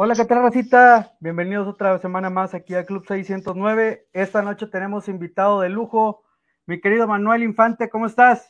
Hola, 0.00 0.14
¿qué 0.14 0.24
tal, 0.26 0.44
Racita? 0.44 1.16
Bienvenidos 1.18 1.66
otra 1.66 1.98
semana 1.98 2.30
más 2.30 2.54
aquí 2.54 2.72
al 2.72 2.86
Club 2.86 3.04
609. 3.04 4.06
Esta 4.12 4.42
noche 4.42 4.68
tenemos 4.68 5.08
invitado 5.08 5.60
de 5.60 5.70
lujo, 5.70 6.22
mi 6.66 6.80
querido 6.80 7.08
Manuel 7.08 7.42
Infante, 7.42 7.90
¿cómo 7.90 8.06
estás? 8.06 8.48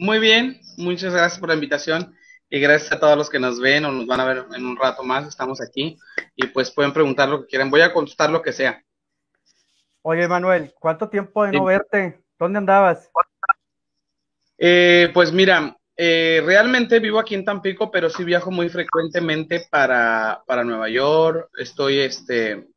Muy 0.00 0.18
bien, 0.18 0.60
muchas 0.76 1.14
gracias 1.14 1.38
por 1.38 1.50
la 1.50 1.54
invitación 1.54 2.12
y 2.50 2.58
gracias 2.58 2.90
a 2.90 2.98
todos 2.98 3.16
los 3.16 3.30
que 3.30 3.38
nos 3.38 3.60
ven 3.60 3.84
o 3.84 3.92
nos 3.92 4.04
van 4.08 4.18
a 4.18 4.24
ver 4.24 4.46
en 4.52 4.66
un 4.66 4.76
rato 4.76 5.04
más, 5.04 5.28
estamos 5.28 5.60
aquí 5.60 5.96
y 6.34 6.48
pues 6.48 6.72
pueden 6.72 6.92
preguntar 6.92 7.28
lo 7.28 7.42
que 7.42 7.46
quieran, 7.46 7.70
voy 7.70 7.82
a 7.82 7.92
contestar 7.92 8.28
lo 8.28 8.42
que 8.42 8.52
sea. 8.52 8.82
Oye, 10.02 10.26
Manuel, 10.26 10.74
¿cuánto 10.80 11.08
tiempo 11.08 11.44
de 11.44 11.52
no 11.52 11.66
verte? 11.66 12.20
¿Dónde 12.36 12.58
andabas? 12.58 13.08
Eh, 14.58 15.08
pues 15.14 15.32
mira, 15.32 15.77
eh, 16.00 16.40
realmente 16.46 17.00
vivo 17.00 17.18
aquí 17.18 17.34
en 17.34 17.44
Tampico, 17.44 17.90
pero 17.90 18.08
sí 18.08 18.22
viajo 18.22 18.52
muy 18.52 18.68
frecuentemente 18.68 19.66
para, 19.68 20.44
para 20.46 20.62
Nueva 20.62 20.88
York. 20.88 21.50
Estoy 21.58 21.98
este, 21.98 22.68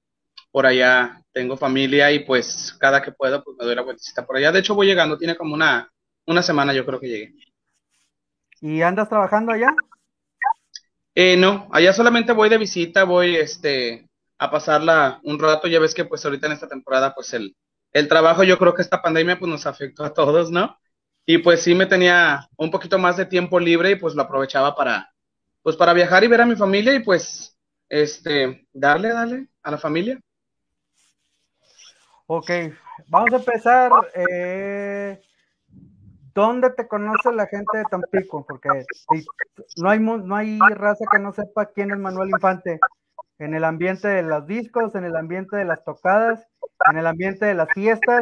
por 0.50 0.66
allá, 0.66 1.22
tengo 1.32 1.56
familia 1.56 2.12
y 2.12 2.26
pues 2.26 2.76
cada 2.80 3.00
que 3.00 3.12
puedo 3.12 3.44
pues 3.44 3.56
me 3.60 3.66
doy 3.66 3.76
la 3.76 3.84
vueltecita 3.84 4.26
por 4.26 4.38
allá. 4.38 4.52
De 4.52 4.60
hecho 4.60 4.74
voy 4.74 4.88
llegando, 4.88 5.20
tiene 5.20 5.36
como 5.36 5.54
una, 5.54 5.92
una 6.26 6.42
semana 6.42 6.74
yo 6.74 6.84
creo 6.84 7.00
que 7.00 7.10
llegué. 7.10 7.36
¿Y 8.60 8.82
andas 8.82 9.08
trabajando 9.08 9.52
allá? 9.52 9.68
Eh, 11.14 11.38
no, 11.38 11.70
allá 11.72 11.94
solamente 11.94 12.34
voy 12.34 12.50
de 12.50 12.58
visita, 12.58 13.04
voy 13.04 13.36
este, 13.36 14.10
a 14.40 14.50
pasarla 14.50 15.20
un 15.24 15.38
rato. 15.38 15.68
Ya 15.68 15.80
ves 15.80 15.94
que 15.94 16.06
pues 16.06 16.26
ahorita 16.26 16.48
en 16.48 16.54
esta 16.54 16.68
temporada 16.68 17.14
pues 17.14 17.36
el, 17.36 17.56
el 17.94 18.08
trabajo, 18.08 18.44
yo 18.44 18.58
creo 18.58 18.74
que 18.74 18.82
esta 18.82 19.04
pandemia 19.04 19.38
pues 19.38 19.52
nos 19.52 19.68
afectó 19.68 20.04
a 20.04 20.14
todos, 20.16 20.50
¿no? 20.50 20.80
Y 21.26 21.38
pues 21.40 21.62
sí 21.62 21.76
me 21.76 21.86
tenía 21.86 22.48
un 22.58 22.72
poquito 22.72 22.98
más 22.98 23.18
de 23.18 23.26
tiempo 23.26 23.60
libre 23.60 23.92
y 23.92 23.96
pues 23.96 24.16
lo 24.16 24.24
aprovechaba 24.24 24.76
para, 24.76 25.14
pues 25.62 25.76
para 25.76 25.94
viajar 25.94 26.24
y 26.24 26.28
ver 26.28 26.42
a 26.42 26.46
mi 26.46 26.56
familia 26.56 26.94
y 26.96 27.00
pues, 27.00 27.58
este, 27.90 28.68
darle, 28.74 29.10
darle 29.10 29.48
a 29.64 29.72
la 29.72 29.78
familia. 29.78 30.20
Ok, 32.28 32.50
vamos 33.08 33.34
a 33.34 33.38
empezar. 33.38 33.92
Eh, 34.16 35.22
¿Dónde 36.34 36.70
te 36.70 36.88
conoce 36.88 37.34
la 37.34 37.46
gente 37.46 37.78
de 37.78 37.84
Tampico? 37.92 38.46
Porque 38.48 38.86
no, 39.76 39.90
hay, 39.90 40.00
no 40.00 40.36
hay 40.36 40.58
raza 40.76 41.04
que 41.12 41.20
no 41.20 41.34
sepa 41.34 41.66
quién 41.66 41.92
es 41.92 41.98
Manuel 41.98 42.30
Infante. 42.30 42.80
En 43.38 43.54
el 43.54 43.66
ambiente 43.66 44.08
de 44.08 44.24
los 44.24 44.48
discos, 44.48 44.96
en 44.96 45.04
el 45.04 45.16
ambiente 45.16 45.58
de 45.58 45.66
las 45.66 45.84
tocadas, 45.84 46.48
en 46.90 46.98
el 46.98 47.08
ambiente 47.08 47.46
de 47.46 47.54
las 47.54 47.68
fiestas, 47.74 48.22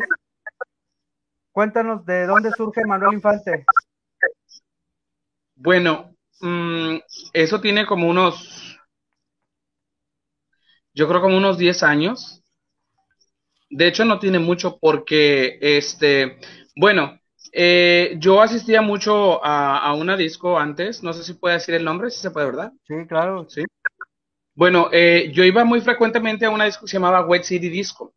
Cuéntanos 1.52 2.06
de 2.06 2.26
dónde 2.26 2.52
surge 2.52 2.86
Manuel 2.86 3.16
Infante. 3.16 3.66
Bueno, 5.56 6.16
mm, 6.40 6.98
eso 7.34 7.60
tiene 7.60 7.86
como 7.86 8.08
unos, 8.08 8.80
yo 10.94 11.08
creo 11.08 11.22
como 11.22 11.38
unos 11.38 11.58
10 11.58 11.84
años. 11.84 12.44
De 13.70 13.88
hecho, 13.88 14.06
no 14.06 14.20
tiene 14.20 14.40
mucho 14.40 14.78
porque, 14.80 15.60
este, 15.62 16.40
bueno, 16.76 17.20
eh, 17.52 18.16
yo 18.20 18.42
asistía 18.42 18.82
mucho 18.82 19.44
a, 19.44 19.94
una 19.94 20.16
disco 20.16 20.58
antes, 20.58 21.04
no 21.04 21.14
sé 21.14 21.24
si 21.24 21.34
puede 21.34 21.56
decir 21.56 21.76
el 21.76 21.84
nombre, 21.84 22.10
si 22.10 22.20
se 22.20 22.32
puede, 22.32 22.48
¿verdad? 22.48 22.72
Sí, 22.88 22.96
claro. 23.08 23.48
Sí. 23.50 23.64
Bueno, 24.56 24.90
eh, 24.92 25.32
yo 25.34 25.44
iba 25.44 25.64
muy 25.64 25.82
frecuentemente 25.82 26.46
a 26.46 26.50
una 26.50 26.66
disco 26.66 26.86
que 26.86 26.92
se 26.92 26.98
llamaba 26.98 27.26
Wet 27.26 27.44
City 27.44 27.70
Disco. 27.70 28.14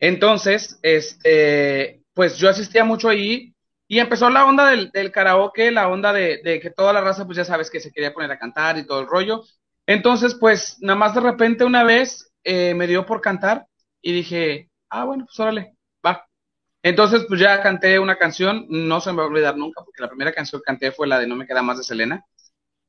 Entonces, 0.00 0.78
este, 0.82 1.97
pues 2.18 2.36
yo 2.36 2.48
asistía 2.48 2.82
mucho 2.82 3.08
ahí 3.08 3.54
y 3.86 4.00
empezó 4.00 4.28
la 4.28 4.44
onda 4.44 4.66
del, 4.66 5.12
karaoke, 5.12 5.70
la 5.70 5.86
onda 5.86 6.12
de, 6.12 6.58
que 6.60 6.68
toda 6.68 6.92
la 6.92 7.00
raza, 7.00 7.24
pues 7.24 7.36
ya 7.36 7.44
sabes 7.44 7.70
que 7.70 7.78
se 7.78 7.92
quería 7.92 8.12
poner 8.12 8.32
a 8.32 8.38
cantar 8.40 8.76
y 8.76 8.84
todo 8.84 9.02
el 9.02 9.06
rollo. 9.06 9.44
Entonces, 9.86 10.34
pues 10.34 10.78
nada 10.80 10.98
más 10.98 11.14
de 11.14 11.20
repente 11.20 11.64
una 11.64 11.84
vez 11.84 12.32
eh, 12.42 12.74
me 12.74 12.88
dio 12.88 13.06
por 13.06 13.20
cantar 13.20 13.68
y 14.02 14.12
dije, 14.12 14.68
ah, 14.90 15.04
bueno, 15.04 15.26
pues 15.26 15.38
órale, 15.38 15.76
va. 16.04 16.26
Entonces, 16.82 17.24
pues 17.28 17.38
ya 17.38 17.62
canté 17.62 18.00
una 18.00 18.16
canción, 18.16 18.66
no 18.68 19.00
se 19.00 19.12
me 19.12 19.18
va 19.18 19.22
a 19.22 19.26
olvidar 19.28 19.56
nunca, 19.56 19.84
porque 19.84 20.02
la 20.02 20.08
primera 20.08 20.32
canción 20.32 20.60
que 20.60 20.64
canté 20.64 20.90
fue 20.90 21.06
la 21.06 21.20
de 21.20 21.28
No 21.28 21.36
me 21.36 21.46
queda 21.46 21.62
más 21.62 21.78
de 21.78 21.84
Selena. 21.84 22.24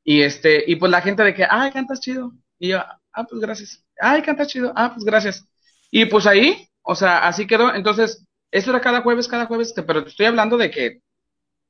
Y 0.04 0.24
este, 0.24 0.64
y 0.66 0.76
pues 0.78 0.92
la 0.92 1.02
gente 1.02 1.22
de 1.22 1.36
que, 1.36 1.46
ay, 1.48 1.72
cantas 1.72 2.00
chido. 2.00 2.32
Y 2.58 2.70
yo, 2.70 2.80
ah, 2.80 3.28
pues 3.30 3.40
gracias. 3.40 3.86
Ay, 4.02 4.24
cantas 4.24 4.48
chido. 4.48 4.74
Ah, 4.76 4.92
pues 4.96 5.06
gracias. 5.06 5.48
Y 5.92 6.06
pues 6.06 6.26
ahí, 6.26 6.68
o 6.82 6.96
sea, 6.96 7.28
así 7.28 7.46
quedó. 7.46 7.76
Entonces, 7.76 8.26
eso 8.52 8.72
era 8.72 8.82
cada 8.82 9.02
jueves, 9.02 9.28
cada 9.28 9.46
jueves, 9.46 9.74
pero 9.86 10.00
estoy 10.00 10.26
hablando 10.26 10.58
de 10.58 10.72
que 10.72 11.02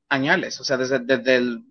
añales, 0.09 0.59
o 0.59 0.63
sea, 0.63 0.77
desde, 0.77 0.99
desde 0.99 1.35
el, 1.35 1.63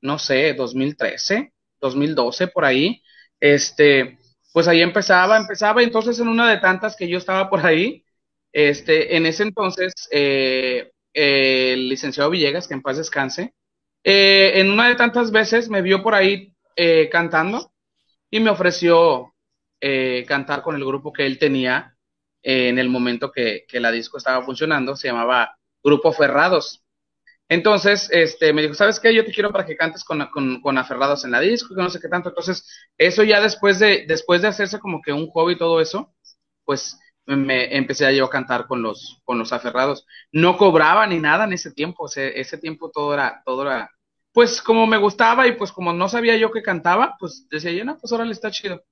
no 0.00 0.18
sé, 0.18 0.54
2013, 0.54 1.52
2012, 1.80 2.48
por 2.48 2.64
ahí, 2.64 3.02
este, 3.40 4.18
pues 4.52 4.68
ahí 4.68 4.82
empezaba, 4.82 5.36
empezaba, 5.36 5.82
entonces 5.82 6.18
en 6.20 6.28
una 6.28 6.50
de 6.50 6.58
tantas 6.58 6.96
que 6.96 7.08
yo 7.08 7.18
estaba 7.18 7.48
por 7.50 7.64
ahí, 7.66 8.04
este, 8.52 9.16
en 9.16 9.26
ese 9.26 9.44
entonces, 9.44 9.92
eh, 10.10 10.92
el 11.14 11.88
licenciado 11.88 12.30
Villegas, 12.30 12.68
que 12.68 12.74
en 12.74 12.82
paz 12.82 12.98
descanse, 12.98 13.54
eh, 14.04 14.52
en 14.56 14.70
una 14.70 14.88
de 14.88 14.96
tantas 14.96 15.30
veces 15.30 15.68
me 15.68 15.82
vio 15.82 16.02
por 16.02 16.14
ahí 16.14 16.54
eh, 16.76 17.08
cantando 17.10 17.72
y 18.30 18.40
me 18.40 18.50
ofreció 18.50 19.28
cantar 20.28 20.62
con 20.62 20.76
el 20.76 20.84
grupo 20.84 21.12
que 21.12 21.26
él 21.26 21.40
tenía 21.40 21.91
en 22.42 22.78
el 22.78 22.88
momento 22.88 23.30
que, 23.30 23.66
la 23.72 23.90
disco 23.90 24.18
estaba 24.18 24.44
funcionando, 24.44 24.96
se 24.96 25.08
llamaba 25.08 25.56
Grupo 25.82 26.12
Ferrados. 26.12 26.82
Entonces, 27.48 28.08
este, 28.12 28.52
me 28.52 28.62
dijo, 28.62 28.74
¿sabes 28.74 28.98
qué? 28.98 29.14
Yo 29.14 29.24
te 29.24 29.32
quiero 29.32 29.52
para 29.52 29.66
que 29.66 29.76
cantes 29.76 30.04
con, 30.04 30.26
con, 30.62 30.78
Aferrados 30.78 31.24
en 31.24 31.32
la 31.32 31.40
disco, 31.40 31.74
que 31.74 31.82
no 31.82 31.90
sé 31.90 32.00
qué 32.00 32.08
tanto. 32.08 32.30
Entonces, 32.30 32.66
eso 32.96 33.24
ya 33.24 33.40
después 33.40 33.78
de, 33.78 34.06
después 34.06 34.42
de 34.42 34.48
hacerse 34.48 34.80
como 34.80 35.02
que 35.02 35.12
un 35.12 35.28
hobby 35.28 35.54
y 35.54 35.58
todo 35.58 35.80
eso, 35.80 36.14
pues 36.64 36.98
me 37.26 37.76
empecé 37.76 38.06
a 38.06 38.12
yo 38.12 38.24
a 38.24 38.30
cantar 38.30 38.66
con 38.66 38.82
los, 38.82 39.20
con 39.24 39.38
los 39.38 39.52
Aferrados. 39.52 40.06
No 40.32 40.56
cobraba 40.56 41.06
ni 41.06 41.18
nada 41.20 41.44
en 41.44 41.52
ese 41.52 41.72
tiempo, 41.72 42.06
ese 42.14 42.58
tiempo 42.58 42.90
todo 42.90 43.14
era, 43.14 43.42
todo 43.44 43.62
era, 43.62 43.90
pues 44.32 44.62
como 44.62 44.86
me 44.86 44.96
gustaba 44.96 45.46
y 45.46 45.52
pues 45.52 45.72
como 45.72 45.92
no 45.92 46.08
sabía 46.08 46.36
yo 46.36 46.50
que 46.50 46.62
cantaba, 46.62 47.16
pues 47.18 47.46
decía 47.50 47.72
yo, 47.72 47.84
no, 47.84 47.98
pues 47.98 48.12
órale, 48.12 48.32
está 48.32 48.50
chido. 48.50 48.82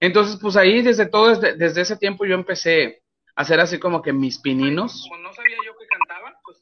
Entonces, 0.00 0.38
pues 0.40 0.56
ahí 0.56 0.82
desde 0.82 1.06
todo, 1.06 1.34
desde, 1.36 1.80
ese 1.80 1.96
tiempo 1.96 2.24
yo 2.24 2.34
empecé 2.34 3.02
a 3.34 3.42
hacer 3.42 3.60
así 3.60 3.78
como 3.78 4.02
que 4.02 4.12
mis 4.12 4.38
pininos. 4.38 5.06
Como 5.08 5.22
no 5.22 5.32
sabía 5.32 5.56
yo 5.64 5.72
que 5.76 5.86
cantaba, 5.86 6.38
pues 6.44 6.58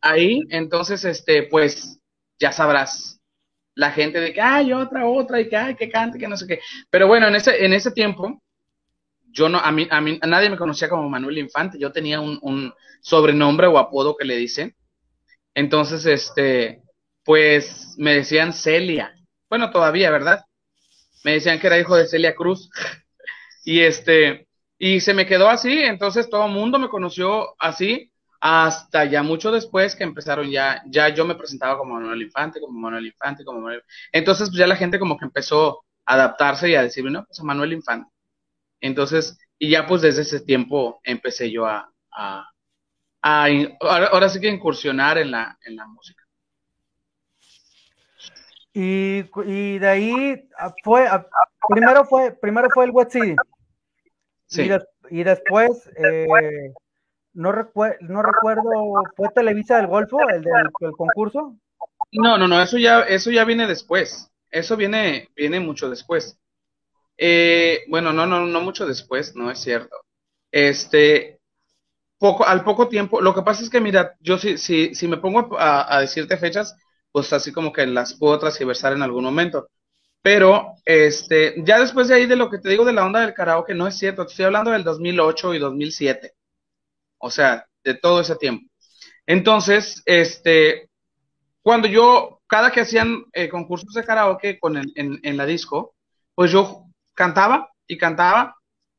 ahí, 0.00 0.42
entonces, 0.50 1.04
este, 1.04 1.44
pues 1.44 2.00
ya 2.38 2.52
sabrás, 2.52 3.20
la 3.74 3.90
gente 3.90 4.20
de 4.20 4.32
que 4.32 4.40
hay 4.40 4.72
otra, 4.72 5.06
otra, 5.06 5.40
y 5.40 5.48
que 5.48 5.56
hay 5.56 5.74
que 5.76 5.90
cante, 5.90 6.18
que 6.18 6.28
no 6.28 6.36
sé 6.36 6.46
qué. 6.46 6.60
Pero 6.90 7.06
bueno, 7.06 7.28
en 7.28 7.36
ese, 7.36 7.64
en 7.64 7.72
ese 7.72 7.90
tiempo, 7.90 8.42
yo 9.30 9.48
no, 9.48 9.58
a 9.58 9.70
mí, 9.70 9.86
a 9.90 10.00
mí, 10.00 10.18
a 10.20 10.26
nadie 10.26 10.50
me 10.50 10.56
conocía 10.56 10.88
como 10.88 11.08
Manuel 11.08 11.38
Infante, 11.38 11.78
yo 11.78 11.92
tenía 11.92 12.20
un, 12.20 12.38
un 12.42 12.72
sobrenombre 13.00 13.66
o 13.66 13.78
apodo 13.78 14.16
que 14.16 14.24
le 14.24 14.36
dicen. 14.36 14.74
Entonces, 15.54 16.06
este, 16.06 16.82
pues 17.24 17.94
me 17.98 18.14
decían 18.14 18.52
Celia. 18.52 19.14
Bueno, 19.48 19.70
todavía, 19.70 20.10
¿verdad? 20.10 20.44
Me 21.24 21.32
decían 21.32 21.58
que 21.58 21.66
era 21.66 21.78
hijo 21.78 21.96
de 21.96 22.06
Celia 22.06 22.34
Cruz. 22.34 22.70
y 23.64 23.80
este, 23.80 24.48
y 24.78 25.00
se 25.00 25.14
me 25.14 25.26
quedó 25.26 25.48
así, 25.48 25.80
entonces 25.80 26.30
todo 26.30 26.46
el 26.46 26.52
mundo 26.52 26.78
me 26.78 26.88
conoció 26.88 27.54
así, 27.58 28.12
hasta 28.40 29.04
ya 29.04 29.22
mucho 29.22 29.50
después 29.50 29.96
que 29.96 30.04
empezaron 30.04 30.50
ya, 30.50 30.82
ya 30.86 31.08
yo 31.08 31.24
me 31.24 31.34
presentaba 31.34 31.76
como 31.78 31.94
Manuel 31.94 32.22
Infante, 32.22 32.60
como 32.60 32.78
Manuel 32.78 33.06
Infante, 33.06 33.44
como 33.44 33.60
Manuel. 33.60 33.82
Entonces, 34.12 34.48
pues 34.48 34.58
ya 34.58 34.66
la 34.66 34.76
gente 34.76 34.98
como 34.98 35.18
que 35.18 35.24
empezó 35.24 35.84
a 36.06 36.14
adaptarse 36.14 36.70
y 36.70 36.74
a 36.76 36.82
decirme, 36.82 37.10
no, 37.10 37.24
pues 37.24 37.40
a 37.40 37.44
Manuel 37.44 37.72
Infante. 37.72 38.10
Entonces, 38.80 39.38
y 39.58 39.70
ya 39.70 39.86
pues 39.86 40.02
desde 40.02 40.22
ese 40.22 40.40
tiempo 40.40 41.00
empecé 41.04 41.50
yo 41.50 41.66
a, 41.66 41.90
a, 42.12 42.48
ahora, 43.22 44.28
sí 44.28 44.40
que 44.40 44.48
incursionar 44.48 45.18
en 45.18 45.32
la, 45.32 45.58
en 45.64 45.76
la 45.76 45.86
música. 45.86 46.24
Y, 48.80 49.28
y 49.44 49.78
de 49.80 49.88
ahí 49.88 50.48
ah, 50.56 50.72
fue, 50.84 51.04
ah, 51.08 51.26
primero 51.68 52.04
fue, 52.04 52.30
primero 52.30 52.68
fue 52.72 52.84
el 52.84 52.92
West 52.92 53.10
City. 53.10 53.34
Sí. 54.46 54.70
Y, 55.10 55.24
después, 55.24 55.90
eh, 55.96 56.72
no, 57.32 57.52
no 58.00 58.22
recuerdo, 58.22 59.02
¿fue 59.16 59.30
Televisa 59.34 59.78
del 59.78 59.88
Golfo, 59.88 60.20
el 60.28 60.42
del 60.42 60.70
concurso? 60.96 61.56
No, 62.12 62.38
no, 62.38 62.46
no, 62.46 62.62
eso 62.62 62.78
ya, 62.78 63.00
eso 63.00 63.32
ya 63.32 63.44
viene 63.44 63.66
después. 63.66 64.30
Eso 64.48 64.76
viene, 64.76 65.28
viene 65.34 65.58
mucho 65.58 65.90
después. 65.90 66.38
Eh, 67.16 67.80
bueno, 67.88 68.12
no, 68.12 68.26
no, 68.26 68.46
no 68.46 68.60
mucho 68.60 68.86
después, 68.86 69.34
no 69.34 69.50
es 69.50 69.58
cierto. 69.58 69.96
Este, 70.52 71.40
poco, 72.16 72.46
al 72.46 72.62
poco 72.62 72.86
tiempo, 72.86 73.20
lo 73.20 73.34
que 73.34 73.42
pasa 73.42 73.64
es 73.64 73.70
que, 73.70 73.80
mira, 73.80 74.14
yo 74.20 74.38
si, 74.38 74.56
si, 74.56 74.94
si 74.94 75.08
me 75.08 75.16
pongo 75.16 75.58
a, 75.58 75.96
a 75.96 76.00
decirte 76.02 76.36
fechas, 76.36 76.76
pues 77.12 77.32
así 77.32 77.52
como 77.52 77.72
que 77.72 77.86
las 77.86 78.14
puedo 78.14 78.38
transversar 78.38 78.92
en 78.92 79.02
algún 79.02 79.24
momento. 79.24 79.68
Pero, 80.22 80.74
este, 80.84 81.54
ya 81.64 81.78
después 81.78 82.08
de 82.08 82.16
ahí 82.16 82.26
de 82.26 82.36
lo 82.36 82.50
que 82.50 82.58
te 82.58 82.68
digo 82.68 82.84
de 82.84 82.92
la 82.92 83.06
onda 83.06 83.20
del 83.20 83.34
karaoke, 83.34 83.74
no 83.74 83.86
es 83.86 83.96
cierto, 83.96 84.22
estoy 84.22 84.46
hablando 84.46 84.70
del 84.72 84.84
2008 84.84 85.54
y 85.54 85.58
2007. 85.58 86.34
O 87.18 87.30
sea, 87.30 87.66
de 87.84 87.94
todo 87.94 88.20
ese 88.20 88.36
tiempo. 88.36 88.68
Entonces, 89.26 90.02
este, 90.06 90.90
cuando 91.62 91.88
yo, 91.88 92.40
cada 92.46 92.70
que 92.70 92.80
hacían 92.80 93.24
eh, 93.32 93.48
concursos 93.48 93.94
de 93.94 94.04
karaoke 94.04 94.58
con 94.58 94.76
en, 94.76 94.92
en, 95.22 95.36
la 95.36 95.46
disco, 95.46 95.94
pues 96.34 96.50
yo 96.50 96.84
cantaba 97.14 97.70
y 97.86 97.98
cantaba 97.98 98.56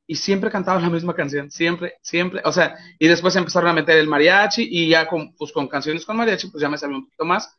y 0.08 0.16
siempre 0.16 0.52
cantaba 0.52 0.80
la 0.82 0.90
misma 0.90 1.16
canción, 1.16 1.52
siempre, 1.52 1.96
siempre, 2.02 2.42
o 2.44 2.52
sea, 2.52 2.76
y 2.98 3.08
después 3.08 3.36
empezaron 3.36 3.70
a 3.70 3.74
meter 3.74 3.98
el 3.98 4.08
mariachi 4.08 4.68
y 4.70 4.90
ya 4.90 5.08
con, 5.08 5.34
pues, 5.36 5.52
con 5.52 5.68
canciones 5.68 6.06
con 6.06 6.18
mariachi, 6.18 6.50
pues 6.50 6.62
ya 6.62 6.70
me 6.70 6.78
sabía 6.78 6.98
un 6.98 7.06
poquito 7.06 7.26
más 7.26 7.56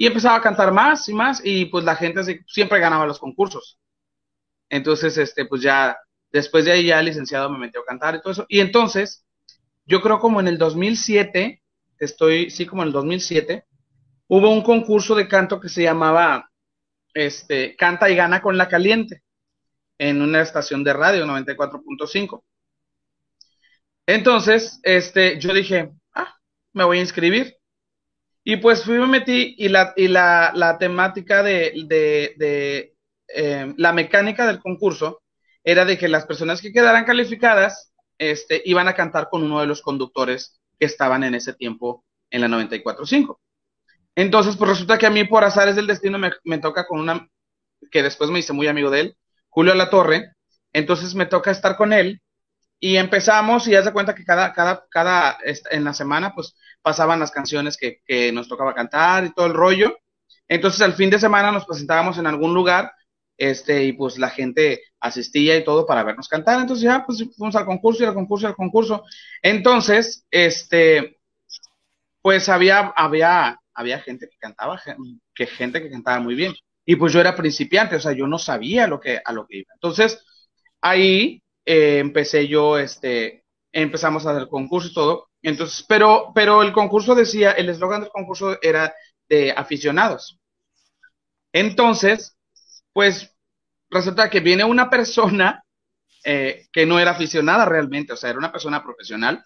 y 0.00 0.06
empezaba 0.06 0.36
a 0.36 0.40
cantar 0.40 0.72
más 0.72 1.08
y 1.08 1.12
más 1.12 1.40
y 1.44 1.64
pues 1.64 1.84
la 1.84 1.96
gente 1.96 2.44
siempre 2.46 2.78
ganaba 2.78 3.04
los 3.04 3.18
concursos. 3.18 3.80
Entonces, 4.70 5.18
este, 5.18 5.44
pues 5.44 5.60
ya, 5.60 5.98
después 6.30 6.64
de 6.64 6.70
ahí 6.70 6.86
ya 6.86 7.00
el 7.00 7.06
licenciado 7.06 7.50
me 7.50 7.58
metió 7.58 7.80
a 7.80 7.84
cantar 7.84 8.14
y 8.14 8.20
todo 8.20 8.32
eso. 8.32 8.46
Y 8.48 8.60
entonces, 8.60 9.26
yo 9.86 10.00
creo 10.00 10.20
como 10.20 10.38
en 10.38 10.46
el 10.46 10.56
2007, 10.56 11.60
estoy, 11.98 12.48
sí, 12.48 12.64
como 12.64 12.82
en 12.82 12.88
el 12.88 12.92
2007, 12.92 13.64
hubo 14.28 14.50
un 14.50 14.62
concurso 14.62 15.16
de 15.16 15.26
canto 15.26 15.58
que 15.58 15.68
se 15.68 15.82
llamaba, 15.82 16.48
este, 17.12 17.74
Canta 17.74 18.08
y 18.08 18.14
Gana 18.14 18.40
con 18.40 18.56
la 18.56 18.68
Caliente, 18.68 19.24
en 19.98 20.22
una 20.22 20.42
estación 20.42 20.84
de 20.84 20.92
radio, 20.92 21.26
94.5. 21.26 22.44
Entonces, 24.06 24.78
este, 24.84 25.40
yo 25.40 25.52
dije, 25.52 25.90
ah, 26.14 26.36
me 26.72 26.84
voy 26.84 26.98
a 26.98 27.00
inscribir. 27.00 27.57
Y 28.50 28.56
pues 28.56 28.82
fui, 28.82 28.98
me 28.98 29.06
metí 29.06 29.56
y 29.58 29.68
la, 29.68 29.92
y 29.94 30.08
la, 30.08 30.52
la 30.54 30.78
temática 30.78 31.42
de, 31.42 31.84
de, 31.84 32.32
de 32.38 32.94
eh, 33.28 33.74
la 33.76 33.92
mecánica 33.92 34.46
del 34.46 34.58
concurso 34.58 35.20
era 35.62 35.84
de 35.84 35.98
que 35.98 36.08
las 36.08 36.24
personas 36.24 36.62
que 36.62 36.72
quedaran 36.72 37.04
calificadas 37.04 37.92
este, 38.16 38.62
iban 38.64 38.88
a 38.88 38.94
cantar 38.94 39.28
con 39.28 39.42
uno 39.42 39.60
de 39.60 39.66
los 39.66 39.82
conductores 39.82 40.62
que 40.80 40.86
estaban 40.86 41.24
en 41.24 41.34
ese 41.34 41.52
tiempo 41.52 42.06
en 42.30 42.40
la 42.40 42.48
94.5. 42.48 43.38
Entonces, 44.14 44.56
pues 44.56 44.70
resulta 44.70 44.96
que 44.96 45.04
a 45.04 45.10
mí 45.10 45.24
por 45.24 45.44
azares 45.44 45.76
del 45.76 45.86
destino 45.86 46.16
me, 46.16 46.30
me, 46.44 46.56
toca 46.56 46.86
con 46.86 47.00
una 47.00 47.28
que 47.90 48.02
después 48.02 48.30
me 48.30 48.38
hice 48.38 48.54
muy 48.54 48.66
amigo 48.66 48.88
de 48.88 49.00
él, 49.00 49.16
Julio 49.50 49.74
La 49.74 49.90
Torre. 49.90 50.32
Entonces 50.72 51.14
me 51.14 51.26
toca 51.26 51.50
estar 51.50 51.76
con 51.76 51.92
él 51.92 52.22
y 52.80 52.96
empezamos 52.96 53.66
y 53.66 53.72
ya 53.72 53.82
se 53.82 53.92
cuenta 53.92 54.14
que 54.14 54.24
cada, 54.24 54.52
cada, 54.52 54.86
cada, 54.88 55.36
en 55.70 55.84
la 55.84 55.92
semana, 55.92 56.34
pues 56.34 56.54
pasaban 56.88 57.20
las 57.20 57.30
canciones 57.30 57.76
que, 57.76 58.32
nos 58.32 58.48
tocaba 58.48 58.74
cantar 58.74 59.26
y 59.26 59.34
todo 59.34 59.44
el 59.44 59.52
rollo. 59.52 59.98
Entonces 60.48 60.80
al 60.80 60.94
fin 60.94 61.10
de 61.10 61.18
semana 61.18 61.52
nos 61.52 61.66
presentábamos 61.66 62.16
en 62.16 62.26
algún 62.26 62.54
lugar 62.54 62.92
este, 63.36 63.84
y 63.84 63.92
pues 63.92 64.16
la 64.16 64.30
gente 64.30 64.80
asistía 64.98 65.58
y 65.58 65.64
todo 65.64 65.84
para 65.84 66.02
vernos 66.02 66.28
cantar. 66.28 66.58
Entonces 66.58 66.84
ya, 66.84 67.04
pues 67.04 67.22
fuimos 67.36 67.54
al 67.56 67.66
concurso 67.66 68.02
y 68.02 68.06
al 68.06 68.14
concurso 68.14 68.46
y 68.46 68.48
al 68.48 68.56
concurso. 68.56 69.04
Entonces, 69.42 70.24
este, 70.30 71.18
pues 72.22 72.48
había, 72.48 72.94
había, 72.96 73.60
había 73.74 74.00
gente 74.00 74.26
que 74.30 74.38
cantaba, 74.38 74.80
que 75.34 75.46
gente 75.46 75.82
que 75.82 75.90
cantaba 75.90 76.20
muy 76.20 76.34
bien. 76.34 76.54
Y 76.86 76.96
pues 76.96 77.12
yo 77.12 77.20
era 77.20 77.36
principiante, 77.36 77.96
o 77.96 78.00
sea, 78.00 78.12
yo 78.12 78.26
no 78.26 78.38
sabía 78.38 78.86
lo 78.86 78.98
que, 78.98 79.20
a 79.22 79.32
lo 79.34 79.46
que 79.46 79.58
iba. 79.58 79.74
Entonces, 79.74 80.24
ahí 80.80 81.42
eh, 81.66 81.98
empecé 81.98 82.48
yo, 82.48 82.78
este, 82.78 83.44
empezamos 83.72 84.24
a 84.24 84.30
hacer 84.30 84.48
concurso 84.48 84.88
y 84.88 84.94
todo. 84.94 85.27
Entonces, 85.42 85.84
pero, 85.88 86.32
pero 86.34 86.62
el 86.62 86.72
concurso 86.72 87.14
decía, 87.14 87.52
el 87.52 87.68
eslogan 87.68 88.02
del 88.02 88.10
concurso 88.10 88.58
era 88.62 88.94
de 89.28 89.52
aficionados. 89.52 90.38
Entonces, 91.52 92.36
pues 92.92 93.34
resulta 93.90 94.28
que 94.30 94.40
viene 94.40 94.64
una 94.64 94.90
persona 94.90 95.64
eh, 96.24 96.66
que 96.72 96.86
no 96.86 96.98
era 96.98 97.12
aficionada 97.12 97.64
realmente, 97.64 98.12
o 98.12 98.16
sea, 98.16 98.30
era 98.30 98.38
una 98.38 98.52
persona 98.52 98.82
profesional. 98.82 99.44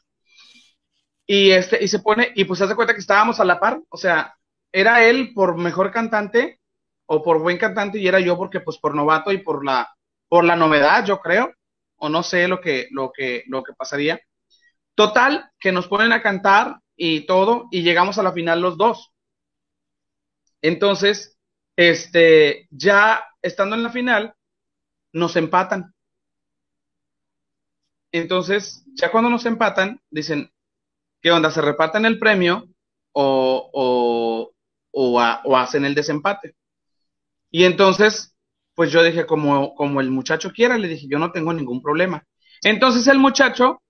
Y, 1.27 1.51
este, 1.53 1.83
y 1.83 1.89
se 1.89 2.01
pone, 2.01 2.33
y 2.35 2.45
pues 2.45 2.59
se 2.59 2.65
hace 2.65 2.75
cuenta 2.75 2.95
que 2.95 3.01
estábamos 3.01 3.39
a 3.41 3.45
la 3.45 3.61
par, 3.61 3.81
o 3.89 3.97
sea, 3.97 4.35
era 4.73 5.05
él 5.05 5.33
por 5.35 5.57
mejor 5.57 5.93
cantante 5.93 6.61
o 7.07 7.23
por 7.23 7.41
buen 7.41 7.59
cantante 7.59 7.99
y 7.99 8.09
era 8.09 8.21
yo 8.21 8.37
porque 8.37 8.61
pues 8.61 8.79
por 8.79 8.95
novato 8.95 9.33
y 9.33 9.39
por 9.39 9.65
la, 9.65 9.89
por 10.29 10.45
la 10.45 10.57
novedad, 10.57 11.05
yo 11.05 11.21
creo, 11.21 11.53
o 11.97 12.09
no 12.09 12.23
sé 12.23 12.49
lo 12.49 12.61
que, 12.61 12.89
lo 12.91 13.13
que, 13.13 13.45
lo 13.47 13.63
que 13.63 13.75
pasaría. 13.75 14.21
Total, 14.95 15.51
que 15.59 15.73
nos 15.73 15.89
ponen 15.89 16.13
a 16.13 16.23
cantar 16.23 16.81
y 16.97 17.27
todo, 17.27 17.69
y 17.71 17.83
llegamos 17.83 18.19
a 18.19 18.23
la 18.23 18.33
final 18.33 18.61
los 18.61 18.77
dos. 18.77 19.13
Entonces, 20.61 21.39
este, 21.77 22.69
ya 22.71 23.25
estando 23.43 23.75
en 23.77 23.83
la 23.83 23.91
final, 23.91 24.35
nos 25.13 25.37
empatan. 25.37 25.95
Entonces, 28.13 28.85
ya 28.95 29.11
cuando 29.11 29.31
nos 29.31 29.47
empatan, 29.47 30.01
dicen, 30.11 30.51
¿qué 31.21 31.33
onda? 31.33 31.51
¿Se 31.51 31.63
reparten 31.63 32.05
el 32.05 32.19
premio 32.19 32.69
o, 33.13 33.71
o, 33.73 34.53
o, 35.45 35.57
hacen 35.57 35.85
el 35.85 35.95
desempate? 35.95 36.55
Y 37.51 37.65
entonces, 37.65 38.37
pues 38.75 38.93
yo 38.93 39.03
dije, 39.03 39.27
como, 39.27 39.75
como 39.75 40.01
el 40.01 40.11
muchacho 40.11 40.53
quiera, 40.53 40.79
le 40.79 40.89
dije, 40.89 41.07
yo 41.09 41.19
no 41.19 41.33
tengo 41.33 41.53
ningún 41.53 41.83
problema. 41.83 42.25
Entonces 42.63 43.07
el 43.07 43.19
muchacho, 43.19 43.83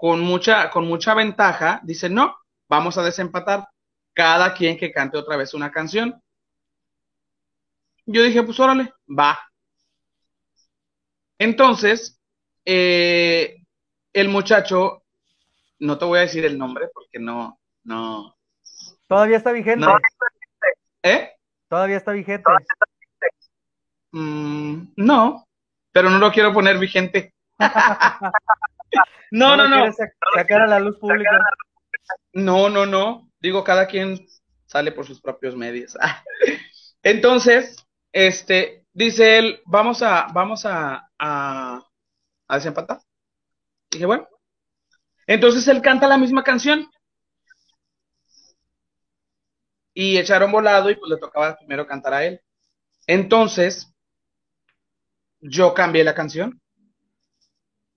con 0.00 0.22
mucha, 0.22 0.70
con 0.70 0.86
mucha 0.86 1.12
ventaja, 1.12 1.78
dice, 1.82 2.08
no, 2.08 2.34
vamos 2.70 2.96
a 2.96 3.02
desempatar 3.02 3.68
cada 4.14 4.54
quien 4.54 4.78
que 4.78 4.92
cante 4.92 5.18
otra 5.18 5.36
vez 5.36 5.52
una 5.52 5.70
canción. 5.70 6.22
Yo 8.06 8.22
dije, 8.22 8.42
pues 8.42 8.58
órale, 8.58 8.94
va. 9.06 9.38
Entonces, 11.38 12.18
eh, 12.64 13.58
el 14.14 14.30
muchacho, 14.30 15.02
no 15.80 15.98
te 15.98 16.06
voy 16.06 16.20
a 16.20 16.22
decir 16.22 16.46
el 16.46 16.56
nombre 16.56 16.88
porque 16.94 17.18
no, 17.18 17.60
no. 17.84 18.34
Todavía 19.06 19.36
está 19.36 19.52
vigente. 19.52 19.86
¿Eh? 21.02 21.30
Todavía 21.68 21.98
está 21.98 22.12
vigente. 22.12 22.50
Mm, 24.12 24.94
no, 24.96 25.46
pero 25.92 26.08
no 26.08 26.18
lo 26.18 26.32
quiero 26.32 26.54
poner 26.54 26.78
vigente. 26.78 27.34
no, 29.30 29.56
no, 29.56 29.68
no. 29.68 29.92
Sacar 30.34 30.62
a 30.62 30.66
la 30.66 30.80
luz 30.80 30.98
pública. 30.98 31.30
No, 32.32 32.68
no, 32.68 32.86
no. 32.86 33.30
Digo, 33.40 33.64
cada 33.64 33.86
quien 33.86 34.26
sale 34.66 34.92
por 34.92 35.06
sus 35.06 35.20
propios 35.20 35.56
medios. 35.56 35.96
Entonces, 37.02 37.76
este, 38.12 38.84
dice 38.92 39.38
él, 39.38 39.60
vamos 39.66 40.02
a, 40.02 40.26
vamos 40.32 40.66
a, 40.66 41.08
a, 41.18 41.82
a 42.48 42.54
desempatar. 42.54 43.00
Dije, 43.90 44.06
bueno. 44.06 44.28
Entonces 45.26 45.66
él 45.68 45.80
canta 45.80 46.08
la 46.08 46.18
misma 46.18 46.42
canción. 46.42 46.88
Y 49.94 50.18
echaron 50.18 50.52
volado 50.52 50.90
y 50.90 50.96
pues 50.96 51.10
le 51.10 51.18
tocaba 51.18 51.56
primero 51.56 51.86
cantar 51.86 52.14
a 52.14 52.24
él. 52.24 52.40
Entonces, 53.06 53.92
yo 55.40 55.74
cambié 55.74 56.04
la 56.04 56.14
canción. 56.14 56.60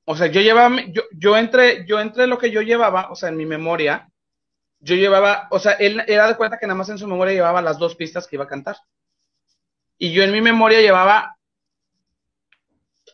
O 0.05 0.15
sea, 0.15 0.27
yo 0.27 0.41
llevaba, 0.41 0.75
yo, 0.89 1.03
yo 1.17 1.37
entre, 1.37 1.85
yo 1.85 1.99
entre 1.99 2.27
lo 2.27 2.37
que 2.37 2.51
yo 2.51 2.61
llevaba, 2.61 3.09
o 3.11 3.15
sea, 3.15 3.29
en 3.29 3.37
mi 3.37 3.45
memoria, 3.45 4.09
yo 4.79 4.95
llevaba, 4.95 5.47
o 5.49 5.59
sea, 5.59 5.73
él 5.73 6.03
era 6.07 6.27
de 6.27 6.35
cuenta 6.35 6.57
que 6.59 6.67
nada 6.67 6.77
más 6.77 6.89
en 6.89 6.97
su 6.97 7.07
memoria 7.07 7.33
llevaba 7.33 7.61
las 7.61 7.77
dos 7.77 7.95
pistas 7.95 8.27
que 8.27 8.35
iba 8.35 8.43
a 8.43 8.49
cantar. 8.49 8.77
Y 9.97 10.11
yo 10.11 10.23
en 10.23 10.31
mi 10.31 10.41
memoria 10.41 10.81
llevaba, 10.81 11.37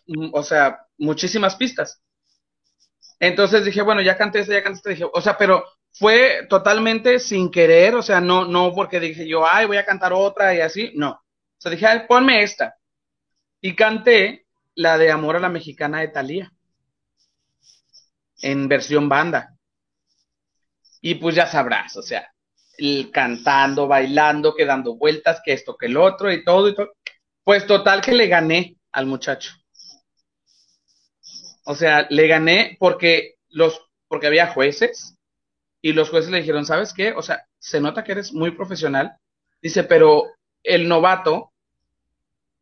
mm, 0.08 0.29
o 0.34 0.43
sea, 0.43 0.88
muchísimas 0.98 1.55
pistas. 1.55 2.01
Entonces 3.19 3.65
dije, 3.65 3.81
bueno, 3.81 4.01
ya 4.01 4.17
canté 4.17 4.39
esta, 4.39 4.53
ya 4.53 4.63
canté 4.63 4.77
esta, 4.77 4.89
dije, 4.89 5.05
o 5.12 5.22
sea, 5.22 5.38
pero 5.38 5.63
fue 5.91 6.48
totalmente 6.50 7.19
sin 7.19 7.51
querer, 7.51 7.96
o 7.96 8.01
sea, 8.01 8.22
no, 8.22 8.46
no 8.46 8.74
porque 8.74 9.00
dije 9.00 9.27
yo, 9.27 9.46
ay, 9.50 9.65
voy 9.65 9.77
a 9.77 9.86
cantar 9.86 10.13
otra 10.13 10.55
y 10.55 10.62
así, 10.62 10.91
no. 10.96 11.12
O 11.12 11.62
sea, 11.62 11.72
dije, 11.72 11.86
ay, 11.86 12.01
ponme 12.08 12.41
esta. 12.43 12.75
Y 13.62 13.75
canté 13.75 14.48
la 14.75 14.98
de 14.98 15.12
Amor 15.12 15.36
a 15.36 15.39
la 15.39 15.50
Mexicana 15.50 16.00
de 16.00 16.08
Thalía, 16.08 16.53
en 18.41 18.67
versión 18.67 19.10
banda. 19.10 19.55
Y 21.01 21.15
pues 21.15 21.36
ya 21.36 21.48
sabrás, 21.48 21.96
o 21.96 22.01
sea, 22.01 22.31
cantando, 23.12 23.88
bailando, 23.88 24.55
que 24.55 24.65
dando 24.65 24.96
vueltas, 24.96 25.41
que 25.43 25.53
esto, 25.53 25.77
que 25.77 25.88
el 25.88 25.98
otro 25.98 26.31
y 26.31 26.43
todo 26.43 26.69
y 26.69 26.75
todo. 26.75 26.93
Pues 27.43 27.65
total 27.65 28.01
que 28.01 28.13
le 28.13 28.27
gané 28.27 28.77
al 28.91 29.05
muchacho. 29.05 29.53
O 31.65 31.75
sea, 31.75 32.08
le 32.10 32.27
gané 32.27 32.77
porque 32.79 33.36
los, 33.50 33.81
porque 34.08 34.27
había 34.27 34.48
jueces 34.48 35.15
y 35.81 35.93
los 35.93 36.10
jueces 36.10 36.31
le 36.31 36.39
dijeron, 36.39 36.65
¿sabes 36.65 36.93
qué? 36.93 37.13
O 37.13 37.22
sea, 37.22 37.46
se 37.60 37.79
nota 37.79 38.03
que 38.03 38.13
eres 38.13 38.34
muy 38.34 38.51
profesional. 38.51 39.17
Dice, 39.62 39.84
pero 39.84 40.24
el 40.63 40.88
novato 40.88 41.53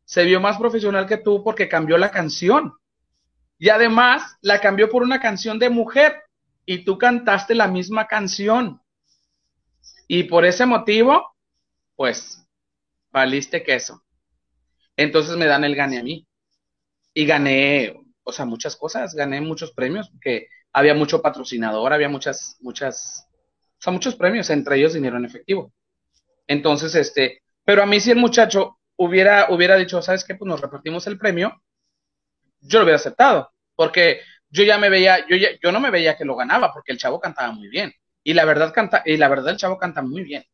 se 0.04 0.24
vio 0.24 0.40
más 0.40 0.58
profesional 0.58 1.06
que 1.06 1.18
tú 1.18 1.42
porque 1.42 1.68
cambió 1.68 1.98
la 1.98 2.10
canción. 2.10 2.74
Y 3.58 3.70
además 3.70 4.36
la 4.40 4.60
cambió 4.60 4.88
por 4.88 5.02
una 5.02 5.20
canción 5.20 5.58
de 5.58 5.68
mujer 5.68 6.22
y 6.64 6.84
tú 6.84 6.98
cantaste 6.98 7.54
la 7.54 7.66
misma 7.66 8.06
canción. 8.06 8.80
Y 10.06 10.24
por 10.24 10.44
ese 10.44 10.64
motivo, 10.64 11.34
pues, 11.96 12.46
valiste 13.10 13.62
queso. 13.62 14.02
Entonces 14.96 15.36
me 15.36 15.46
dan 15.46 15.64
el 15.64 15.74
gane 15.74 15.98
a 15.98 16.02
mí. 16.02 16.26
Y 17.14 17.26
gané, 17.26 17.94
o 18.22 18.32
sea, 18.32 18.44
muchas 18.44 18.76
cosas, 18.76 19.14
gané 19.14 19.40
muchos 19.40 19.72
premios, 19.72 20.08
porque 20.10 20.48
había 20.72 20.94
mucho 20.94 21.20
patrocinador, 21.20 21.92
había 21.92 22.08
muchas, 22.08 22.56
muchas, 22.60 23.26
o 23.78 23.82
sea, 23.82 23.92
muchos 23.92 24.14
premios, 24.14 24.50
entre 24.50 24.76
ellos 24.76 24.94
dinero 24.94 25.16
en 25.16 25.24
efectivo. 25.24 25.72
Entonces, 26.46 26.94
este, 26.94 27.42
pero 27.64 27.82
a 27.82 27.86
mí 27.86 27.98
si 27.98 28.12
el 28.12 28.18
muchacho 28.18 28.78
hubiera, 28.96 29.48
hubiera 29.50 29.76
dicho, 29.76 30.00
¿sabes 30.00 30.24
qué? 30.24 30.34
Pues 30.34 30.48
nos 30.48 30.60
repartimos 30.60 31.06
el 31.06 31.18
premio, 31.18 31.60
yo 32.60 32.78
lo 32.78 32.84
hubiera 32.84 32.96
aceptado, 32.96 33.52
porque 33.74 34.20
yo 34.50 34.64
ya 34.64 34.78
me 34.78 34.88
veía, 34.88 35.26
yo, 35.28 35.36
ya, 35.36 35.48
yo 35.62 35.72
no 35.72 35.80
me 35.80 35.90
veía 35.90 36.16
que 36.16 36.24
lo 36.24 36.36
ganaba, 36.36 36.72
porque 36.72 36.92
el 36.92 36.98
chavo 36.98 37.20
cantaba 37.20 37.52
muy 37.52 37.68
bien. 37.68 37.92
Y 38.22 38.34
la 38.34 38.44
verdad 38.44 38.72
canta, 38.74 39.02
y 39.04 39.16
la 39.16 39.28
verdad 39.28 39.50
el 39.50 39.56
chavo 39.56 39.78
canta 39.78 40.02
muy 40.02 40.22
bien. 40.22 40.44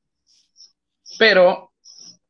Pero, 1.18 1.72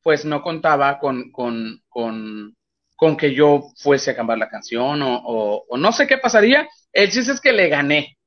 pues 0.02 0.24
no 0.24 0.42
contaba 0.42 0.98
con, 0.98 1.32
con, 1.32 1.82
con, 1.88 2.54
con 2.94 3.16
que 3.16 3.34
yo 3.34 3.70
fuese 3.78 4.10
a 4.10 4.16
cambiar 4.16 4.38
la 4.38 4.50
canción 4.50 5.02
o, 5.02 5.64
o, 5.68 5.76
no 5.78 5.92
sé 5.92 6.06
qué 6.06 6.18
pasaría. 6.18 6.68
El 6.92 7.10
chiste 7.10 7.32
es 7.32 7.40
que 7.40 7.52
le 7.52 7.68
gané. 7.68 8.18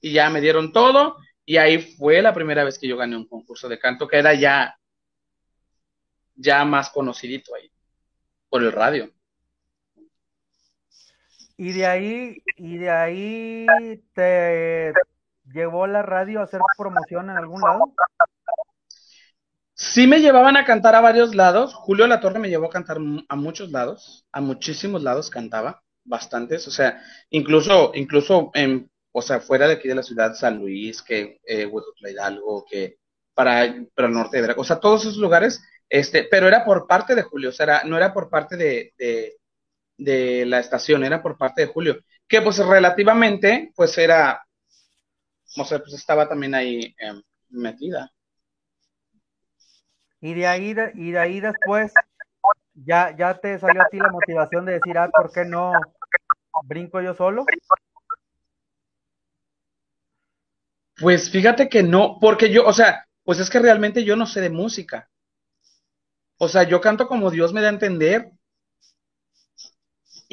Y 0.00 0.12
ya 0.12 0.28
me 0.28 0.42
dieron 0.42 0.72
todo. 0.72 1.16
Y 1.46 1.56
ahí 1.56 1.78
fue 1.78 2.20
la 2.22 2.34
primera 2.34 2.64
vez 2.64 2.78
que 2.78 2.88
yo 2.88 2.96
gané 2.96 3.16
un 3.16 3.26
concurso 3.26 3.68
de 3.68 3.78
canto, 3.78 4.06
que 4.06 4.18
era 4.18 4.34
ya, 4.34 4.76
ya 6.34 6.64
más 6.64 6.90
conocidito 6.90 7.54
ahí, 7.54 7.70
por 8.48 8.62
el 8.62 8.72
radio. 8.72 9.10
Y 11.56 11.72
de 11.72 11.86
ahí, 11.86 12.36
y 12.56 12.78
de 12.78 12.90
ahí 12.90 13.66
te 14.12 14.92
llevó 15.52 15.86
la 15.86 16.02
radio 16.02 16.40
a 16.40 16.44
hacer 16.44 16.60
promoción 16.76 17.30
en 17.30 17.36
algún 17.36 17.60
lado. 17.60 17.94
Sí 19.74 20.06
me 20.06 20.20
llevaban 20.20 20.56
a 20.56 20.64
cantar 20.64 20.94
a 20.94 21.00
varios 21.00 21.34
lados. 21.34 21.74
Julio 21.74 22.06
La 22.06 22.20
Torre 22.20 22.38
me 22.38 22.48
llevó 22.48 22.66
a 22.66 22.70
cantar 22.70 22.98
a 23.28 23.36
muchos 23.36 23.70
lados, 23.70 24.26
a 24.32 24.40
muchísimos 24.40 25.02
lados 25.02 25.30
cantaba, 25.30 25.82
bastantes. 26.04 26.66
O 26.68 26.70
sea, 26.70 27.02
incluso, 27.30 27.92
incluso 27.94 28.50
en, 28.54 28.90
o 29.12 29.22
sea, 29.22 29.40
fuera 29.40 29.68
de 29.68 29.74
aquí 29.74 29.88
de 29.88 29.94
la 29.94 30.02
ciudad, 30.02 30.34
San 30.34 30.58
Luis, 30.58 31.02
que 31.02 31.40
eh, 31.46 31.70
Hidalgo, 32.00 32.64
que 32.68 32.98
para, 33.34 33.74
para 33.94 34.08
el 34.08 34.14
norte 34.14 34.36
de 34.36 34.42
Veracruz, 34.42 34.66
o 34.66 34.68
sea, 34.68 34.80
todos 34.80 35.02
esos 35.02 35.18
lugares, 35.18 35.62
este, 35.88 36.24
pero 36.24 36.48
era 36.48 36.64
por 36.64 36.86
parte 36.86 37.14
de 37.14 37.22
Julio, 37.22 37.50
o 37.50 37.52
sea, 37.52 37.82
no 37.84 37.96
era 37.96 38.12
por 38.12 38.30
parte 38.30 38.56
de, 38.56 38.92
de, 38.98 39.36
la 39.98 40.58
estación, 40.58 41.04
era 41.04 41.22
por 41.22 41.36
parte 41.36 41.62
de 41.62 41.68
Julio, 41.68 41.96
que 42.26 42.40
pues 42.42 42.58
relativamente, 42.58 43.72
pues 43.74 43.96
era, 43.98 44.44
o 45.56 45.64
sea, 45.64 45.78
pues 45.78 45.94
estaba 45.94 46.28
también 46.28 46.54
ahí 46.54 46.94
em, 46.98 47.22
metida. 47.50 48.10
Y 50.20 50.34
de 50.34 50.46
ahí, 50.46 50.74
y 50.94 51.10
de 51.10 51.18
ahí 51.18 51.40
después, 51.40 51.92
ya, 52.74 53.14
ya 53.16 53.38
te 53.38 53.58
salió 53.58 53.82
a 53.82 53.88
ti 53.88 53.98
la 53.98 54.10
motivación 54.10 54.64
de 54.64 54.72
decir, 54.72 54.96
ah, 54.98 55.10
¿por 55.14 55.30
qué 55.30 55.44
no 55.44 55.72
brinco 56.64 57.00
yo 57.00 57.14
solo? 57.14 57.44
Pues 60.98 61.30
fíjate 61.30 61.68
que 61.68 61.82
no, 61.82 62.18
porque 62.20 62.50
yo, 62.50 62.66
o 62.66 62.72
sea, 62.72 63.06
pues 63.24 63.38
es 63.40 63.50
que 63.50 63.58
realmente 63.58 64.04
yo 64.04 64.16
no 64.16 64.26
sé 64.26 64.40
de 64.40 64.50
música. 64.50 65.08
O 66.38 66.48
sea, 66.48 66.62
yo 66.64 66.80
canto 66.80 67.08
como 67.08 67.30
Dios 67.30 67.52
me 67.52 67.60
da 67.60 67.68
a 67.68 67.72
entender. 67.72 68.30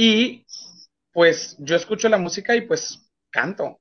Y 0.03 0.47
pues 1.13 1.55
yo 1.59 1.75
escucho 1.75 2.09
la 2.09 2.17
música 2.17 2.55
y 2.55 2.61
pues 2.61 3.07
canto. 3.29 3.79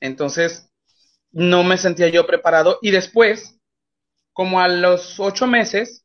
Entonces, 0.00 0.70
no 1.30 1.64
me 1.64 1.78
sentía 1.78 2.10
yo 2.10 2.26
preparado. 2.26 2.78
Y 2.82 2.90
después, 2.90 3.58
como 4.34 4.60
a 4.60 4.68
los 4.68 5.18
ocho 5.18 5.46
meses, 5.46 6.04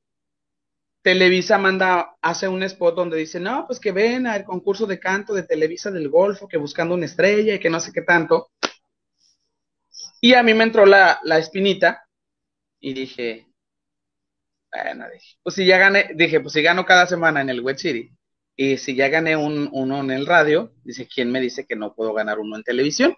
Televisa 1.01 1.58
manda, 1.58 2.15
hace 2.22 2.48
un 2.48 2.63
spot 2.63 2.96
donde 2.96 3.17
dice, 3.17 3.41
no, 3.41 3.67
pues 3.67 3.82
que 3.82 3.91
ven 3.91 4.25
al 4.25 4.46
concurso 4.46 4.86
de 4.86 5.01
canto 5.01 5.34
de 5.34 5.44
Televisa 5.44 5.91
del 5.91 6.08
Golfo, 6.08 6.48
que 6.48 6.56
buscando 6.56 6.96
una 6.96 7.08
estrella 7.08 7.56
y 7.56 7.60
que 7.60 7.70
no 7.70 7.82
sé 7.82 7.91
qué 7.91 8.03
tanto. 8.03 8.51
Y 10.22 10.34
a 10.34 10.44
mí 10.44 10.53
me 10.53 10.63
entró 10.63 10.86
la, 10.86 11.20
espinita 11.38 12.08
y 12.79 12.94
dije, 12.94 13.50
bueno, 14.72 15.08
pues 15.44 15.56
si 15.56 15.65
ya 15.65 15.77
gané, 15.77 16.12
dije, 16.15 16.39
pues 16.39 16.53
si 16.53 16.62
gano 16.62 16.86
cada 16.86 17.06
semana 17.06 17.41
en 17.41 17.50
el 17.50 17.60
Web 17.60 17.79
City 17.79 18.16
y 18.59 18.77
si 18.77 18.95
ya 18.95 19.07
gané 19.07 19.37
un, 19.37 19.69
uno 19.71 19.99
en 19.99 20.09
el 20.09 20.25
radio, 20.25 20.73
dice, 20.83 21.07
¿quién 21.07 21.31
me 21.31 21.39
dice 21.39 21.67
que 21.67 21.75
no 21.75 21.93
puedo 21.93 22.11
ganar 22.13 22.39
uno 22.39 22.57
en 22.57 22.63
televisión? 22.63 23.15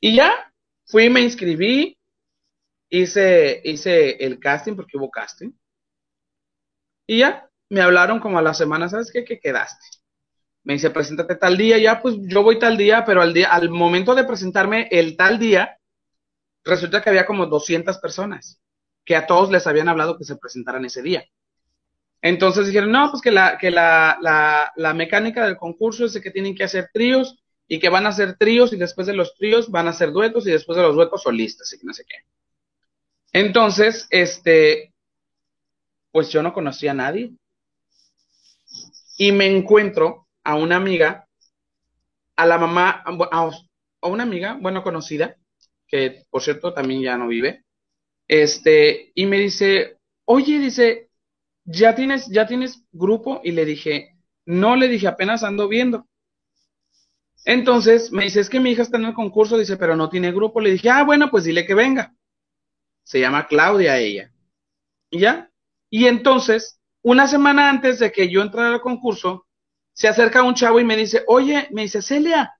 Y 0.00 0.16
ya, 0.16 0.52
fui, 0.86 1.08
me 1.08 1.20
inscribí, 1.20 1.96
hice, 2.90 3.60
hice 3.64 4.24
el 4.24 4.40
casting 4.40 4.74
porque 4.74 4.98
hubo 4.98 5.08
casting. 5.08 5.52
Y 7.06 7.20
ya, 7.20 7.48
me 7.70 7.80
hablaron 7.80 8.18
como 8.18 8.40
a 8.40 8.42
la 8.42 8.54
semana, 8.54 8.88
¿sabes 8.88 9.12
qué? 9.12 9.24
Que 9.24 9.38
quedaste. 9.38 9.86
Me 10.64 10.72
dice, 10.74 10.90
preséntate 10.90 11.36
tal 11.36 11.56
día, 11.56 11.78
ya 11.78 12.02
pues 12.02 12.16
yo 12.22 12.42
voy 12.42 12.58
tal 12.58 12.76
día, 12.76 13.04
pero 13.04 13.22
al 13.22 13.32
al 13.48 13.70
momento 13.70 14.16
de 14.16 14.24
presentarme 14.24 14.88
el 14.90 15.16
tal 15.16 15.38
día, 15.38 15.78
resulta 16.64 17.00
que 17.00 17.10
había 17.10 17.24
como 17.24 17.46
200 17.46 17.98
personas 17.98 18.60
que 19.04 19.14
a 19.14 19.28
todos 19.28 19.48
les 19.52 19.68
habían 19.68 19.88
hablado 19.88 20.18
que 20.18 20.24
se 20.24 20.36
presentaran 20.36 20.84
ese 20.84 21.02
día. 21.02 21.24
Entonces 22.22 22.66
dijeron, 22.66 22.90
no, 22.90 23.10
pues 23.10 23.22
que 23.22 23.30
la, 23.30 23.58
que 23.58 23.70
la, 23.70 24.18
la, 24.20 24.72
la 24.76 24.94
mecánica 24.94 25.44
del 25.44 25.56
concurso 25.56 26.04
es 26.04 26.12
de 26.12 26.20
que 26.20 26.30
tienen 26.30 26.54
que 26.54 26.64
hacer 26.64 26.90
tríos 26.92 27.38
y 27.68 27.78
que 27.78 27.88
van 27.88 28.06
a 28.06 28.10
hacer 28.10 28.36
tríos 28.36 28.72
y 28.72 28.76
después 28.76 29.06
de 29.06 29.14
los 29.14 29.34
tríos 29.34 29.70
van 29.70 29.86
a 29.86 29.90
hacer 29.90 30.12
duetos 30.12 30.46
y 30.46 30.50
después 30.50 30.76
de 30.76 30.82
los 30.82 30.94
duetos 30.94 31.22
solistas 31.22 31.72
y 31.72 31.84
no 31.84 31.92
sé 31.92 32.04
qué. 32.08 32.16
Entonces, 33.32 34.06
este, 34.10 34.94
pues 36.10 36.30
yo 36.30 36.42
no 36.42 36.54
conocía 36.54 36.92
a 36.92 36.94
nadie. 36.94 37.32
Y 39.18 39.32
me 39.32 39.46
encuentro 39.46 40.26
a 40.44 40.54
una 40.54 40.76
amiga, 40.76 41.28
a 42.36 42.46
la 42.46 42.56
mamá, 42.56 43.02
a, 43.04 44.08
una 44.08 44.22
amiga, 44.22 44.56
bueno, 44.60 44.82
conocida, 44.82 45.36
que 45.86 46.24
por 46.30 46.42
cierto 46.42 46.72
también 46.72 47.02
ya 47.02 47.18
no 47.18 47.28
vive, 47.28 47.64
este, 48.28 49.12
y 49.14 49.26
me 49.26 49.38
dice, 49.38 49.98
oye, 50.24 50.58
dice, 50.58 51.05
¿ya 51.66 51.94
tienes, 51.94 52.28
ya 52.28 52.46
tienes 52.46 52.84
grupo? 52.92 53.40
Y 53.44 53.52
le 53.52 53.64
dije, 53.64 54.16
no, 54.46 54.76
le 54.76 54.88
dije, 54.88 55.08
apenas 55.08 55.42
ando 55.42 55.68
viendo. 55.68 56.06
Entonces 57.44 58.10
me 58.10 58.24
dice, 58.24 58.40
es 58.40 58.48
que 58.48 58.60
mi 58.60 58.70
hija 58.70 58.82
está 58.82 58.96
en 58.96 59.04
el 59.04 59.14
concurso, 59.14 59.58
dice, 59.58 59.76
pero 59.76 59.94
no 59.94 60.08
tiene 60.08 60.32
grupo. 60.32 60.60
Le 60.60 60.72
dije, 60.72 60.90
ah, 60.90 61.04
bueno, 61.04 61.30
pues 61.30 61.44
dile 61.44 61.66
que 61.66 61.74
venga. 61.74 62.14
Se 63.04 63.20
llama 63.20 63.46
Claudia 63.46 63.98
ella. 63.98 64.32
¿Y 65.10 65.20
ya? 65.20 65.50
Y 65.90 66.06
entonces, 66.06 66.80
una 67.02 67.28
semana 67.28 67.68
antes 67.70 67.98
de 68.00 68.10
que 68.10 68.28
yo 68.28 68.42
entrara 68.42 68.74
al 68.74 68.80
concurso, 68.80 69.46
se 69.92 70.08
acerca 70.08 70.42
un 70.42 70.54
chavo 70.54 70.80
y 70.80 70.84
me 70.84 70.96
dice, 70.96 71.24
oye, 71.28 71.68
me 71.72 71.82
dice, 71.82 72.02
Celia. 72.02 72.52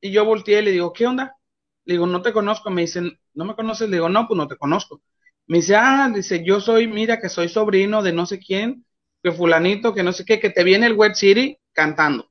Y 0.00 0.10
yo 0.10 0.24
volteé 0.24 0.60
y 0.60 0.64
le 0.64 0.70
digo, 0.70 0.92
¿qué 0.92 1.06
onda? 1.06 1.36
Le 1.84 1.94
digo, 1.94 2.06
no 2.06 2.22
te 2.22 2.32
conozco. 2.32 2.70
Me 2.70 2.82
dicen, 2.82 3.18
¿no 3.34 3.44
me 3.44 3.54
conoces? 3.54 3.88
Le 3.90 3.96
digo, 3.96 4.08
no, 4.08 4.26
pues 4.26 4.38
no 4.38 4.48
te 4.48 4.56
conozco. 4.56 5.02
Me 5.50 5.56
dice, 5.56 5.74
ah, 5.74 6.08
dice, 6.14 6.44
yo 6.44 6.60
soy, 6.60 6.86
mira, 6.86 7.18
que 7.18 7.28
soy 7.28 7.48
sobrino 7.48 8.04
de 8.04 8.12
no 8.12 8.24
sé 8.24 8.38
quién, 8.38 8.86
que 9.20 9.32
fulanito, 9.32 9.92
que 9.92 10.04
no 10.04 10.12
sé 10.12 10.24
qué, 10.24 10.38
que 10.38 10.50
te 10.50 10.62
viene 10.62 10.86
el 10.86 10.92
Web 10.92 11.16
City 11.16 11.58
cantando. 11.72 12.30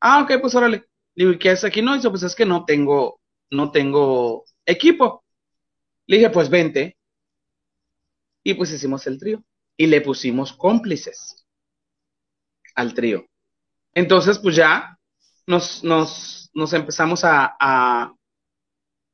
Ah, 0.00 0.20
ok, 0.20 0.40
pues 0.40 0.52
órale. 0.56 0.78
Le 1.14 1.24
digo, 1.26 1.30
¿y 1.30 1.38
qué 1.38 1.50
haces 1.50 1.62
aquí? 1.62 1.80
No, 1.80 1.94
dice, 1.94 2.10
pues 2.10 2.24
es 2.24 2.34
que 2.34 2.44
no 2.44 2.64
tengo, 2.64 3.20
no 3.52 3.70
tengo 3.70 4.46
equipo. 4.64 5.24
Le 6.08 6.16
dije, 6.16 6.30
pues 6.30 6.50
vente. 6.50 6.96
Y 8.42 8.54
pues 8.54 8.72
hicimos 8.72 9.06
el 9.06 9.20
trío. 9.20 9.44
Y 9.76 9.86
le 9.86 10.00
pusimos 10.00 10.52
cómplices 10.52 11.46
al 12.74 12.94
trío. 12.94 13.26
Entonces, 13.94 14.40
pues 14.40 14.56
ya 14.56 14.98
nos, 15.46 15.84
nos, 15.84 16.50
nos 16.52 16.72
empezamos 16.72 17.22
a, 17.22 17.56
a, 17.60 18.12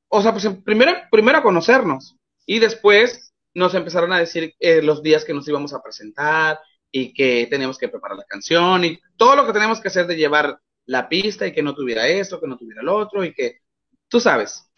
o 0.09 0.23
sea, 0.23 0.33
pues 0.33 0.49
primero, 0.65 0.93
primero 1.11 1.37
a 1.37 1.43
conocernos. 1.43 2.17
Y 2.47 2.59
después 2.59 3.32
nos 3.55 3.75
empezaron 3.75 4.13
a 4.13 4.19
decir 4.19 4.55
eh, 4.59 4.83
los 4.83 5.03
días 5.03 5.25
que 5.25 5.35
nos 5.35 5.47
íbamos 5.49 5.73
a 5.75 5.83
presentar 5.83 6.59
y 6.91 7.13
que 7.13 7.47
teníamos 7.51 7.79
que 7.79 7.89
preparar 7.89 8.19
la 8.19 8.25
canción 8.25 8.85
y 8.85 9.01
todo 9.17 9.37
lo 9.37 9.47
que 9.47 9.53
tenemos 9.53 9.81
que 9.81 9.89
hacer 9.89 10.07
de 10.07 10.17
llevar 10.17 10.59
la 10.87 11.09
pista 11.09 11.47
y 11.47 11.53
que 11.53 11.63
no 11.63 11.75
tuviera 11.75 12.07
esto, 12.07 12.41
que 12.41 12.47
no 12.47 12.57
tuviera 12.57 12.83
lo 12.83 12.97
otro 12.97 13.25
y 13.25 13.33
que 13.33 13.61
tú 14.09 14.21
sabes. 14.21 14.69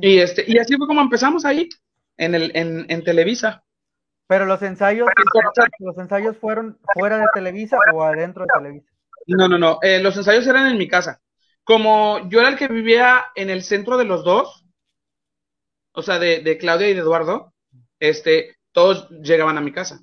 Y 0.00 0.18
este 0.18 0.44
y 0.46 0.58
así 0.58 0.76
fue 0.76 0.86
como 0.86 1.00
empezamos 1.00 1.44
ahí 1.44 1.68
en 2.16 2.34
el 2.34 2.50
en, 2.54 2.86
en 2.88 3.04
Televisa. 3.04 3.62
Pero 4.26 4.46
los 4.46 4.62
ensayos 4.62 5.08
los 5.78 5.98
ensayos 5.98 6.36
fueron 6.38 6.78
fuera 6.94 7.18
de 7.18 7.26
Televisa 7.34 7.76
o 7.92 8.02
adentro 8.02 8.44
de 8.44 8.48
Televisa. 8.56 8.90
No, 9.26 9.48
no, 9.48 9.58
no, 9.58 9.78
eh, 9.82 10.00
los 10.00 10.16
ensayos 10.16 10.46
eran 10.46 10.66
en 10.66 10.78
mi 10.78 10.88
casa. 10.88 11.20
Como 11.62 12.28
yo 12.30 12.40
era 12.40 12.48
el 12.48 12.56
que 12.56 12.68
vivía 12.68 13.26
en 13.34 13.50
el 13.50 13.62
centro 13.62 13.96
de 13.96 14.04
los 14.04 14.24
dos, 14.24 14.64
o 15.92 16.02
sea, 16.02 16.18
de, 16.18 16.40
de 16.40 16.58
Claudia 16.58 16.88
y 16.88 16.94
de 16.94 17.00
Eduardo, 17.00 17.52
este, 18.00 18.56
todos 18.72 19.08
llegaban 19.10 19.58
a 19.58 19.60
mi 19.60 19.72
casa. 19.72 20.00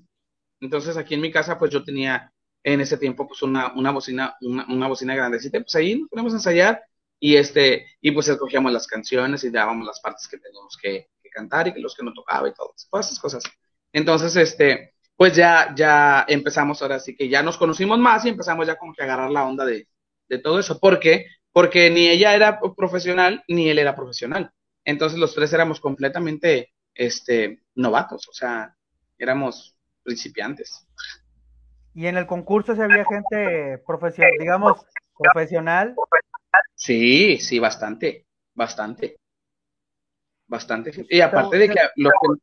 Entonces 0.61 0.95
aquí 0.97 1.15
en 1.15 1.21
mi 1.21 1.31
casa, 1.31 1.57
pues 1.57 1.71
yo 1.71 1.83
tenía 1.83 2.31
en 2.63 2.81
ese 2.81 2.97
tiempo 2.97 3.27
pues 3.27 3.41
una, 3.41 3.73
una 3.73 3.91
bocina, 3.91 4.35
una, 4.41 4.65
una 4.67 4.87
bocina 4.87 5.15
grandecita, 5.15 5.59
pues 5.59 5.75
ahí 5.75 5.99
nos 5.99 6.09
ponemos 6.09 6.33
a 6.33 6.37
ensayar 6.37 6.83
y 7.19 7.35
este, 7.35 7.87
y 8.01 8.11
pues 8.11 8.27
escogíamos 8.27 8.71
las 8.71 8.87
canciones 8.87 9.43
y 9.43 9.49
dábamos 9.49 9.87
las 9.87 9.99
partes 9.99 10.27
que 10.27 10.37
teníamos 10.37 10.77
que, 10.77 11.07
cantar 11.33 11.67
y 11.67 11.79
los 11.79 11.93
que 11.93 12.03
no 12.03 12.13
tocaba 12.13 12.49
y 12.49 12.53
todas 12.53 13.05
esas 13.05 13.19
cosas. 13.19 13.43
Entonces, 13.93 14.35
este, 14.37 14.95
pues 15.15 15.35
ya, 15.35 15.71
ya 15.75 16.25
empezamos 16.27 16.81
ahora 16.81 16.99
sí 16.99 17.15
que 17.15 17.29
ya 17.29 17.43
nos 17.43 17.57
conocimos 17.57 17.99
más 17.99 18.25
y 18.25 18.29
empezamos 18.29 18.65
ya 18.65 18.75
como 18.75 18.93
que 18.95 19.03
a 19.03 19.05
agarrar 19.05 19.29
la 19.29 19.45
onda 19.45 19.63
de, 19.63 19.87
de 20.27 20.39
todo 20.39 20.59
eso. 20.59 20.79
¿Por 20.79 20.99
qué? 20.99 21.27
Porque 21.51 21.91
ni 21.91 22.07
ella 22.07 22.33
era 22.33 22.59
profesional, 22.75 23.43
ni 23.47 23.69
él 23.69 23.77
era 23.77 23.95
profesional. 23.95 24.51
Entonces 24.83 25.19
los 25.19 25.35
tres 25.35 25.53
éramos 25.53 25.79
completamente, 25.79 26.73
este, 26.97 27.61
novatos, 27.75 28.27
o 28.27 28.33
sea, 28.33 28.75
éramos 29.17 29.77
principiantes. 30.03 30.87
¿Y 31.93 32.07
en 32.07 32.17
el 32.17 32.27
concurso 32.27 32.75
si 32.75 32.81
había 32.81 33.05
gente 33.05 33.77
profesional, 33.85 34.33
digamos, 34.39 34.85
profesional? 35.17 35.95
Sí, 36.75 37.37
sí, 37.39 37.59
bastante, 37.59 38.25
bastante. 38.53 39.17
Bastante. 40.47 41.05
Y 41.09 41.21
aparte 41.21 41.57
de 41.57 41.69
que 41.69 41.79
los 41.95 42.11
que... 42.21 42.41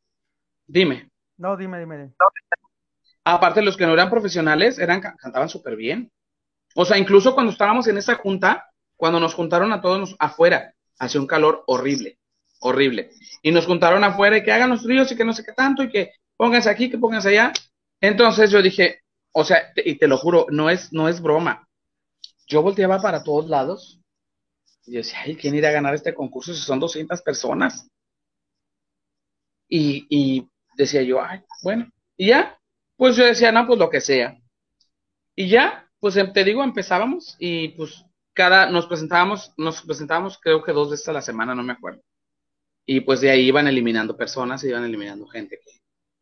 Dime. 0.67 1.09
No, 1.37 1.57
dime, 1.57 1.79
dime. 1.79 2.11
Aparte, 3.23 3.61
los 3.61 3.77
que 3.77 3.85
no 3.85 3.93
eran 3.93 4.09
profesionales 4.09 4.77
eran 4.77 5.01
cantaban 5.01 5.49
súper 5.49 5.75
bien. 5.75 6.11
O 6.75 6.85
sea, 6.85 6.97
incluso 6.97 7.33
cuando 7.33 7.51
estábamos 7.51 7.87
en 7.87 7.97
esa 7.97 8.15
junta, 8.15 8.69
cuando 8.95 9.19
nos 9.19 9.33
juntaron 9.33 9.71
a 9.71 9.81
todos 9.81 10.15
afuera, 10.19 10.73
hacía 10.99 11.21
un 11.21 11.27
calor 11.27 11.63
horrible, 11.65 12.19
horrible. 12.65 13.11
Y 13.43 13.51
nos 13.51 13.65
juntaron 13.65 14.03
afuera 14.03 14.37
y 14.37 14.43
que 14.43 14.51
hagan 14.51 14.71
los 14.71 14.83
tríos 14.83 15.11
y 15.11 15.15
que 15.15 15.23
no 15.23 15.33
sé 15.33 15.43
qué 15.43 15.53
tanto 15.53 15.83
y 15.83 15.89
que 15.89 16.13
pónganse 16.35 16.69
aquí, 16.69 16.89
que 16.89 16.97
pónganse 16.97 17.29
allá. 17.29 17.53
Entonces 18.01 18.49
yo 18.51 18.61
dije, 18.61 19.01
o 19.31 19.43
sea, 19.43 19.71
y 19.75 19.95
te 19.95 20.07
lo 20.07 20.17
juro, 20.17 20.47
no 20.49 20.69
es, 20.69 20.91
no 20.91 21.07
es 21.07 21.21
broma. 21.21 21.67
Yo 22.47 22.61
volteaba 22.61 23.01
para 23.01 23.23
todos 23.23 23.47
lados 23.47 24.01
y 24.85 24.93
decía, 24.93 25.19
ay, 25.23 25.35
¿quién 25.35 25.55
irá 25.55 25.69
a 25.69 25.73
ganar 25.73 25.93
este 25.93 26.13
concurso 26.13 26.53
si 26.53 26.61
son 26.61 26.79
200 26.79 27.21
personas? 27.21 27.87
Y, 29.67 30.05
y 30.09 30.47
decía 30.75 31.01
yo, 31.03 31.21
ay, 31.21 31.41
bueno, 31.63 31.89
y 32.17 32.27
ya, 32.27 32.57
pues 32.95 33.15
yo 33.15 33.25
decía, 33.25 33.51
no, 33.51 33.65
pues 33.67 33.79
lo 33.79 33.89
que 33.89 34.01
sea. 34.01 34.37
Y 35.35 35.49
ya, 35.49 35.89
pues 35.99 36.17
em, 36.17 36.31
te 36.33 36.43
digo, 36.43 36.63
empezábamos 36.63 37.35
y 37.39 37.69
pues 37.69 38.05
cada, 38.33 38.69
nos 38.69 38.87
presentábamos, 38.87 39.53
nos 39.57 39.81
presentábamos 39.81 40.37
creo 40.39 40.63
que 40.63 40.71
dos 40.71 40.89
veces 40.91 41.07
a 41.09 41.13
la 41.13 41.21
semana, 41.21 41.55
no 41.55 41.63
me 41.63 41.73
acuerdo. 41.73 42.01
Y 42.85 43.01
pues 43.01 43.21
de 43.21 43.31
ahí 43.31 43.47
iban 43.47 43.67
eliminando 43.67 44.15
personas, 44.15 44.63
iban 44.63 44.83
eliminando 44.83 45.27
gente 45.27 45.59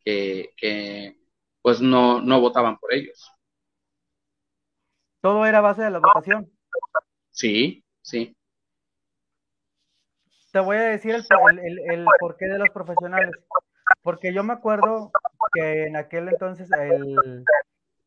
que, 0.04 0.54
que 0.56 1.18
pues 1.62 1.82
no, 1.82 2.22
no 2.22 2.40
votaban 2.40 2.78
por 2.78 2.94
ellos. 2.94 3.32
Todo 5.22 5.46
era 5.46 5.62
base 5.62 5.84
de 5.84 5.90
la 5.90 6.00
votación. 6.00 6.52
Sí, 7.32 7.84
sí. 8.02 8.36
Te 10.52 10.60
voy 10.60 10.78
a 10.78 10.82
decir 10.82 11.16
el, 11.16 11.80
el, 11.90 12.06
porqué 12.20 12.46
de 12.46 12.60
los 12.60 12.70
profesionales. 12.70 13.32
Porque 14.02 14.34
yo 14.34 14.44
me 14.44 14.54
acuerdo 14.54 15.12
que 15.54 15.86
en 15.86 15.96
aquel 15.96 16.28
entonces 16.28 16.70
el 16.72 17.44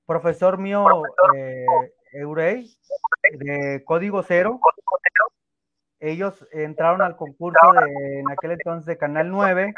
profesor 0.07 0.59
mío, 0.59 0.85
eh, 1.35 1.67
Eurey, 2.13 2.71
de 3.33 3.83
Código 3.85 4.23
Cero, 4.23 4.61
ellos 6.11 6.47
entraron 6.53 7.03
al 7.03 7.17
concurso 7.17 7.73
de, 7.73 8.21
en 8.21 8.31
aquel 8.31 8.53
entonces 8.53 8.87
de 8.87 8.99
Canal 8.99 9.31
9 9.31 9.75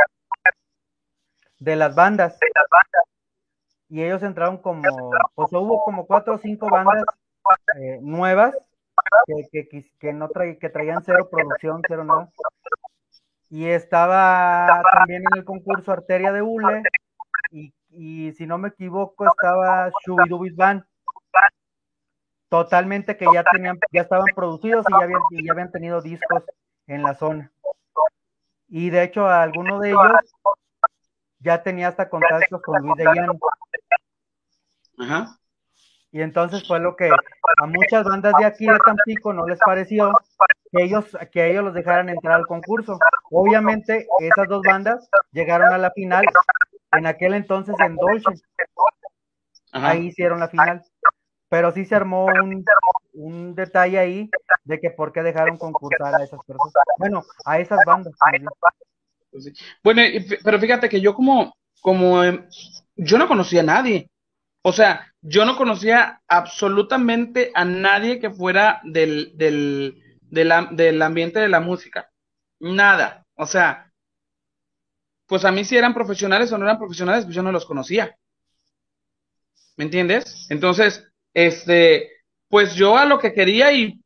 de 1.58 1.76
las 1.76 1.94
bandas 1.94 2.38
y 3.88 4.02
ellos 4.02 4.22
entraron 4.22 4.58
como, 4.58 5.10
pues 5.34 5.52
hubo 5.52 5.82
como 5.82 6.06
cuatro 6.06 6.34
o 6.34 6.38
cinco 6.38 6.68
bandas 6.70 7.04
eh, 7.80 7.98
nuevas 8.02 8.54
que, 9.26 9.68
que, 9.68 9.90
que, 9.98 10.12
no 10.12 10.28
que 10.28 10.68
traían 10.68 11.02
cero 11.02 11.28
producción, 11.30 11.80
cero 11.88 12.04
nada. 12.04 12.28
Y 13.50 13.66
estaba 13.66 14.82
también 14.92 15.22
en 15.22 15.38
el 15.38 15.44
concurso 15.44 15.90
Arteria 15.90 16.32
de 16.32 16.42
Hule, 16.42 16.82
y, 17.50 17.72
y 17.88 18.32
si 18.32 18.46
no 18.46 18.58
me 18.58 18.68
equivoco, 18.68 19.26
estaba 19.26 19.90
Shubidubis 20.04 20.54
Band. 20.54 20.84
Totalmente 22.48 23.16
que 23.16 23.26
ya 23.32 23.44
tenían, 23.44 23.78
ya 23.92 24.02
estaban 24.02 24.26
producidos 24.34 24.86
y 24.88 24.92
ya 24.92 25.04
habían, 25.04 25.20
y 25.30 25.46
ya 25.46 25.52
habían 25.52 25.70
tenido 25.70 26.00
discos 26.00 26.44
en 26.86 27.02
la 27.02 27.14
zona. 27.14 27.52
Y 28.68 28.90
de 28.90 29.02
hecho, 29.02 29.26
alguno 29.26 29.80
de 29.80 29.90
ellos 29.90 30.12
ya 31.40 31.62
tenía 31.62 31.88
hasta 31.88 32.08
contactos 32.08 32.62
con 32.62 32.82
Luis 32.82 32.96
de 32.96 33.04
Llano. 33.04 33.38
Ajá. 34.98 35.38
Y 36.10 36.22
entonces 36.22 36.66
fue 36.66 36.80
lo 36.80 36.96
que 36.96 37.10
a 37.10 37.66
muchas 37.66 38.04
bandas 38.04 38.32
de 38.38 38.46
aquí 38.46 38.66
de 38.66 38.78
Tampico 38.84 39.32
no 39.32 39.46
les 39.46 39.58
pareció 39.58 40.12
que 40.72 40.82
ellos, 40.82 41.16
que 41.30 41.50
ellos 41.50 41.64
los 41.64 41.74
dejaran 41.74 42.08
entrar 42.08 42.36
al 42.36 42.46
concurso. 42.46 42.98
Obviamente, 43.30 44.06
esas 44.20 44.48
dos 44.48 44.62
bandas 44.66 45.08
llegaron 45.32 45.72
a 45.72 45.78
la 45.78 45.90
final 45.90 46.24
en 46.92 47.06
aquel 47.06 47.34
entonces 47.34 47.74
en 47.80 47.96
Dolce. 47.96 48.42
Ahí 49.72 50.06
hicieron 50.06 50.40
la 50.40 50.48
final. 50.48 50.82
Pero 51.48 51.72
sí 51.72 51.84
se 51.84 51.94
armó 51.94 52.26
un, 52.26 52.64
un, 53.14 53.54
detalle 53.54 53.98
ahí 53.98 54.30
de 54.64 54.80
que 54.80 54.90
por 54.90 55.12
qué 55.12 55.22
dejaron 55.22 55.56
concursar 55.56 56.14
a 56.14 56.24
esas 56.24 56.40
personas. 56.44 56.72
Bueno, 56.98 57.24
a 57.44 57.58
esas 57.58 57.78
bandas. 57.86 58.14
Pues 59.30 59.52
bueno, 59.82 60.02
pero 60.44 60.58
fíjate 60.58 60.88
que 60.88 61.00
yo 61.00 61.14
como, 61.14 61.54
como 61.80 62.22
em, 62.22 62.46
yo 62.96 63.18
no 63.18 63.28
conocía 63.28 63.60
a 63.60 63.64
nadie. 63.64 64.10
O 64.62 64.72
sea, 64.72 65.12
yo 65.22 65.44
no 65.44 65.56
conocía 65.56 66.20
absolutamente 66.28 67.50
a 67.54 67.64
nadie 67.64 68.20
que 68.20 68.30
fuera 68.30 68.80
del, 68.84 69.32
del, 69.36 70.18
del 70.30 71.02
ambiente 71.02 71.38
de 71.38 71.48
la 71.48 71.60
música. 71.60 72.10
Nada. 72.60 73.24
O 73.34 73.46
sea, 73.46 73.90
pues 75.26 75.44
a 75.44 75.52
mí 75.52 75.64
si 75.64 75.76
eran 75.76 75.94
profesionales 75.94 76.50
o 76.52 76.58
no 76.58 76.64
eran 76.64 76.78
profesionales, 76.78 77.24
pues 77.24 77.36
yo 77.36 77.42
no 77.42 77.52
los 77.52 77.66
conocía. 77.66 78.16
¿Me 79.76 79.84
entiendes? 79.84 80.46
Entonces, 80.50 81.07
este, 81.34 82.10
pues 82.48 82.74
yo 82.74 82.96
a 82.96 83.04
lo 83.06 83.18
que 83.18 83.32
quería 83.32 83.72
y 83.72 84.00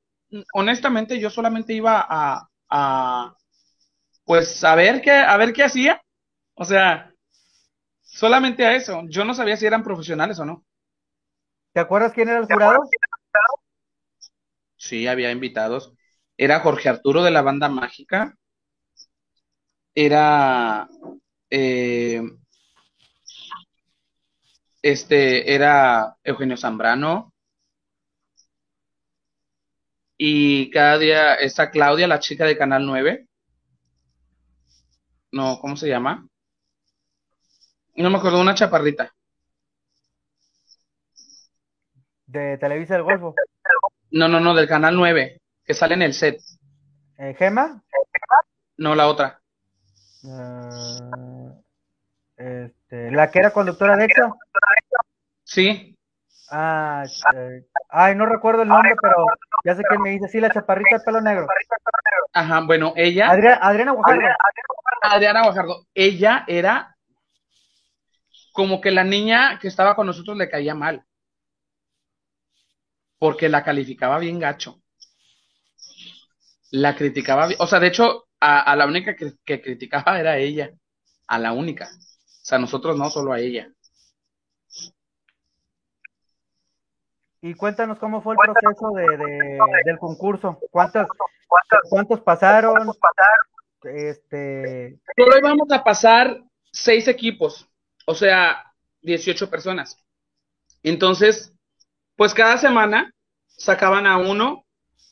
honestamente 0.54 1.18
yo 1.20 1.30
solamente 1.30 1.72
iba 1.74 2.04
a, 2.08 2.48
a 2.70 3.36
pues 4.24 4.64
a 4.64 4.74
ver 4.76 5.02
qué, 5.02 5.12
a 5.12 5.36
ver 5.38 5.52
qué 5.52 5.64
hacía. 5.64 6.02
O 6.54 6.64
sea, 6.64 7.08
Solamente 8.04 8.64
a 8.64 8.76
eso. 8.76 9.02
Yo 9.08 9.24
no 9.24 9.34
sabía 9.34 9.56
si 9.56 9.66
eran 9.66 9.82
profesionales 9.82 10.38
o 10.38 10.44
no. 10.44 10.64
¿Te 11.74 11.80
acuerdas 11.80 12.12
quién 12.12 12.28
era 12.28 12.38
el 12.38 12.46
jurado? 12.46 12.80
Sí, 14.76 15.06
había 15.06 15.30
invitados. 15.32 15.94
Era 16.36 16.60
Jorge 16.60 16.90
Arturo 16.90 17.22
de 17.22 17.30
la 17.30 17.40
banda 17.40 17.68
mágica. 17.70 18.36
Era 19.94 20.88
eh, 21.50 22.22
este 24.82 25.54
era 25.54 26.16
Eugenio 26.24 26.56
Zambrano. 26.56 27.32
Y 30.18 30.70
cada 30.70 30.98
día 30.98 31.34
está 31.34 31.70
Claudia, 31.70 32.06
la 32.06 32.20
chica 32.20 32.44
de 32.44 32.56
Canal 32.56 32.84
9. 32.84 33.26
No, 35.32 35.58
¿cómo 35.60 35.76
se 35.76 35.88
llama? 35.88 36.26
No 37.96 38.10
me 38.10 38.18
acuerdo, 38.18 38.40
una 38.40 38.54
chaparrita. 38.54 39.14
¿De 42.26 42.58
Televisa 42.58 42.94
del 42.94 43.02
Golfo? 43.02 43.34
No, 44.10 44.28
no, 44.28 44.40
no, 44.40 44.54
del 44.54 44.68
Canal 44.68 44.94
9, 44.96 45.40
que 45.64 45.74
sale 45.74 45.94
en 45.94 46.02
el 46.02 46.14
set. 46.14 46.40
¿Eh, 47.18 47.34
¿Gema? 47.38 47.82
No, 48.76 48.94
la 48.94 49.08
otra. 49.08 49.40
Ah, 50.24 51.54
este, 52.92 53.10
¿La 53.10 53.30
que 53.30 53.38
era 53.38 53.50
conductora 53.50 53.96
de 53.96 54.04
EXA? 54.04 54.32
Sí. 55.44 55.96
Ah, 56.50 57.04
ay, 57.88 58.14
no 58.14 58.26
recuerdo 58.26 58.62
el 58.62 58.68
nombre, 58.68 58.94
pero 59.00 59.24
ya 59.64 59.74
sé 59.74 59.82
que 59.88 59.98
me 59.98 60.10
dice, 60.10 60.28
sí, 60.28 60.38
la 60.38 60.50
chaparrita 60.50 60.98
de 60.98 61.04
pelo 61.04 61.22
negro. 61.22 61.46
Ajá, 62.34 62.60
bueno, 62.60 62.92
ella. 62.94 63.30
Adriana 63.30 63.92
Guajardo. 63.92 64.22
Adriana 65.02 65.42
Guajardo. 65.44 65.86
Ella 65.94 66.44
era 66.46 66.94
como 68.52 68.82
que 68.82 68.90
la 68.90 69.04
niña 69.04 69.58
que 69.58 69.68
estaba 69.68 69.96
con 69.96 70.06
nosotros 70.06 70.36
le 70.36 70.50
caía 70.50 70.74
mal. 70.74 71.02
Porque 73.18 73.48
la 73.48 73.64
calificaba 73.64 74.18
bien 74.18 74.38
gacho. 74.38 74.82
La 76.70 76.94
criticaba, 76.94 77.48
o 77.58 77.66
sea, 77.66 77.80
de 77.80 77.86
hecho, 77.86 78.26
a, 78.40 78.76
la 78.76 78.86
única 78.86 79.14
que, 79.16 79.62
criticaba 79.62 80.20
era 80.20 80.36
ella. 80.36 80.70
A 81.26 81.38
la 81.38 81.52
única. 81.52 81.88
Sea, 82.52 82.58
nosotros 82.58 82.98
no, 82.98 83.08
solo 83.08 83.32
a 83.32 83.40
ella. 83.40 83.72
Y 87.40 87.54
cuéntanos 87.54 87.98
cómo 87.98 88.20
fue 88.20 88.34
el 88.34 88.52
proceso 88.52 88.90
de, 88.90 89.58
del 89.86 89.98
concurso. 89.98 90.58
¿Cuántos, 90.70 91.06
¿Cuántos 91.88 92.20
pasaron? 92.20 92.92
Este... 93.84 94.98
Solo 95.16 95.38
íbamos 95.38 95.72
a 95.72 95.82
pasar 95.82 96.42
seis 96.70 97.08
equipos 97.08 97.66
o 98.04 98.14
sea, 98.14 98.70
18 99.00 99.48
personas. 99.48 99.96
Entonces, 100.82 101.54
pues 102.16 102.34
cada 102.34 102.58
semana 102.58 103.14
sacaban 103.46 104.06
a 104.06 104.18
uno 104.18 104.66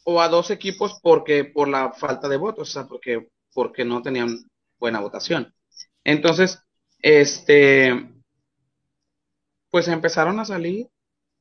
o 0.05 0.20
a 0.20 0.29
dos 0.29 0.50
equipos 0.50 1.00
porque 1.03 1.46
por 1.46 1.68
la 1.68 1.92
falta 1.92 2.29
de 2.29 2.37
votos, 2.37 2.68
o 2.68 2.72
sea, 2.72 2.87
porque, 2.87 3.29
porque 3.55 3.87
no 3.87 4.03
tenían 4.03 4.44
buena 4.79 5.00
votación. 5.00 5.55
Entonces, 6.05 6.62
este, 7.02 8.10
pues 9.70 9.88
empezaron 9.88 10.40
a 10.40 10.44
salir 10.44 10.88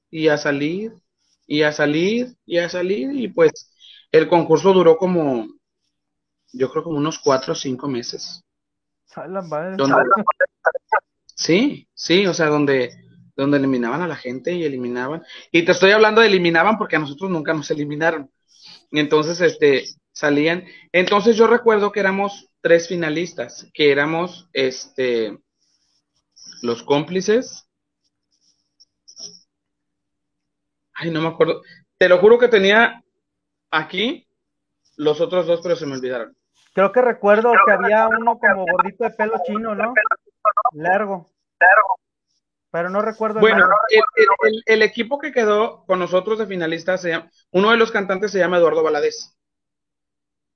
y 0.10 0.28
a 0.28 0.38
salir 0.38 0.94
y 1.48 1.64
a 1.64 1.72
salir 1.72 2.36
y 2.46 2.58
a 2.58 2.70
salir 2.70 3.12
y 3.14 3.28
pues 3.28 3.72
el 4.12 4.28
concurso 4.28 4.74
duró 4.74 4.98
como, 4.98 5.48
yo 6.52 6.70
creo 6.72 6.84
como 6.84 6.98
unos 6.98 7.20
cuatro 7.20 7.54
o 7.54 7.56
cinco 7.56 7.88
meses. 7.88 8.44
Donde, 9.78 9.96
Sí, 11.36 11.88
sí, 11.94 12.28
o 12.28 12.34
sea, 12.34 12.48
donde, 12.48 12.92
donde 13.36 13.58
eliminaban 13.58 14.02
a 14.02 14.08
la 14.08 14.18
gente 14.18 14.52
y 14.52 14.66
eliminaban. 14.66 15.24
Y 15.52 15.64
te 15.64 15.72
estoy 15.72 15.92
hablando 15.92 16.22
de 16.22 16.28
eliminaban 16.28 16.78
porque 16.78 16.98
a 16.98 17.00
nosotros 17.00 17.30
nunca 17.30 17.54
nos 17.54 17.72
eliminaron. 17.72 18.30
Entonces, 18.92 19.40
este, 19.40 19.86
salían. 20.12 20.66
Entonces 20.92 21.38
yo 21.38 21.48
recuerdo 21.48 21.92
que 21.92 22.02
éramos 22.02 22.50
tres 22.62 22.90
finalistas, 22.90 23.68
que 23.74 23.92
éramos, 23.92 24.50
este, 24.52 25.40
los 26.62 26.84
cómplices. 26.84 27.70
Ay, 30.94 31.12
no 31.12 31.22
me 31.22 31.30
acuerdo. 31.30 31.62
Te 31.98 32.10
lo 32.10 32.18
juro 32.20 32.38
que 32.38 32.48
tenía 32.48 33.04
aquí 33.72 34.28
los 34.98 35.22
otros 35.22 35.48
dos, 35.48 35.62
pero 35.62 35.76
se 35.76 35.86
me 35.86 35.96
olvidaron. 35.96 36.36
Creo 36.74 36.92
que 36.92 37.02
recuerdo 37.02 37.52
que 37.66 37.72
había 37.72 38.08
uno 38.08 38.38
como 38.38 38.66
gordito 38.66 39.04
de 39.04 39.12
pelo 39.12 39.42
chino, 39.46 39.76
¿no? 39.76 39.94
Largo. 40.74 41.30
Largo. 41.60 42.00
Pero 42.72 42.90
no 42.90 43.02
recuerdo. 43.02 43.40
Bueno, 43.40 43.68
el, 44.66 44.82
equipo 44.82 45.18
que 45.18 45.32
quedó 45.32 45.84
con 45.86 46.00
nosotros 46.00 46.38
de 46.38 46.46
finalistas, 46.46 47.02
se 47.02 47.10
llama, 47.10 47.32
uno 47.52 47.72
de 47.72 47.78
los 47.78 47.92
cantantes 47.92 48.32
se 48.32 48.38
llama 48.38 48.58
Eduardo 48.58 48.84
Valadez. 48.84 49.36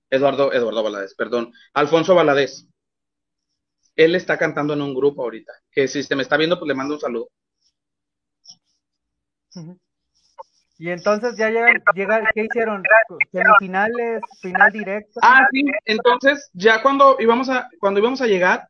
Eduardo, 0.09 0.53
Eduardo 0.53 0.83
Valadez, 0.83 1.15
perdón. 1.15 1.53
Alfonso 1.73 2.13
Valadez. 2.13 2.67
Él 3.95 4.15
está 4.15 4.37
cantando 4.37 4.73
en 4.73 4.81
un 4.81 4.93
grupo 4.93 5.23
ahorita. 5.23 5.53
Que 5.71 5.87
si 5.87 6.03
se 6.03 6.15
me 6.15 6.23
está 6.23 6.37
viendo, 6.37 6.57
pues 6.57 6.67
le 6.67 6.75
mando 6.75 6.95
un 6.95 6.99
saludo. 6.99 7.29
Y 10.77 10.89
entonces 10.89 11.37
ya 11.37 11.49
llegan, 11.49 11.81
llega, 11.93 12.29
¿qué 12.33 12.45
hicieron? 12.45 12.83
¿Semifinales? 13.31 14.21
¿Final 14.41 14.71
directo? 14.71 15.19
Ah, 15.21 15.47
sí, 15.51 15.65
entonces 15.85 16.49
ya 16.53 16.81
cuando 16.81 17.17
íbamos 17.19 17.49
a, 17.49 17.69
cuando 17.79 17.99
íbamos 17.99 18.21
a 18.21 18.27
llegar, 18.27 18.67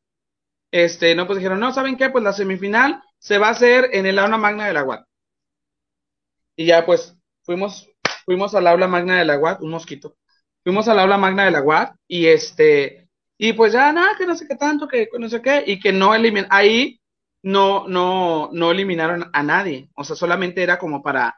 este, 0.69 1.15
no, 1.15 1.25
pues 1.25 1.38
dijeron, 1.38 1.59
no, 1.59 1.71
¿saben 1.71 1.97
qué? 1.97 2.09
Pues 2.09 2.23
la 2.23 2.33
semifinal 2.33 3.01
se 3.17 3.38
va 3.38 3.47
a 3.47 3.51
hacer 3.51 3.89
en 3.93 4.05
el 4.05 4.19
aula 4.19 4.38
magna 4.38 4.67
de 4.67 4.73
la 4.73 4.83
UAT. 4.83 5.05
Y 6.55 6.65
ya 6.65 6.86
pues 6.86 7.17
fuimos, 7.43 7.89
fuimos 8.25 8.53
al 8.53 8.67
aula 8.67 8.88
magna 8.88 9.17
de 9.17 9.25
la 9.25 9.39
UAT, 9.39 9.62
un 9.62 9.71
mosquito. 9.71 10.17
Fuimos 10.63 10.88
al 10.88 10.99
aula 10.99 11.17
magna 11.17 11.45
de 11.45 11.51
la 11.51 11.62
UAT 11.62 11.95
y 12.07 12.27
este, 12.27 13.02
y 13.45 13.53
pues 13.53 13.73
ya 13.73 13.91
nada, 13.91 14.15
que 14.17 14.25
no 14.25 14.36
sé 14.36 14.47
qué 14.47 14.56
tanto, 14.56 14.88
que 14.88 15.10
no 15.19 15.27
sé 15.27 15.41
qué, 15.41 15.63
y 15.67 15.79
que 15.79 15.91
no 15.91 16.15
eliminaron, 16.15 16.56
ahí 16.56 17.01
no, 17.41 17.88
no, 17.88 18.49
no 18.53 18.71
eliminaron 18.71 19.29
a 19.34 19.43
nadie. 19.43 19.89
O 19.95 20.03
sea, 20.03 20.15
solamente 20.15 20.63
era 20.63 20.79
como 20.79 21.03
para, 21.03 21.38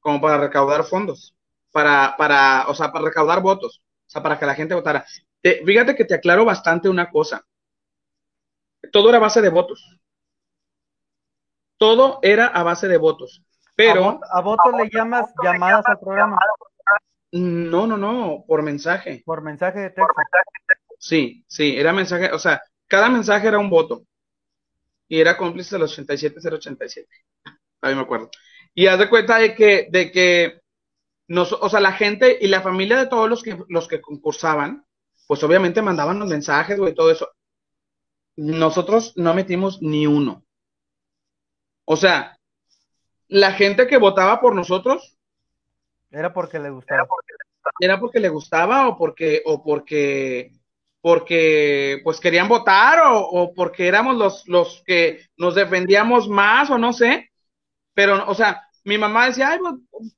como 0.00 0.20
para 0.20 0.36
recaudar 0.36 0.84
fondos, 0.84 1.34
para, 1.72 2.14
para, 2.18 2.66
o 2.68 2.74
sea, 2.74 2.92
para 2.92 3.06
recaudar 3.06 3.40
votos, 3.40 3.82
o 4.06 4.10
sea, 4.10 4.22
para 4.22 4.38
que 4.38 4.44
la 4.44 4.54
gente 4.54 4.74
votara. 4.74 5.06
fíjate 5.42 5.94
que 5.94 6.04
te 6.04 6.14
aclaro 6.14 6.44
bastante 6.44 6.90
una 6.90 7.10
cosa. 7.10 7.42
Todo 8.92 9.08
era 9.08 9.18
base 9.18 9.40
de 9.40 9.48
votos 9.48 9.98
todo 11.78 12.18
era 12.22 12.46
a 12.46 12.62
base 12.62 12.88
de 12.88 12.98
votos. 12.98 13.42
Pero. 13.74 14.20
¿A, 14.30 14.40
votos 14.40 14.72
le 14.74 14.88
llamas 14.90 15.32
llamadas 15.42 15.84
al 15.86 15.98
programa? 15.98 16.38
No, 17.32 17.86
no, 17.86 17.96
no, 17.96 18.44
por 18.46 18.62
mensaje. 18.62 19.22
Por 19.24 19.42
mensaje 19.42 19.80
de 19.80 19.90
texto. 19.90 20.14
Sí, 20.98 21.44
sí, 21.46 21.76
era 21.76 21.92
mensaje, 21.92 22.32
o 22.32 22.38
sea, 22.38 22.62
cada 22.86 23.08
mensaje 23.08 23.48
era 23.48 23.58
un 23.58 23.70
voto. 23.70 24.02
Y 25.08 25.20
era 25.20 25.36
cómplice 25.36 25.76
del 25.76 25.84
87087. 25.84 27.08
A 27.82 27.88
mí 27.88 27.94
me 27.94 28.00
acuerdo. 28.00 28.30
Y 28.74 28.86
haz 28.88 28.98
de 28.98 29.08
cuenta 29.08 29.38
de 29.38 29.54
que, 29.54 29.88
de 29.90 30.10
que 30.10 30.60
nos, 31.28 31.52
o 31.52 31.68
sea, 31.68 31.80
la 31.80 31.92
gente 31.92 32.38
y 32.40 32.48
la 32.48 32.60
familia 32.60 32.98
de 32.98 33.06
todos 33.06 33.28
los 33.28 33.42
que, 33.42 33.58
los 33.68 33.88
que 33.88 34.00
concursaban, 34.00 34.84
pues 35.26 35.42
obviamente 35.42 35.82
mandaban 35.82 36.18
los 36.18 36.28
mensajes, 36.28 36.78
y 36.78 36.94
todo 36.94 37.10
eso. 37.10 37.30
Nosotros 38.36 39.12
no 39.16 39.34
metimos 39.34 39.80
ni 39.80 40.06
uno. 40.06 40.44
O 41.84 41.96
sea, 41.96 42.38
la 43.28 43.52
gente 43.52 43.86
que 43.86 43.96
votaba 43.96 44.40
por 44.40 44.54
nosotros. 44.54 45.16
Era 46.10 46.32
porque 46.32 46.58
le 46.58 46.70
gustaba. 46.70 47.06
Era 47.80 47.98
porque 47.98 48.20
le 48.20 48.28
gustaba 48.28 48.88
o 48.88 48.96
porque, 48.96 49.42
o 49.44 49.62
porque, 49.62 50.52
porque 51.06 52.00
pues 52.02 52.18
querían 52.18 52.48
votar 52.48 53.00
o, 53.04 53.52
porque 53.54 53.86
éramos 53.86 54.16
los, 54.16 54.48
los 54.48 54.82
que 54.84 55.20
nos 55.36 55.54
defendíamos 55.54 56.28
más 56.28 56.68
o 56.68 56.78
no 56.78 56.92
sé. 56.92 57.30
Pero, 57.94 58.28
o 58.28 58.34
sea, 58.34 58.66
mi 58.82 58.98
mamá 58.98 59.26
decía, 59.26 59.50
ay, 59.50 59.60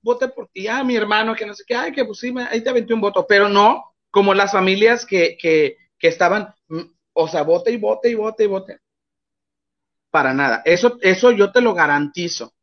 vote 0.01 0.29
por 0.29 0.49
ti, 0.49 0.67
ay, 0.67 0.87
mi 0.87 0.97
hermano, 0.97 1.35
que 1.35 1.45
no 1.45 1.53
sé 1.53 1.65
qué, 1.67 1.75
ay, 1.75 1.93
que 1.93 2.07
pues 2.07 2.21
sí, 2.21 2.33
ahí 2.51 2.63
te 2.63 2.71
aventé 2.71 2.95
un 2.95 3.03
voto, 3.03 3.27
pero 3.29 3.51
no 3.51 3.85
como 4.11 4.33
las 4.33 4.53
familias 4.53 5.05
que, 5.05 5.37
que, 5.37 5.77
que 5.99 6.09
estaban, 6.09 6.55
mm, 6.69 6.81
o 7.13 7.29
sea, 7.29 7.43
vote 7.43 7.71
y 7.71 7.77
vote 7.77 8.09
y 8.09 8.15
vote 8.15 8.45
y 8.45 8.47
vote 8.47 8.81
para 10.11 10.33
nada. 10.33 10.63
Eso, 10.65 10.97
eso 11.03 11.33
yo 11.33 11.53
te 11.53 11.61
lo 11.61 11.75
garantizo. 11.75 12.55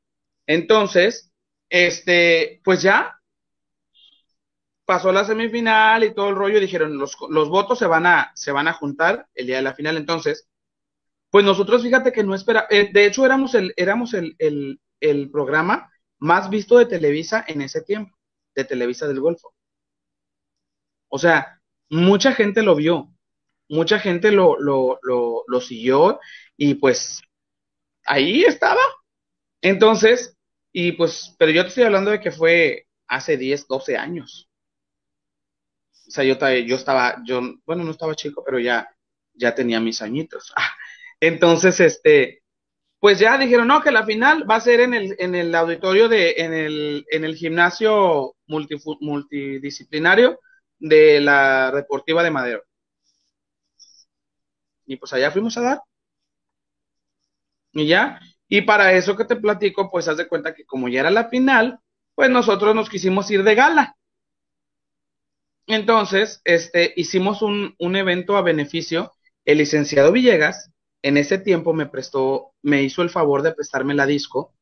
Entonces, 0.47 1.31
este, 1.69 2.59
pues 2.63 2.81
ya 2.81 3.14
pasó 4.85 5.11
la 5.11 5.25
semifinal 5.25 6.03
y 6.03 6.13
todo 6.13 6.29
el 6.29 6.35
rollo, 6.35 6.59
dijeron, 6.59 6.97
los, 6.97 7.17
los 7.29 7.49
votos 7.49 7.79
se 7.79 7.87
van, 7.87 8.05
a, 8.05 8.31
se 8.35 8.51
van 8.51 8.67
a 8.67 8.73
juntar 8.73 9.27
el 9.33 9.47
día 9.47 9.57
de 9.57 9.61
la 9.63 9.73
final. 9.73 9.97
Entonces, 9.97 10.47
pues 11.29 11.45
nosotros 11.45 11.83
fíjate 11.83 12.11
que 12.13 12.23
no 12.23 12.35
espera, 12.35 12.67
eh, 12.69 12.89
de 12.93 13.05
hecho 13.05 13.25
éramos 13.25 13.55
el, 13.55 13.73
éramos 13.77 14.13
el, 14.13 14.35
el, 14.39 14.79
el 15.01 15.29
programa 15.31 15.91
más 16.19 16.49
visto 16.49 16.77
de 16.77 16.85
Televisa 16.85 17.43
en 17.47 17.61
ese 17.61 17.81
tiempo, 17.81 18.17
de 18.55 18.65
Televisa 18.65 19.07
del 19.07 19.19
Golfo. 19.19 19.53
O 21.09 21.17
sea, 21.17 21.61
mucha 21.89 22.33
gente 22.33 22.61
lo 22.63 22.75
vio, 22.75 23.13
mucha 23.69 23.99
gente 23.99 24.31
lo, 24.31 24.59
lo, 24.59 24.99
lo, 25.03 25.43
lo 25.47 25.61
siguió 25.61 26.19
y 26.57 26.75
pues 26.75 27.21
ahí 28.05 28.43
estaba. 28.43 28.81
Entonces, 29.61 30.37
y 30.71 30.93
pues, 30.93 31.35
pero 31.39 31.51
yo 31.51 31.63
te 31.63 31.69
estoy 31.69 31.83
hablando 31.85 32.11
de 32.11 32.19
que 32.21 32.31
fue 32.31 32.87
hace 33.07 33.37
10, 33.37 33.67
12 33.67 33.97
años. 33.97 34.49
O 36.07 36.11
sea, 36.11 36.23
yo, 36.23 36.33
estaba, 36.75 37.21
yo, 37.25 37.41
bueno, 37.65 37.83
no 37.83 37.91
estaba 37.91 38.15
chico, 38.15 38.43
pero 38.45 38.59
ya, 38.59 38.89
ya 39.33 39.55
tenía 39.55 39.79
mis 39.79 40.01
añitos. 40.01 40.53
Entonces, 41.19 41.79
este, 41.79 42.43
pues 42.99 43.19
ya 43.19 43.37
dijeron, 43.37 43.67
no, 43.67 43.81
que 43.81 43.91
la 43.91 44.05
final 44.05 44.49
va 44.49 44.55
a 44.55 44.61
ser 44.61 44.81
en 44.81 44.93
el, 44.93 45.15
en 45.19 45.35
el 45.35 45.53
auditorio 45.55 46.09
de, 46.09 46.35
en 46.37 46.53
el, 46.53 47.05
en 47.11 47.23
el 47.25 47.35
gimnasio 47.35 48.35
multidisciplinario 48.47 50.39
de 50.79 51.21
la 51.21 51.71
Deportiva 51.71 52.23
de 52.23 52.31
Madero. 52.31 52.63
Y 54.87 54.95
pues 54.97 55.13
allá 55.13 55.31
fuimos 55.31 55.57
a 55.57 55.61
dar. 55.61 55.81
Y 57.73 57.87
ya, 57.87 58.19
y 58.47 58.61
para 58.61 58.93
eso 58.93 59.15
que 59.15 59.25
te 59.25 59.35
platico, 59.35 59.89
pues 59.91 60.07
haz 60.07 60.17
de 60.17 60.27
cuenta 60.27 60.53
que 60.53 60.65
como 60.65 60.87
ya 60.87 61.01
era 61.01 61.11
la 61.11 61.29
final, 61.29 61.79
pues 62.15 62.29
nosotros 62.29 62.73
nos 62.73 62.89
quisimos 62.89 63.29
ir 63.31 63.43
de 63.43 63.55
gala. 63.55 63.95
Entonces, 65.67 66.41
este, 66.43 66.93
hicimos 66.95 67.41
un, 67.41 67.75
un 67.79 67.95
evento 67.95 68.37
a 68.37 68.41
beneficio. 68.41 69.11
El 69.45 69.59
licenciado 69.59 70.11
Villegas, 70.11 70.71
en 71.01 71.17
ese 71.17 71.37
tiempo 71.37 71.73
me 71.73 71.85
prestó, 71.85 72.53
me 72.61 72.83
hizo 72.83 73.01
el 73.01 73.09
favor 73.09 73.41
de 73.41 73.53
prestarme 73.53 73.93
la 73.93 74.05
disco 74.05 74.55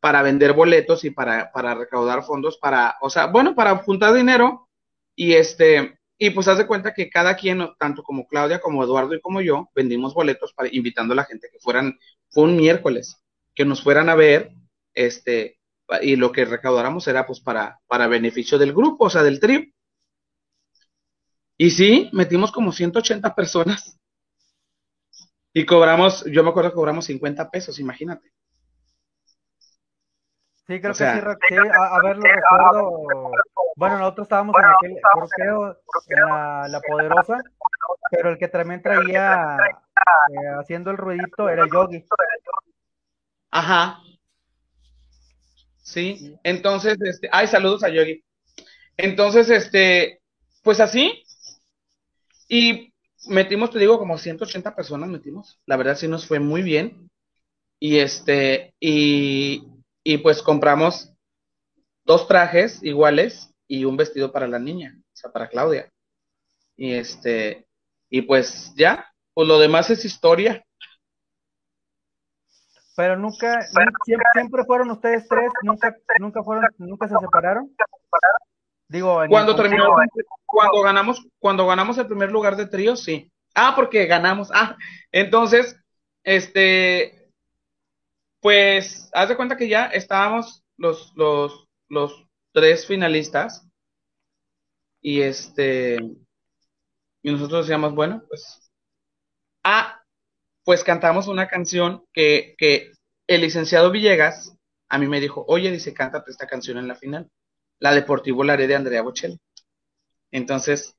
para 0.00 0.22
vender 0.22 0.52
boletos 0.52 1.04
y 1.04 1.10
para, 1.10 1.50
para 1.52 1.74
recaudar 1.74 2.24
fondos 2.24 2.58
para, 2.58 2.96
o 3.00 3.10
sea, 3.10 3.26
bueno, 3.26 3.54
para 3.54 3.76
juntar 3.78 4.14
dinero 4.14 4.68
y 5.16 5.34
este, 5.34 5.98
y 6.18 6.30
pues 6.30 6.48
haz 6.48 6.58
de 6.58 6.66
cuenta 6.66 6.94
que 6.94 7.10
cada 7.10 7.36
quien, 7.36 7.68
tanto 7.78 8.02
como 8.02 8.26
Claudia, 8.26 8.60
como 8.60 8.82
Eduardo 8.84 9.14
y 9.14 9.20
como 9.20 9.40
yo, 9.40 9.70
vendimos 9.74 10.14
boletos 10.14 10.52
para 10.52 10.68
invitando 10.72 11.12
a 11.12 11.16
la 11.16 11.24
gente 11.24 11.48
que 11.52 11.58
fueran, 11.58 11.98
fue 12.30 12.44
un 12.44 12.56
miércoles, 12.56 13.22
que 13.54 13.64
nos 13.64 13.82
fueran 13.82 14.08
a 14.08 14.14
ver, 14.14 14.52
este, 14.94 15.58
y 16.02 16.16
lo 16.16 16.32
que 16.32 16.44
recaudáramos 16.44 17.06
era 17.08 17.26
pues 17.26 17.40
para, 17.40 17.80
para 17.86 18.06
beneficio 18.08 18.58
del 18.58 18.72
grupo, 18.72 19.06
o 19.06 19.10
sea, 19.10 19.22
del 19.22 19.40
trío. 19.40 19.62
Y 21.58 21.70
sí, 21.70 22.08
metimos 22.12 22.52
como 22.52 22.70
180 22.70 23.34
personas. 23.34 23.98
Y 25.52 25.66
cobramos, 25.66 26.24
yo 26.26 26.44
me 26.44 26.50
acuerdo 26.50 26.70
que 26.70 26.76
cobramos 26.76 27.06
50 27.06 27.50
pesos, 27.50 27.80
imagínate. 27.80 28.30
Sí, 30.68 30.80
creo 30.80 30.92
que 30.92 30.98
sí, 31.48 31.56
a, 31.56 31.98
ver, 32.04 32.16
lo 32.16 32.22
recuerdo. 32.22 33.32
Bueno, 33.74 33.98
nosotros 33.98 34.26
estábamos 34.26 34.54
en 34.58 34.66
aquel, 34.66 35.00
creo, 35.34 35.78
en 36.08 36.20
la, 36.20 36.68
la, 36.68 36.80
Poderosa, 36.80 37.38
pero 38.10 38.30
el 38.30 38.38
que 38.38 38.48
también 38.48 38.82
traía 38.82 39.56
eh, 40.30 40.48
haciendo 40.60 40.90
el 40.90 40.96
ruidito 40.96 41.48
era 41.48 41.66
Yogi. 41.66 42.04
Ajá. 43.50 43.98
Sí, 45.78 46.38
entonces, 46.44 46.98
este, 47.00 47.28
ay, 47.32 47.46
saludos 47.46 47.82
a 47.82 47.88
Yogi. 47.88 48.22
Entonces, 48.96 49.48
este, 49.48 50.20
pues 50.62 50.80
así, 50.80 51.24
y 52.48 52.92
metimos, 53.28 53.70
te 53.70 53.78
digo, 53.78 53.98
como 53.98 54.18
180 54.18 54.74
personas 54.74 55.08
metimos. 55.08 55.60
La 55.66 55.76
verdad 55.76 55.96
sí 55.96 56.08
nos 56.08 56.26
fue 56.26 56.40
muy 56.40 56.62
bien. 56.62 57.10
Y 57.80 57.98
este, 57.98 58.74
y 58.80 59.62
y 60.08 60.16
pues 60.16 60.42
compramos 60.42 61.12
dos 62.06 62.26
trajes 62.26 62.82
iguales 62.82 63.54
y 63.66 63.84
un 63.84 63.98
vestido 63.98 64.32
para 64.32 64.48
la 64.48 64.58
niña, 64.58 64.96
o 64.96 65.02
sea, 65.12 65.30
para 65.30 65.50
Claudia. 65.50 65.90
Y 66.76 66.94
este, 66.94 67.66
y 68.08 68.22
pues 68.22 68.72
ya, 68.74 69.12
pues 69.34 69.46
lo 69.46 69.58
demás 69.58 69.90
es 69.90 70.06
historia. 70.06 70.64
Pero 72.96 73.16
nunca, 73.16 73.60
siempre, 74.02 74.26
siempre 74.32 74.64
fueron 74.64 74.90
ustedes 74.92 75.28
tres, 75.28 75.52
nunca, 75.62 75.94
nunca 76.18 76.42
fueron, 76.42 76.64
nunca 76.78 77.06
se 77.06 77.14
separaron. 77.20 77.76
Digo, 78.88 79.22
cuando 79.28 79.54
terminó, 79.54 79.94
cuando 80.46 80.82
ganamos, 80.82 81.26
cuando 81.38 81.66
ganamos 81.66 81.98
el 81.98 82.06
primer 82.06 82.30
lugar 82.30 82.56
de 82.56 82.66
trío, 82.66 82.96
sí. 82.96 83.30
Ah, 83.54 83.74
porque 83.76 84.06
ganamos. 84.06 84.50
Ah, 84.52 84.76
entonces, 85.12 85.76
este, 86.24 87.30
pues, 88.40 89.10
haz 89.12 89.28
de 89.28 89.36
cuenta 89.36 89.56
que 89.56 89.68
ya 89.68 89.86
estábamos 89.86 90.62
los, 90.76 91.12
los, 91.16 91.66
los 91.88 92.24
tres 92.52 92.86
finalistas. 92.86 93.66
Y 95.00 95.20
este, 95.20 95.98
y 97.22 97.30
nosotros 97.30 97.66
decíamos, 97.66 97.94
bueno, 97.94 98.22
pues, 98.28 98.70
ah, 99.64 100.02
pues 100.64 100.82
cantamos 100.82 101.28
una 101.28 101.48
canción 101.48 102.04
que, 102.12 102.54
que 102.58 102.92
el 103.26 103.42
licenciado 103.42 103.90
Villegas 103.90 104.56
a 104.88 104.98
mí 104.98 105.06
me 105.06 105.20
dijo, 105.20 105.44
oye, 105.48 105.70
dice, 105.70 105.92
cántate 105.92 106.30
esta 106.30 106.46
canción 106.46 106.78
en 106.78 106.88
la 106.88 106.94
final, 106.94 107.28
la 107.78 107.92
Deportivo 107.92 108.44
Laré 108.44 108.66
de 108.66 108.76
Andrea 108.76 109.02
Bocelli. 109.02 109.38
Entonces, 110.30 110.96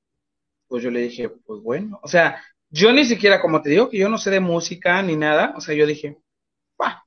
pues 0.68 0.84
yo 0.84 0.92
le 0.92 1.02
dije, 1.02 1.30
pues 1.30 1.62
bueno, 1.62 2.00
o 2.04 2.08
sea, 2.08 2.44
yo 2.70 2.92
ni 2.92 3.06
siquiera, 3.06 3.42
como 3.42 3.62
te 3.62 3.70
digo, 3.70 3.89
que 3.89 3.98
yo 3.98 4.10
no 4.10 4.18
sé 4.18 4.30
de 4.30 4.39
música 4.39 5.02
ni 5.02 5.15
nada, 5.15 5.54
o 5.58 5.62
sea, 5.62 5.76
yo 5.76 5.86
dije, 5.86 6.18
va. 6.82 7.04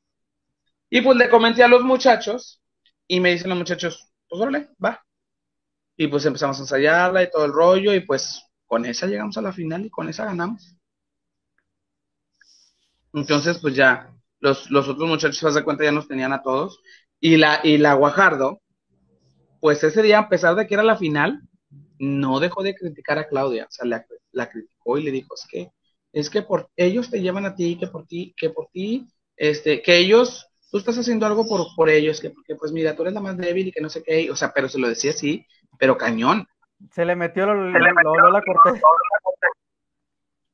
Y 0.91 1.01
pues 1.01 1.17
le 1.17 1.29
comenté 1.31 1.63
a 1.63 1.69
los 1.69 1.83
muchachos 1.83 2.61
y 3.07 3.21
me 3.21 3.33
dicen 3.33 3.51
los 3.51 3.59
muchachos, 3.59 4.09
pues 4.29 4.43
órale, 4.43 4.71
va. 4.85 5.05
Y 5.97 6.09
pues 6.09 6.25
empezamos 6.27 6.59
a 6.59 6.63
ensayarla 6.63 7.23
y 7.23 7.31
todo 7.31 7.45
el 7.45 7.53
rollo 7.53 7.95
y 7.95 8.01
pues 8.01 8.43
con 8.67 8.87
esa 8.87 9.07
llegamos 9.07 9.37
a 9.37 9.43
la 9.43 9.53
final 9.53 9.85
y 9.87 9.91
con 9.91 10.09
esa 10.09 10.25
ganamos. 10.25 10.77
Entonces, 13.13 13.59
pues 13.59 13.75
ya, 13.75 14.11
los, 14.41 14.71
los 14.71 14.89
otros 14.89 15.09
muchachos, 15.09 15.45
haz 15.45 15.55
de 15.55 15.65
cuenta, 15.65 15.85
ya 15.85 15.93
nos 15.93 16.09
tenían 16.09 16.33
a 16.33 16.43
todos. 16.43 16.81
Y 17.21 17.37
la, 17.37 17.61
y 17.63 17.79
la 17.79 17.95
Guajardo, 17.95 18.62
pues 19.63 19.85
ese 19.85 20.03
día, 20.03 20.19
a 20.19 20.29
pesar 20.29 20.57
de 20.57 20.67
que 20.67 20.75
era 20.75 20.83
la 20.83 20.97
final, 20.97 21.41
no 22.01 22.41
dejó 22.41 22.65
de 22.65 22.75
criticar 22.75 23.21
a 23.21 23.29
Claudia. 23.29 23.67
O 23.67 23.71
sea, 23.71 23.87
la, 23.87 24.05
la 24.33 24.51
criticó 24.51 24.99
y 24.99 25.05
le 25.05 25.13
dijo, 25.13 25.37
es 25.37 25.47
que, 25.49 25.71
es 26.13 26.31
que 26.31 26.43
por 26.43 26.69
ellos 26.75 27.09
te 27.09 27.23
llevan 27.23 27.47
a 27.47 27.55
ti, 27.55 27.79
que 27.79 27.87
por 27.87 28.05
ti, 28.05 28.35
que 28.37 28.51
por 28.51 28.67
ti, 28.73 29.07
este, 29.37 29.81
que 29.81 29.99
ellos, 29.99 30.49
tú 30.69 30.79
estás 30.79 30.99
haciendo 30.99 31.27
algo 31.27 31.47
por, 31.47 31.65
por 31.77 31.89
ellos, 31.91 32.21
que 32.21 32.31
porque 32.31 32.57
pues 32.57 32.73
mira, 32.73 32.97
tú 32.97 33.03
eres 33.03 33.15
la 33.15 33.21
más 33.21 33.37
débil 33.37 33.69
y 33.69 33.71
que 33.71 33.81
no 33.81 33.89
sé 33.89 34.03
qué, 34.03 34.29
o 34.33 34.35
sea, 34.35 34.53
pero 34.53 34.69
se 34.69 34.81
lo 34.81 34.89
decía 34.89 35.13
así, 35.13 35.47
pero 35.79 35.97
cañón. 35.97 36.45
Se 36.91 37.05
le 37.05 37.15
metió 37.15 37.47
lo, 37.47 37.55
lo, 37.55 37.71
lo, 37.71 38.33
la 38.33 38.43
corté 38.43 38.81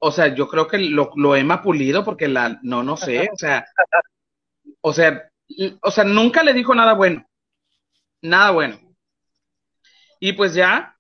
o 0.01 0.13
sea, 0.13 0.35
yo 0.35 0.49
creo 0.49 0.69
que 0.69 0.77
lo, 0.77 1.13
lo 1.17 1.35
he 1.35 1.45
pulido 1.63 2.05
porque 2.05 2.29
la, 2.29 2.59
no, 2.63 2.83
no 2.83 2.99
sé, 2.99 3.31
o 3.33 3.39
sea, 3.39 3.67
o 4.83 4.93
sea, 4.93 5.31
o 5.81 5.91
sea, 5.91 6.05
nunca 6.05 6.43
le 6.43 6.53
dijo 6.53 6.75
nada 6.75 6.93
bueno, 6.93 7.27
nada 8.21 8.51
bueno. 8.51 8.88
Y 10.21 10.33
pues 10.33 10.55
ya, 10.55 10.97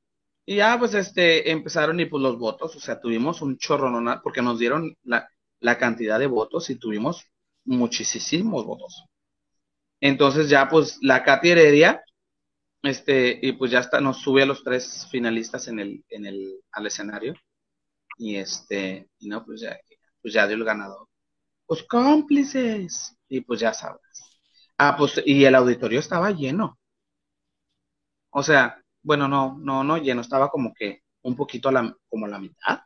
y 0.46 0.56
ya 0.56 0.78
pues 0.78 0.94
este, 0.94 1.50
empezaron 1.50 2.00
y 2.00 2.06
pues 2.06 2.22
los 2.22 2.38
votos, 2.38 2.76
o 2.76 2.80
sea, 2.80 3.00
tuvimos 3.00 3.42
un 3.42 3.58
chorro, 3.58 3.90
¿no? 3.90 4.20
porque 4.22 4.42
nos 4.42 4.58
dieron 4.58 4.96
la, 5.02 5.28
la 5.60 5.78
cantidad 5.78 6.18
de 6.18 6.26
votos 6.26 6.70
y 6.70 6.76
tuvimos 6.76 7.24
muchísimos 7.64 8.64
votos. 8.64 9.04
Entonces 10.00 10.48
ya 10.48 10.68
pues 10.68 10.98
la 11.02 11.24
Katy 11.24 11.50
Heredia, 11.50 12.02
este, 12.82 13.38
y 13.42 13.52
pues 13.52 13.70
ya 13.72 13.80
está, 13.80 14.00
nos 14.00 14.18
sube 14.22 14.42
a 14.42 14.46
los 14.46 14.62
tres 14.64 15.08
finalistas 15.10 15.68
en 15.68 15.80
el, 15.80 16.04
en 16.10 16.26
el, 16.26 16.60
al 16.72 16.86
escenario 16.86 17.34
y 18.18 18.36
este, 18.36 19.08
y 19.18 19.28
no, 19.28 19.44
pues 19.44 19.60
ya, 19.62 19.78
pues 20.22 20.34
ya 20.34 20.46
dio 20.46 20.56
el 20.56 20.64
ganador. 20.64 21.08
Pues 21.66 21.82
cómplices, 21.84 23.16
y 23.28 23.40
pues 23.42 23.60
ya 23.60 23.74
sabes. 23.74 24.00
Ah, 24.78 24.96
pues, 24.96 25.20
y 25.26 25.44
el 25.44 25.54
auditorio 25.54 26.00
estaba 26.00 26.30
lleno. 26.32 26.78
O 28.30 28.42
sea, 28.42 28.82
bueno, 29.08 29.26
no, 29.26 29.56
no, 29.58 29.82
no 29.82 29.96
lleno, 29.96 30.20
estaba 30.20 30.50
como 30.50 30.74
que 30.74 31.02
un 31.22 31.34
poquito 31.34 31.70
a 31.70 31.72
la, 31.72 31.96
como 32.10 32.26
la 32.26 32.38
mitad. 32.38 32.80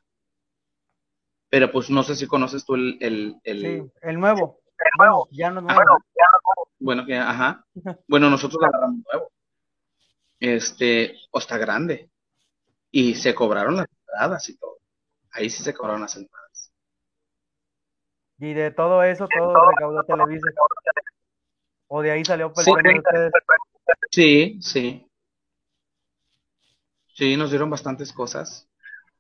Pero 1.49 1.73
pues 1.73 1.91
no 1.91 2.05
sé 2.05 2.15
si 2.15 2.29
conoces 2.29 2.65
tú 2.65 2.77
el, 2.77 2.97
el, 3.01 3.41
el... 3.43 3.61
Sí, 3.61 3.93
el 4.03 4.21
nuevo. 4.21 4.61
Bueno, 4.97 5.27
ya 5.33 5.51
no 5.51 5.59
es 5.59 5.67
nuevo. 5.67 5.99
Bueno, 6.79 7.05
que, 7.05 7.17
ajá. 7.17 7.67
Bueno, 8.07 8.31
nosotros 8.31 8.61
lo 8.61 8.69
agarramos 8.69 9.01
nuevo. 9.13 9.33
Este, 10.39 11.17
o 11.33 11.39
está 11.41 11.59
grande. 11.59 12.09
Y 12.93 13.17
se 13.17 13.35
cobraron 13.35 13.75
las 13.77 13.87
entradas 13.91 14.49
y 14.49 14.57
todo 14.57 14.79
ahí 15.33 15.51
sí 15.51 15.63
se 15.65 15.75
cobraron 15.75 16.03
las 16.03 16.17
entradas. 16.17 16.73
Y 18.39 18.55
de 18.55 18.71
todo 18.71 19.03
eso, 19.03 19.27
todo 19.29 19.71
recaudó 19.71 20.05
Televisa. 20.05 20.49
O 21.89 22.03
de 22.03 22.13
ahí 22.13 22.25
salió 22.25 22.53
sí, 22.55 22.73
Sí, 24.11 24.59
sí. 24.61 25.12
Sí, 27.15 27.37
nos 27.37 27.51
dieron 27.51 27.71
bastantes 27.71 28.13
cosas. 28.13 28.69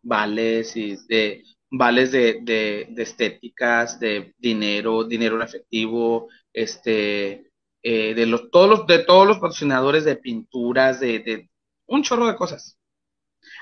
Vales 0.02 0.76
y 0.76 0.96
de 1.06 1.44
vales 1.70 2.12
de, 2.12 2.40
de, 2.42 3.02
estéticas, 3.02 3.98
de 3.98 4.34
dinero, 4.38 5.04
dinero 5.04 5.36
en 5.36 5.42
efectivo, 5.42 6.28
este, 6.52 7.50
eh, 7.82 8.14
de 8.14 8.26
los, 8.26 8.50
todos 8.50 8.68
los, 8.68 8.86
de 8.86 9.04
todos 9.04 9.26
los 9.26 9.38
patrocinadores 9.38 10.04
de 10.04 10.16
pinturas, 10.16 11.00
de, 11.00 11.20
de 11.20 11.50
un 11.86 12.02
chorro 12.02 12.26
de 12.26 12.36
cosas. 12.36 12.78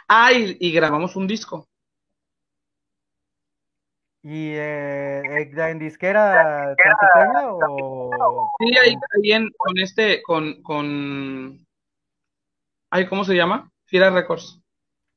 Ah, 0.09 0.33
y 0.33 0.73
grabamos 0.73 1.15
un 1.15 1.29
disco. 1.29 1.71
¿Y 4.23 4.53
eh, 4.53 5.23
en 5.25 5.79
disquera 5.79 6.77
tan 6.77 7.31
o...? 7.47 8.53
Sí, 8.59 8.77
ahí, 8.77 8.95
ahí 9.25 9.51
con 9.57 9.79
este, 9.79 10.23
con, 10.23 10.63
con... 10.63 11.67
Ay, 12.91 13.07
¿cómo 13.09 13.25
se 13.25 13.35
llama? 13.35 13.70
Fiera 13.91 14.09
Records. 14.11 14.63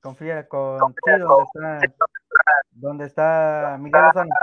Con 0.01 0.15
Fiera, 0.15 0.47
con... 0.47 0.79
Sí, 0.79 1.11
donde 1.19 1.45
está, 1.45 1.79
donde 2.71 3.05
está 3.05 3.77
Miguel 3.79 4.01
Lozano. 4.01 4.35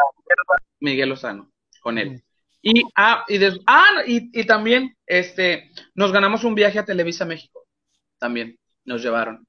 Miguel 0.79 1.09
Lozano, 1.09 1.51
con 1.83 1.99
él. 1.99 2.23
Y, 2.63 2.85
ah, 2.97 3.25
y, 3.29 3.45
ah, 3.67 4.03
y, 4.07 4.41
y 4.41 4.47
también, 4.47 4.97
este, 5.05 5.71
nos 5.95 6.13
ganamos 6.13 6.45
un 6.45 6.55
viaje 6.55 6.79
a 6.79 6.85
Televisa 6.85 7.25
México. 7.25 7.67
También, 8.19 8.57
nos 8.85 9.03
llevaron. 9.03 9.45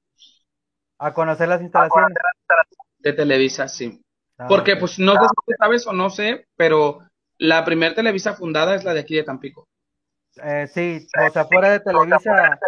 A 0.98 1.12
conocer 1.14 1.48
las 1.48 1.62
instalaciones. 1.62 2.18
De 2.98 3.12
Televisa, 3.12 3.68
sí. 3.68 4.02
Ah, 4.38 4.46
Porque, 4.48 4.76
pues, 4.76 4.98
no 4.98 5.12
sé 5.12 5.20
si 5.46 5.54
sabes 5.58 5.86
o 5.86 5.92
no 5.92 6.10
sé, 6.10 6.46
pero 6.56 6.98
la 7.38 7.64
primera 7.64 7.94
Televisa 7.94 8.34
fundada 8.34 8.74
es 8.74 8.82
la 8.84 8.94
de 8.94 9.00
aquí 9.00 9.14
de 9.14 9.24
Tampico. 9.24 9.68
Eh, 10.42 10.66
sí, 10.66 11.06
o 11.26 11.30
sea, 11.30 11.44
fuera 11.44 11.70
de 11.70 11.80
Televisa 11.80 12.58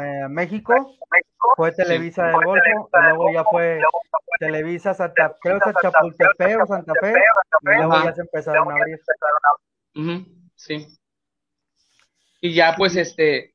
eh, 0.00 0.28
México, 0.28 0.96
fue 1.56 1.72
Televisa 1.72 2.26
del 2.26 2.44
Golfo, 2.44 2.90
y 2.92 3.02
luego 3.02 3.32
ya 3.32 3.44
fue 3.44 3.80
Televisa 4.38 4.94
Santa, 4.94 5.36
creo 5.40 5.60
que 5.60 5.72
Chapultepec 5.82 6.62
o 6.62 6.66
Santa 6.66 6.92
Fe, 7.00 7.14
y 7.62 7.66
luego 7.66 8.04
ya 8.04 8.14
se 8.14 8.20
empezaron 8.22 8.70
a 8.70 8.74
abrir. 8.74 9.00
sí. 10.54 10.86
Y 12.42 12.54
ya, 12.54 12.74
pues, 12.76 12.96
este, 12.96 13.54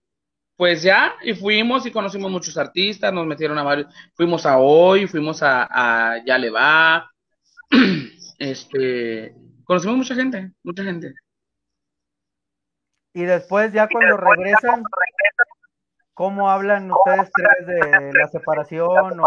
pues 0.56 0.84
ya, 0.84 1.16
y 1.22 1.34
fuimos 1.34 1.86
y 1.86 1.92
conocimos 1.92 2.32
muchos 2.32 2.58
artistas, 2.58 3.12
nos 3.12 3.26
metieron 3.26 3.58
a 3.58 3.64
varios, 3.64 3.94
fuimos 4.14 4.46
a 4.46 4.58
Hoy, 4.58 5.08
fuimos 5.08 5.44
a, 5.44 5.68
a 5.70 6.24
Ya 6.26 6.38
Le 6.38 6.50
Va, 6.50 7.12
este, 8.40 9.34
conocimos 9.64 9.98
mucha 9.98 10.16
gente, 10.16 10.52
mucha 10.64 10.84
gente. 10.84 11.14
Y 13.14 13.24
después 13.24 13.72
ya 13.74 13.88
cuando 13.88 14.18
regresan, 14.18 14.84
¿cómo 16.16 16.50
hablan 16.50 16.92
ustedes 16.92 17.30
tres 17.32 17.68
de 17.68 18.14
la 18.14 18.28
separación 18.30 19.20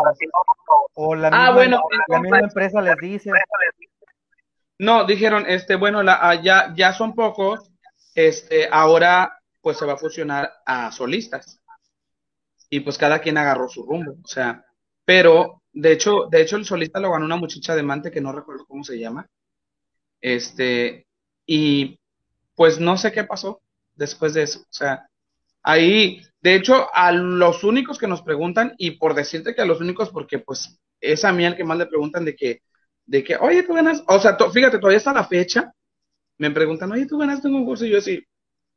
o, 0.94 1.14
la, 1.14 1.29
ah, 1.33 1.53
misma, 1.53 1.81
la 2.09 2.20
misma 2.20 2.40
empresa 2.40 2.83
les 2.83 2.96
dice? 2.96 3.31
No, 4.79 5.05
dijeron, 5.05 5.44
este, 5.46 5.77
bueno, 5.77 6.03
la, 6.03 6.18
ah, 6.20 6.35
ya, 6.42 6.72
ya 6.74 6.92
son 6.92 7.14
pocos, 7.14 7.70
este, 8.16 8.68
ahora 8.72 9.38
pues 9.61 9.77
se 9.77 9.87
va 9.87 9.92
a 9.92 9.98
fusionar 9.98 10.53
a 10.66 10.90
solistas. 10.90 11.61
Y 12.70 12.81
pues 12.81 12.98
cada 12.98 13.20
quien 13.20 13.38
agarró 13.38 13.68
su 13.68 13.85
rumbo, 13.85 14.16
o 14.22 14.29
sea, 14.29 14.64
pero 15.05 15.62
de 15.72 15.92
hecho, 15.92 16.27
de 16.31 16.42
hecho, 16.42 16.57
el 16.57 16.64
solista 16.64 17.01
lo 17.01 17.12
ganó 17.12 17.24
una 17.24 17.37
muchacha 17.37 17.77
de 17.77 17.83
Mante 17.83 18.11
que 18.11 18.20
no 18.20 18.33
recuerdo 18.33 18.66
cómo 18.66 18.83
se 18.83 18.98
llama. 18.98 19.29
Este, 20.20 21.07
y 21.46 22.01
pues 22.55 22.81
no 22.81 22.96
sé 22.96 23.12
qué 23.12 23.24
pasó 23.24 23.62
después 23.94 24.35
de 24.35 24.42
eso. 24.42 24.61
O 24.61 24.72
sea, 24.72 25.09
ahí, 25.62 26.20
de 26.49 26.55
hecho, 26.55 26.89
a 26.95 27.13
los 27.13 27.63
únicos 27.63 27.99
que 27.99 28.07
nos 28.07 28.23
preguntan, 28.23 28.75
y 28.79 28.93
por 28.93 29.15
decirte 29.15 29.55
que 29.55 29.61
a 29.61 29.67
los 29.67 29.81
únicos, 29.81 30.09
porque 30.11 30.39
pues 30.39 30.81
es 31.01 31.25
a 31.25 31.33
mí 31.33 31.45
el 31.45 31.57
que 31.57 31.65
más 31.65 31.77
le 31.77 31.87
preguntan 31.87 32.25
de 32.25 32.35
que, 32.35 32.63
de 33.05 33.23
que, 33.23 33.37
oye, 33.37 33.63
tú 33.65 33.75
ganas, 33.75 34.03
o 34.07 34.19
sea, 34.19 34.37
fíjate, 34.37 34.79
todavía 34.79 34.97
está 34.97 35.13
la 35.13 35.25
fecha, 35.25 35.73
me 36.39 36.51
preguntan, 36.51 36.91
oye, 36.91 37.07
tú 37.07 37.19
ganaste 37.19 37.49
un 37.49 37.55
concurso, 37.55 37.85
y 37.85 37.91
yo 37.91 38.01
sí, 38.01 38.25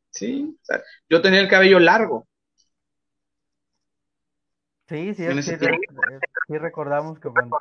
sí, 0.09 0.53
o 0.53 0.65
sea, 0.65 0.83
yo 1.09 1.21
tenía 1.21 1.39
el 1.39 1.47
cabello 1.47 1.79
largo, 1.79 2.27
Sí, 4.89 5.13
sí, 5.15 5.23
sí, 5.41 5.55
sí, 5.55 6.57
recordamos 6.57 7.17
que 7.17 7.29
cuando 7.29 7.57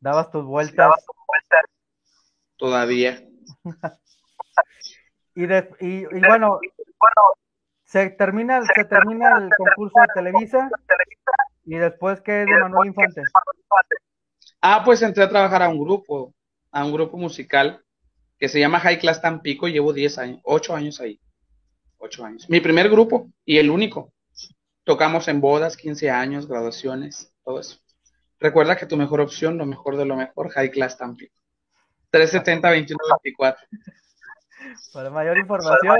dabas 0.00 0.30
tus 0.30 0.42
vueltas. 0.42 0.90
Todavía. 2.56 3.22
Y, 5.34 5.44
y, 5.44 6.04
bueno, 6.26 6.58
se 7.88 8.10
termina, 8.10 8.60
se 8.74 8.84
termina 8.84 9.38
el 9.38 9.48
concurso 9.56 9.98
de 10.00 10.06
Televisa 10.14 10.68
y 11.64 11.76
después 11.76 12.20
qué 12.20 12.42
es 12.42 12.46
de 12.46 12.60
Manuel 12.60 12.88
Infante. 12.88 13.22
Ah, 14.60 14.82
pues 14.84 15.00
entré 15.00 15.24
a 15.24 15.28
trabajar 15.28 15.62
a 15.62 15.70
un 15.70 15.78
grupo, 15.78 16.34
a 16.70 16.84
un 16.84 16.92
grupo 16.92 17.16
musical 17.16 17.82
que 18.38 18.48
se 18.48 18.60
llama 18.60 18.80
High 18.80 18.98
Class 18.98 19.22
Tampico 19.22 19.68
y 19.68 19.72
llevo 19.72 19.94
10 19.94 20.18
años, 20.18 20.40
8 20.44 20.76
años 20.76 21.00
ahí. 21.00 21.18
8 21.96 22.24
años. 22.26 22.50
Mi 22.50 22.60
primer 22.60 22.90
grupo 22.90 23.30
y 23.46 23.56
el 23.56 23.70
único. 23.70 24.12
Tocamos 24.84 25.26
en 25.28 25.40
bodas, 25.40 25.76
15 25.76 26.10
años, 26.10 26.46
graduaciones, 26.46 27.32
todo 27.42 27.60
eso. 27.60 27.78
Recuerda 28.38 28.76
que 28.76 28.86
tu 28.86 28.98
mejor 28.98 29.22
opción, 29.22 29.56
lo 29.56 29.64
mejor 29.64 29.96
de 29.96 30.04
lo 30.04 30.14
mejor, 30.14 30.50
High 30.50 30.70
Class 30.70 30.98
Tampico. 30.98 31.34
370-2124. 32.12 33.56
Para 34.92 35.10
mayor 35.10 35.38
información. 35.38 35.96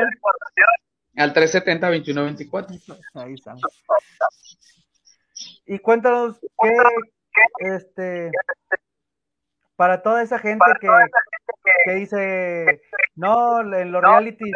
Al 1.18 1.34
370-2124. 1.34 2.98
Ahí 3.14 3.34
estamos. 3.34 3.62
Y 5.66 5.78
cuéntanos 5.80 6.38
qué, 6.62 6.76
este, 7.58 8.30
para 9.76 10.02
toda 10.02 10.22
esa 10.22 10.38
gente 10.38 10.64
que, 10.80 10.88
que 11.84 11.94
dice, 11.94 12.80
no, 13.16 13.60
en 13.60 13.92
los 13.92 14.02
reality 14.02 14.50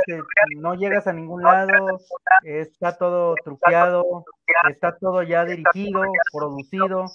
no 0.56 0.74
llegas 0.74 1.06
a 1.06 1.12
ningún 1.12 1.42
lado, 1.42 2.00
está 2.44 2.96
todo 2.96 3.34
truqueado, 3.44 4.24
está 4.70 4.96
todo 4.96 5.22
ya 5.22 5.44
dirigido, 5.44 6.02
producido. 6.32 7.06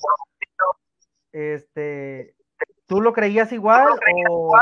Este, 1.32 2.36
¿tú 2.86 3.02
lo 3.02 3.14
creías 3.14 3.52
igual 3.52 3.88
o, 4.30 4.56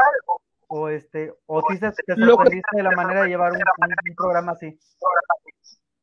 o 0.67 0.89
este, 0.89 1.34
o 1.45 1.63
te, 1.63 1.78
te 1.78 2.15
sorprendiste 2.15 2.78
de 2.78 2.84
la 2.84 2.91
manera 2.91 3.23
de 3.23 3.30
llevar 3.30 3.51
un, 3.51 4.15
programa 4.15 4.54
así? 4.54 4.78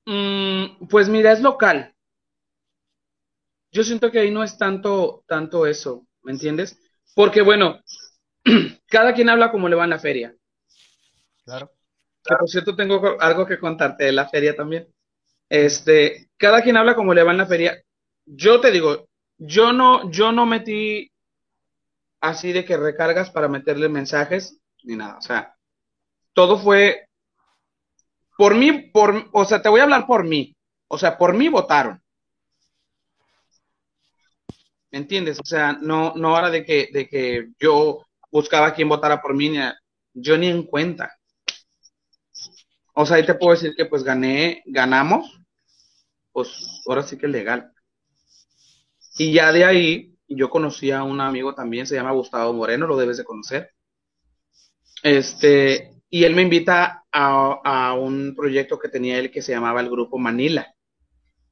Mm, 0.07 0.87
pues 0.89 1.09
mira, 1.09 1.33
es 1.33 1.41
local. 1.41 1.95
Yo 3.71 3.85
siento 3.85 4.11
que 4.11 4.19
ahí 4.19 4.31
no 4.31 4.43
es 4.43 4.59
tanto, 4.59 5.25
tanto 5.27 5.67
eso, 5.67 6.07
¿me 6.23 6.33
entiendes? 6.33 6.79
Porque 7.15 7.43
bueno, 7.43 7.81
cada 8.89 9.15
quien 9.15 9.29
habla 9.29 9.51
como 9.51 9.69
le 9.69 9.77
va 9.77 9.85
en 9.85 9.91
la 9.91 9.99
feria. 9.99 10.35
Claro. 11.45 11.71
Que 12.25 12.37
por 12.37 12.49
cierto 12.49 12.77
tengo 12.77 13.21
algo 13.21 13.47
que 13.47 13.59
contarte 13.59 14.05
de 14.05 14.13
la 14.13 14.29
feria 14.29 14.55
también. 14.55 14.89
Este, 15.49 16.31
cada 16.37 16.63
quien 16.63 16.77
habla 16.77 16.95
como 16.95 17.15
le 17.15 17.23
va 17.23 17.33
en 17.33 17.39
la 17.39 17.47
feria. 17.47 17.83
Yo 18.25 18.61
te 18.61 18.71
digo, 18.71 19.09
yo 19.39 19.73
no, 19.73 20.11
yo 20.11 20.33
no 20.33 20.47
metí 20.47 21.12
así 22.23 22.53
de 22.53 22.65
que 22.65 22.77
recargas 22.77 23.31
para 23.31 23.49
meterle 23.49 23.89
mensajes 23.89 24.59
ni 24.85 24.97
nada. 24.97 25.19
O 25.19 25.21
sea, 25.21 25.55
todo 26.33 26.57
fue 26.57 27.09
por 28.39 28.55
mí, 28.55 28.73
por, 28.73 29.29
o 29.33 29.45
sea, 29.45 29.61
te 29.61 29.69
voy 29.69 29.81
a 29.81 29.83
hablar 29.83 30.07
por 30.07 30.25
mí. 30.25 30.57
O 30.89 30.97
sea, 30.97 31.19
por 31.19 31.35
mí 31.35 31.49
votaron. 31.49 32.01
¿Me 34.91 34.99
entiendes? 34.99 35.41
O 35.41 35.45
sea, 35.45 35.73
no, 35.73 36.13
no 36.15 36.39
era 36.39 36.51
de 36.51 36.65
que, 36.65 36.89
de 36.93 37.09
que 37.09 37.49
yo 37.59 38.07
buscaba 38.31 38.73
quien 38.73 38.89
votara 38.89 39.21
por 39.21 39.35
mí, 39.35 39.53
yo 40.15 40.39
ni 40.39 40.49
en 40.49 40.63
cuenta. 40.65 41.17
O 42.95 43.05
sea, 43.05 43.17
ahí 43.17 43.27
te 43.27 43.35
puedo 43.35 43.53
decir 43.53 43.75
que 43.75 43.87
pues 43.87 44.05
gané, 44.05 44.63
ganamos, 44.67 45.41
pues 46.31 46.83
ahora 46.87 47.03
sí 47.03 47.17
que 47.17 47.27
es 47.27 47.33
legal. 47.33 47.73
Y 49.17 49.33
ya 49.33 49.51
de 49.51 49.65
ahí, 49.65 50.12
yo 50.37 50.51
conocí 50.51 50.91
a 50.91 51.03
un 51.03 51.21
amigo 51.21 51.55
también, 51.55 51.87
se 51.87 51.95
llama 51.95 52.13
Gustavo 52.13 52.53
Moreno, 52.53 52.87
lo 52.87 52.97
debes 52.97 53.17
de 53.19 53.25
conocer. 53.25 53.71
Este, 55.03 55.95
y 56.09 56.25
él 56.25 56.35
me 56.35 56.43
invita 56.43 57.05
a, 57.13 57.61
a 57.65 57.95
un 57.95 58.35
proyecto 58.37 58.79
que 58.79 58.89
tenía 58.89 59.19
él 59.19 59.31
que 59.31 59.43
se 59.43 59.53
llamaba 59.53 59.81
el 59.81 59.91
Grupo 59.91 60.19
Manila. 60.19 60.73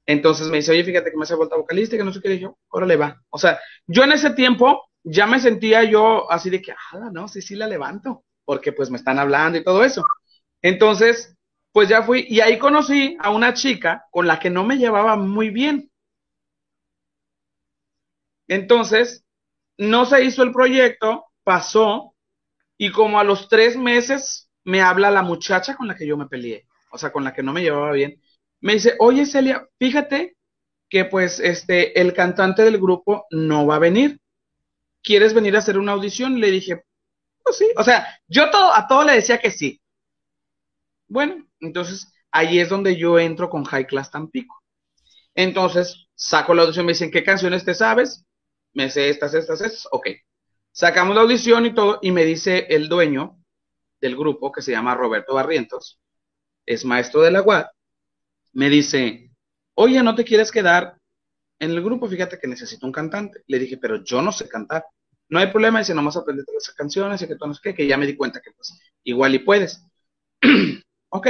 Entonces 0.07 0.49
me 0.49 0.59
dice, 0.59 0.73
oye, 0.73 0.85
fíjate 0.85 1.11
que 1.11 1.17
me 1.17 1.23
hace 1.23 1.35
vuelta 1.37 1.57
vocalista, 1.57 1.97
que 1.97 2.05
no 2.05 2.13
sé 2.13 2.21
qué, 2.21 2.35
y 2.35 2.41
yo, 2.41 2.59
órale 2.69 2.97
va. 2.97 3.23
O 3.31 3.39
sea, 3.39 3.61
yo 3.87 4.05
en 4.05 4.13
ese 4.13 4.31
tiempo 4.31 4.91
ya 5.05 5.27
me 5.27 5.41
sentía 5.41 5.85
yo 5.85 6.31
así 6.31 6.51
de 6.51 6.61
que, 6.61 6.73
ah, 6.73 7.11
no, 7.13 7.29
sí, 7.29 7.41
sí 7.43 7.55
la 7.55 7.67
levanto, 7.67 8.25
porque 8.45 8.73
pues 8.73 8.91
me 8.91 8.97
están 8.99 9.19
hablando 9.19 9.59
y 9.59 9.65
todo 9.65 9.85
eso. 9.85 10.05
Entonces, 10.63 11.37
pues 11.73 11.89
ya 11.89 12.03
fui, 12.03 12.27
y 12.29 12.41
ahí 12.41 12.59
conocí 12.59 13.17
a 13.21 13.31
una 13.31 13.55
chica 13.55 14.05
con 14.11 14.27
la 14.27 14.41
que 14.41 14.51
no 14.51 14.65
me 14.65 14.79
llevaba 14.79 15.17
muy 15.17 15.51
bien. 15.51 15.90
Entonces, 18.51 19.25
no 19.79 20.05
se 20.05 20.25
hizo 20.25 20.43
el 20.43 20.53
proyecto, 20.53 21.25
pasó, 21.45 22.15
y 22.77 22.91
como 22.91 23.19
a 23.19 23.25
los 23.25 23.49
tres 23.49 23.77
meses 23.77 24.51
me 24.65 24.83
habla 24.83 25.11
la 25.11 25.23
muchacha 25.23 25.77
con 25.77 25.89
la 25.89 25.97
que 25.97 26.07
yo 26.07 26.17
me 26.17 26.27
peleé, 26.27 26.67
o 26.91 26.99
sea, 26.99 27.13
con 27.13 27.25
la 27.25 27.33
que 27.33 27.43
no 27.43 27.53
me 27.53 27.63
llevaba 27.63 27.93
bien 27.93 28.21
me 28.61 28.75
dice, 28.75 28.95
oye 28.99 29.27
Celia, 29.27 29.67
fíjate 29.79 30.37
que 30.89 31.05
pues 31.05 31.41
este, 31.41 32.01
el 32.01 32.15
cantante 32.15 32.63
del 32.63 32.79
grupo 32.79 33.27
no 33.31 33.67
va 33.67 33.77
a 33.77 33.81
venir. 33.81 34.21
¿Quieres 35.03 35.33
venir 35.35 35.57
a 35.57 35.61
hacer 35.61 35.79
una 35.79 35.93
audición? 35.93 36.41
Le 36.41 36.51
dije, 36.51 36.85
pues 37.43 37.57
sí, 37.57 37.69
o 37.77 37.85
sea, 37.85 38.07
yo 38.29 38.45
a 38.45 38.87
todo 38.87 39.05
le 39.05 39.15
decía 39.15 39.39
que 39.39 39.51
sí. 39.51 39.81
Bueno, 41.09 41.47
entonces 41.61 42.13
ahí 42.31 42.59
es 42.61 42.69
donde 42.69 42.97
yo 42.97 43.19
entro 43.19 43.49
con 43.49 43.65
High 43.65 43.87
Class 43.87 44.11
Tampico. 44.11 44.63
Entonces 45.35 46.09
saco 46.15 46.55
la 46.55 46.63
audición, 46.63 46.87
me 46.87 46.93
dicen, 46.93 47.11
¿qué 47.11 47.25
canciones 47.25 47.65
te 47.65 47.75
sabes? 47.75 48.27
Me 48.73 48.91
sé 48.91 49.09
estas, 49.11 49.35
estas, 49.35 49.61
estas, 49.61 49.89
ok. 49.91 50.09
Sacamos 50.73 51.15
la 51.15 51.23
audición 51.23 51.67
y 51.67 51.75
todo, 51.75 51.99
y 52.03 52.13
me 52.13 52.25
dice 52.25 52.67
el 52.71 52.89
dueño 52.89 53.39
del 54.01 54.17
grupo, 54.17 54.53
que 54.53 54.63
se 54.63 54.73
llama 54.73 54.95
Roberto 54.95 55.35
Barrientos, 55.35 56.01
es 56.65 56.85
maestro 56.85 57.21
de 57.23 57.33
la 57.33 57.43
UAD, 57.43 57.67
me 58.53 58.69
dice, 58.69 59.31
oye, 59.75 60.03
¿no 60.03 60.15
te 60.15 60.25
quieres 60.25 60.51
quedar 60.51 60.97
en 61.59 61.71
el 61.71 61.83
grupo? 61.83 62.09
Fíjate 62.09 62.39
que 62.39 62.49
necesito 62.49 62.87
un 62.87 62.93
cantante. 62.93 63.43
Le 63.47 63.59
dije, 63.59 63.77
pero 63.79 64.03
yo 64.03 64.23
no 64.23 64.33
sé 64.33 64.49
cantar. 64.49 64.85
No 65.29 65.39
hay 65.39 65.49
problema, 65.49 65.79
dice, 65.79 65.95
nomás 65.95 66.17
aprende 66.17 66.45
todas 66.45 66.65
esas 66.65 66.75
canciones 66.75 67.23
y 67.23 67.29
que 67.29 67.37
tú 67.37 67.47
no 67.47 67.55
sé 67.55 67.61
qué, 67.63 67.75
que 67.75 67.87
ya 67.87 67.97
me 67.97 68.07
di 68.07 68.17
cuenta 68.17 68.41
que 68.41 68.51
pues 68.53 68.79
igual 69.05 69.35
y 69.35 69.41
puedes. 69.41 69.85
ok. 71.11 71.27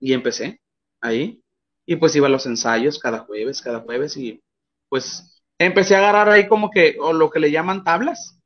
Y 0.00 0.12
empecé 0.12 0.60
ahí. 1.00 1.42
Y 1.86 1.96
pues 1.96 2.14
iba 2.14 2.26
a 2.26 2.30
los 2.30 2.46
ensayos 2.46 2.98
cada 2.98 3.20
jueves, 3.20 3.62
cada 3.62 3.80
jueves 3.80 4.16
y 4.16 4.42
pues 4.88 5.39
empecé 5.66 5.94
a 5.94 5.98
agarrar 5.98 6.28
ahí 6.30 6.48
como 6.48 6.70
que, 6.70 6.96
o 7.00 7.12
lo 7.12 7.30
que 7.30 7.40
le 7.40 7.50
llaman 7.50 7.84
tablas. 7.84 8.38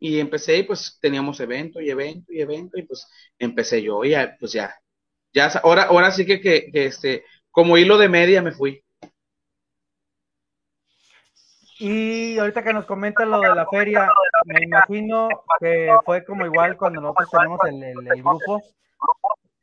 Y 0.00 0.20
empecé 0.20 0.58
y 0.58 0.62
pues 0.62 0.98
teníamos 1.00 1.40
evento 1.40 1.80
y 1.80 1.90
evento 1.90 2.32
y 2.32 2.40
evento 2.40 2.78
y 2.78 2.82
pues 2.82 3.06
empecé 3.38 3.82
yo 3.82 4.04
y 4.04 4.14
pues 4.38 4.52
ya 4.52 4.72
ya, 5.32 5.48
ahora, 5.62 5.84
ahora 5.84 6.10
sí 6.10 6.26
que, 6.26 6.40
que, 6.40 6.70
este, 6.72 7.24
como 7.50 7.76
hilo 7.76 7.98
de 7.98 8.08
media 8.08 8.42
me 8.42 8.52
fui. 8.52 8.82
Y 11.80 12.38
ahorita 12.38 12.64
que 12.64 12.72
nos 12.72 12.86
comentan 12.86 13.30
lo 13.30 13.40
de 13.40 13.54
la 13.54 13.66
feria, 13.66 14.08
me 14.46 14.64
imagino 14.64 15.28
que 15.60 15.94
fue 16.04 16.24
como 16.24 16.44
igual 16.44 16.76
cuando 16.76 17.00
nosotros 17.00 17.30
tenemos 17.30 17.60
el, 17.66 18.22
grupo, 18.22 18.62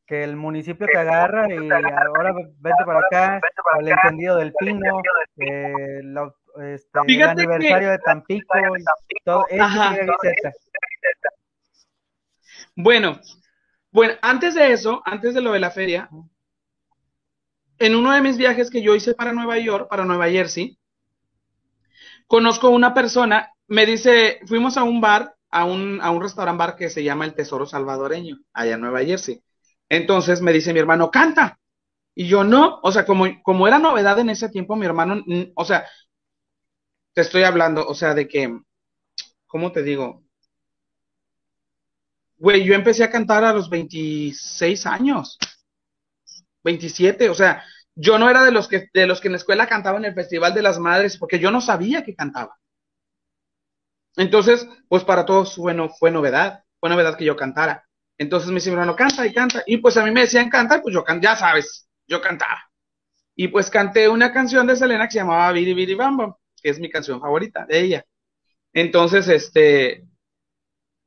que 0.06 0.24
el 0.24 0.36
municipio 0.36 0.88
te 0.88 0.98
agarra 0.98 1.52
y 1.52 1.58
ahora 1.58 2.34
vente 2.34 2.84
para 2.86 3.00
acá, 3.00 3.42
el 3.80 3.88
encendido 3.88 4.38
del 4.38 4.54
pino, 4.54 5.02
eh, 5.38 6.02
este, 6.74 7.00
el 7.08 7.22
aniversario 7.24 7.90
de 7.92 7.98
Tampico, 8.00 8.58
y 9.10 9.24
todo 9.24 9.46
eso. 9.50 9.64
Bueno, 12.76 13.20
bueno, 13.92 14.14
antes 14.22 14.56
de 14.56 14.74
eso, 14.74 15.02
antes 15.06 15.34
de 15.34 15.42
lo 15.42 15.54
de 15.54 15.60
la 15.60 15.72
feria, 15.72 16.10
en 17.80 17.96
uno 17.96 18.12
de 18.12 18.22
mis 18.22 18.38
viajes 18.38 18.70
que 18.70 18.82
yo 18.82 18.96
hice 18.96 19.14
para 19.14 19.34
Nueva 19.34 19.58
York, 19.58 19.88
para 19.90 20.06
Nueva 20.06 20.30
Jersey, 20.30 20.78
conozco 22.28 22.70
una 22.70 22.94
persona, 22.94 23.52
me 23.68 23.86
dice, 23.86 24.40
fuimos 24.46 24.78
a 24.78 24.84
un 24.84 25.02
bar, 25.02 25.36
a 25.50 25.66
un, 25.66 26.00
a 26.02 26.12
un 26.12 26.22
restaurant 26.22 26.58
bar 26.60 26.76
que 26.76 26.90
se 26.90 27.04
llama 27.04 27.26
El 27.26 27.34
Tesoro 27.34 27.66
Salvadoreño, 27.66 28.38
allá 28.54 28.76
en 28.76 28.82
Nueva 28.82 29.04
Jersey. 29.04 29.42
Entonces 29.90 30.42
me 30.42 30.54
dice 30.54 30.74
mi 30.74 30.80
hermano, 30.80 31.12
canta. 31.12 31.60
Y 32.16 32.28
yo 32.28 32.44
no, 32.44 32.80
o 32.82 32.92
sea, 32.92 33.06
como, 33.06 33.26
como 33.44 33.68
era 33.68 33.78
novedad 33.80 34.20
en 34.20 34.30
ese 34.30 34.50
tiempo, 34.50 34.76
mi 34.76 34.86
hermano, 34.86 35.24
o 35.56 35.66
sea, 35.66 35.86
te 37.14 37.22
estoy 37.22 37.44
hablando, 37.44 37.86
o 37.88 37.94
sea, 37.94 38.14
de 38.14 38.28
que, 38.28 38.60
¿cómo 39.48 39.72
te 39.72 39.84
digo? 39.84 40.24
Güey, 42.38 42.64
yo 42.66 42.74
empecé 42.74 43.04
a 43.04 43.10
cantar 43.10 43.44
a 43.44 43.54
los 43.54 43.70
26 43.70 44.86
años. 44.86 45.38
27, 46.64 47.30
o 47.30 47.34
sea, 47.34 47.64
yo 47.96 48.18
no 48.20 48.30
era 48.30 48.44
de 48.44 48.52
los 48.52 48.68
que 48.68 48.90
de 48.94 49.08
los 49.08 49.22
que 49.22 49.28
en 49.30 49.34
la 49.34 49.38
escuela 49.38 49.68
cantaba 49.68 49.98
en 49.98 50.06
el 50.06 50.14
Festival 50.14 50.54
de 50.54 50.62
las 50.62 50.80
Madres 50.80 51.18
porque 51.18 51.40
yo 51.40 51.52
no 51.52 51.62
sabía 51.62 52.04
que 52.04 52.16
cantaba. 52.16 52.58
Entonces, 54.18 54.68
pues 54.90 55.04
para 55.04 55.26
todos, 55.26 55.58
bueno, 55.58 55.90
fue 55.90 56.12
novedad, 56.12 56.64
fue 56.80 56.90
novedad 56.90 57.18
que 57.18 57.26
yo 57.26 57.36
cantara. 57.36 57.86
Entonces 58.18 58.50
me 58.50 58.56
dice 58.56 58.70
mi 58.70 58.74
hermano, 58.74 58.96
canta 58.96 59.26
y 59.26 59.34
canta. 59.34 59.64
Y 59.66 59.78
pues 59.78 59.98
a 59.98 60.04
mí 60.04 60.12
me 60.12 60.22
decían 60.22 60.50
cantar, 60.50 60.82
pues 60.82 60.94
yo 60.94 61.04
ya 61.22 61.36
sabes, 61.36 61.88
yo 62.08 62.22
cantaba. 62.22 62.62
Y 63.36 63.50
pues 63.50 63.70
canté 63.70 64.08
una 64.08 64.32
canción 64.32 64.66
de 64.68 64.76
Selena 64.76 65.06
que 65.06 65.14
se 65.14 65.20
llamaba 65.20 65.52
Bidi 65.52 65.74
Bidi 65.74 65.94
Bam 65.94 66.36
que 66.62 66.70
es 66.70 66.80
mi 66.80 66.90
canción 66.90 67.20
favorita 67.20 67.66
de 67.66 67.80
ella. 67.80 68.06
Entonces, 68.74 69.28
este, 69.28 70.06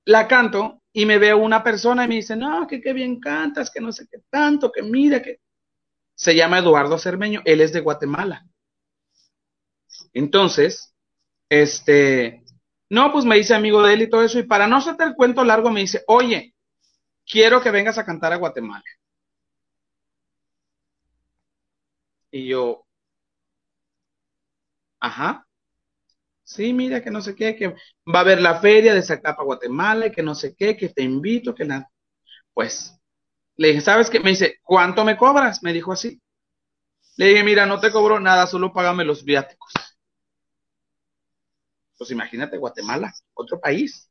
la 0.04 0.28
canto 0.28 0.82
y 0.92 1.04
me 1.06 1.18
veo 1.18 1.38
una 1.38 1.62
persona 1.62 2.04
y 2.04 2.09
me 2.09 2.14
dice, 2.16 2.36
no, 2.36 2.66
que 2.66 2.80
qué 2.80 2.92
bien 2.92 3.20
cantas, 3.20 3.70
que 3.70 3.80
no 3.80 3.92
sé 3.92 4.06
qué 4.11 4.18
tanto, 4.30 4.70
que 4.72 4.82
mira, 4.82 5.22
que 5.22 5.40
se 6.14 6.34
llama 6.34 6.59
Eduardo 6.59 6.98
Cermeño, 6.98 7.42
él 7.44 7.61
es 7.61 7.72
de 7.72 7.80
Guatemala. 7.80 8.46
Entonces, 10.12 10.94
este, 11.48 12.42
no, 12.90 13.12
pues 13.12 13.24
me 13.24 13.36
dice 13.36 13.54
amigo 13.54 13.82
de 13.82 13.94
él 13.94 14.02
y 14.02 14.11
todo 14.11 14.22
eso, 14.22 14.38
y 14.38 14.44
para 14.44 14.66
no 14.66 14.76
hacerte 14.76 15.04
el 15.04 15.14
cuento 15.14 15.44
largo 15.44 15.70
me 15.70 15.80
dice, 15.80 16.02
oye, 16.06 16.54
quiero 17.28 17.60
que 17.62 17.70
vengas 17.70 17.98
a 17.98 18.04
cantar 18.04 18.32
a 18.32 18.36
Guatemala. 18.36 18.84
Y 22.30 22.46
yo, 22.48 22.86
ajá. 25.00 25.44
Sí, 26.44 26.72
mira 26.72 27.02
que 27.02 27.10
no 27.10 27.20
sé 27.20 27.34
qué, 27.34 27.54
que 27.56 27.68
va 27.68 28.18
a 28.18 28.20
haber 28.20 28.40
la 28.40 28.60
feria 28.60 28.94
de 28.94 29.02
Zacapa, 29.02 29.44
Guatemala, 29.44 30.10
que 30.10 30.22
no 30.22 30.34
sé 30.34 30.54
qué, 30.56 30.76
que 30.76 30.88
te 30.88 31.02
invito, 31.02 31.54
que 31.54 31.64
nada. 31.64 31.90
Pues, 32.54 32.98
le 33.56 33.68
dije, 33.68 33.82
¿sabes 33.82 34.10
qué? 34.10 34.20
Me 34.20 34.30
dice, 34.30 34.56
¿cuánto 34.64 35.04
me 35.04 35.16
cobras? 35.16 35.62
Me 35.62 35.72
dijo 35.74 35.92
así. 35.92 36.20
Le 37.16 37.26
dije, 37.28 37.44
mira, 37.44 37.66
no 37.66 37.80
te 37.80 37.92
cobro 37.92 38.20
nada, 38.20 38.46
solo 38.46 38.72
págame 38.72 39.04
los 39.04 39.24
viáticos. 39.24 39.72
Pues 41.98 42.10
imagínate, 42.10 42.56
Guatemala, 42.56 43.12
otro 43.34 43.60
país. 43.60 44.10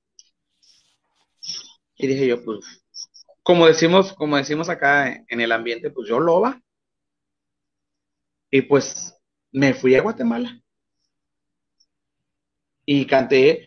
Y 1.97 2.07
dije 2.07 2.28
yo, 2.28 2.43
pues, 2.43 2.59
como 3.48 3.66
decimos, 3.66 4.12
como 4.12 4.36
decimos 4.36 4.68
acá 4.68 5.24
en 5.26 5.39
el 5.39 5.54
ambiente, 5.54 5.89
pues 5.89 6.10
yo 6.10 6.20
loba. 6.20 6.62
Y 8.52 8.64
pues 8.64 9.18
me 9.54 9.74
fui 9.74 9.95
a 9.95 10.02
Guatemala. 10.02 10.62
Y 12.86 13.08
canté. 13.08 13.66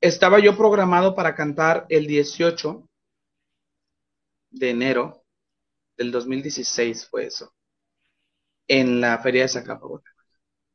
Estaba 0.00 0.40
yo 0.40 0.56
programado 0.56 1.14
para 1.14 1.36
cantar 1.36 1.86
el 1.88 2.08
18 2.08 2.88
de 4.50 4.70
enero 4.70 5.22
del 5.96 6.10
2016, 6.10 7.06
fue 7.08 7.26
eso, 7.26 7.54
en 8.66 9.00
la 9.00 9.18
feria 9.18 9.42
de 9.42 9.48
Zacapa, 9.50 9.86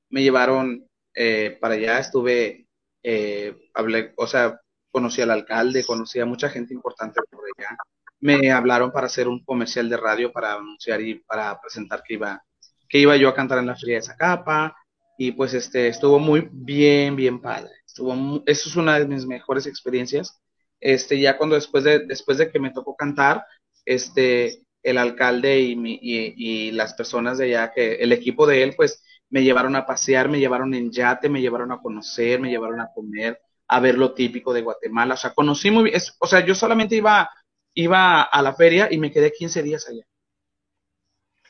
Me 0.09 0.23
llevaron 0.23 0.87
eh, 1.13 1.57
para 1.59 1.73
allá, 1.73 1.99
estuve, 1.99 2.65
eh, 3.03 3.69
hablé, 3.73 4.13
o 4.15 4.25
sea, 4.25 4.61
conocí 4.89 5.21
al 5.21 5.31
alcalde, 5.31 5.83
conocí 5.85 6.21
a 6.21 6.25
mucha 6.25 6.49
gente 6.49 6.73
importante 6.73 7.19
por 7.29 7.43
allá. 7.57 7.77
Me 8.21 8.51
hablaron 8.51 8.91
para 8.91 9.07
hacer 9.07 9.27
un 9.27 9.43
comercial 9.43 9.89
de 9.89 9.97
radio 9.97 10.31
para 10.31 10.53
anunciar 10.53 11.01
y 11.01 11.15
para 11.15 11.59
presentar 11.59 12.03
que 12.03 12.13
iba 12.15 12.43
que 12.87 12.99
iba 12.99 13.15
yo 13.15 13.29
a 13.29 13.35
cantar 13.35 13.59
en 13.59 13.67
la 13.67 13.75
feria 13.75 13.95
de 13.95 14.01
Zacapa 14.03 14.75
y 15.17 15.31
pues 15.31 15.53
este 15.53 15.87
estuvo 15.87 16.19
muy 16.19 16.49
bien, 16.51 17.15
bien 17.15 17.39
padre. 17.41 17.71
Estuvo 17.85 18.43
eso 18.45 18.69
es 18.69 18.75
una 18.75 18.99
de 18.99 19.07
mis 19.07 19.25
mejores 19.25 19.65
experiencias. 19.65 20.39
Este 20.79 21.19
ya 21.19 21.37
cuando 21.37 21.55
después 21.55 21.83
de 21.83 21.99
después 22.05 22.37
de 22.37 22.51
que 22.51 22.59
me 22.59 22.71
tocó 22.71 22.95
cantar, 22.95 23.45
este 23.85 24.63
el 24.83 24.97
alcalde 24.97 25.59
y, 25.59 25.75
mi, 25.75 25.99
y, 26.01 26.71
las 26.71 26.93
personas 26.95 27.37
de 27.37 27.45
allá 27.45 27.71
que 27.71 27.95
el 27.95 28.11
equipo 28.11 28.47
de 28.47 28.63
él 28.63 28.73
pues 28.75 29.03
me 29.29 29.43
llevaron 29.43 29.75
a 29.75 29.85
pasear, 29.85 30.27
me 30.27 30.39
llevaron 30.39 30.73
en 30.73 30.91
yate, 30.91 31.29
me 31.29 31.41
llevaron 31.41 31.71
a 31.71 31.79
conocer, 31.79 32.39
me 32.39 32.49
llevaron 32.49 32.81
a 32.81 32.89
comer, 32.93 33.39
a 33.67 33.79
ver 33.79 33.97
lo 33.97 34.13
típico 34.13 34.53
de 34.53 34.61
Guatemala. 34.61 35.13
O 35.13 35.17
sea, 35.17 35.33
conocí 35.33 35.71
muy 35.71 35.85
bien, 35.85 36.01
o 36.19 36.27
sea, 36.27 36.45
yo 36.45 36.55
solamente 36.55 36.95
iba, 36.95 37.29
iba 37.73 38.21
a 38.21 38.41
la 38.41 38.53
feria 38.53 38.87
y 38.91 38.97
me 38.97 39.11
quedé 39.11 39.31
15 39.31 39.63
días 39.63 39.87
allá. 39.87 40.03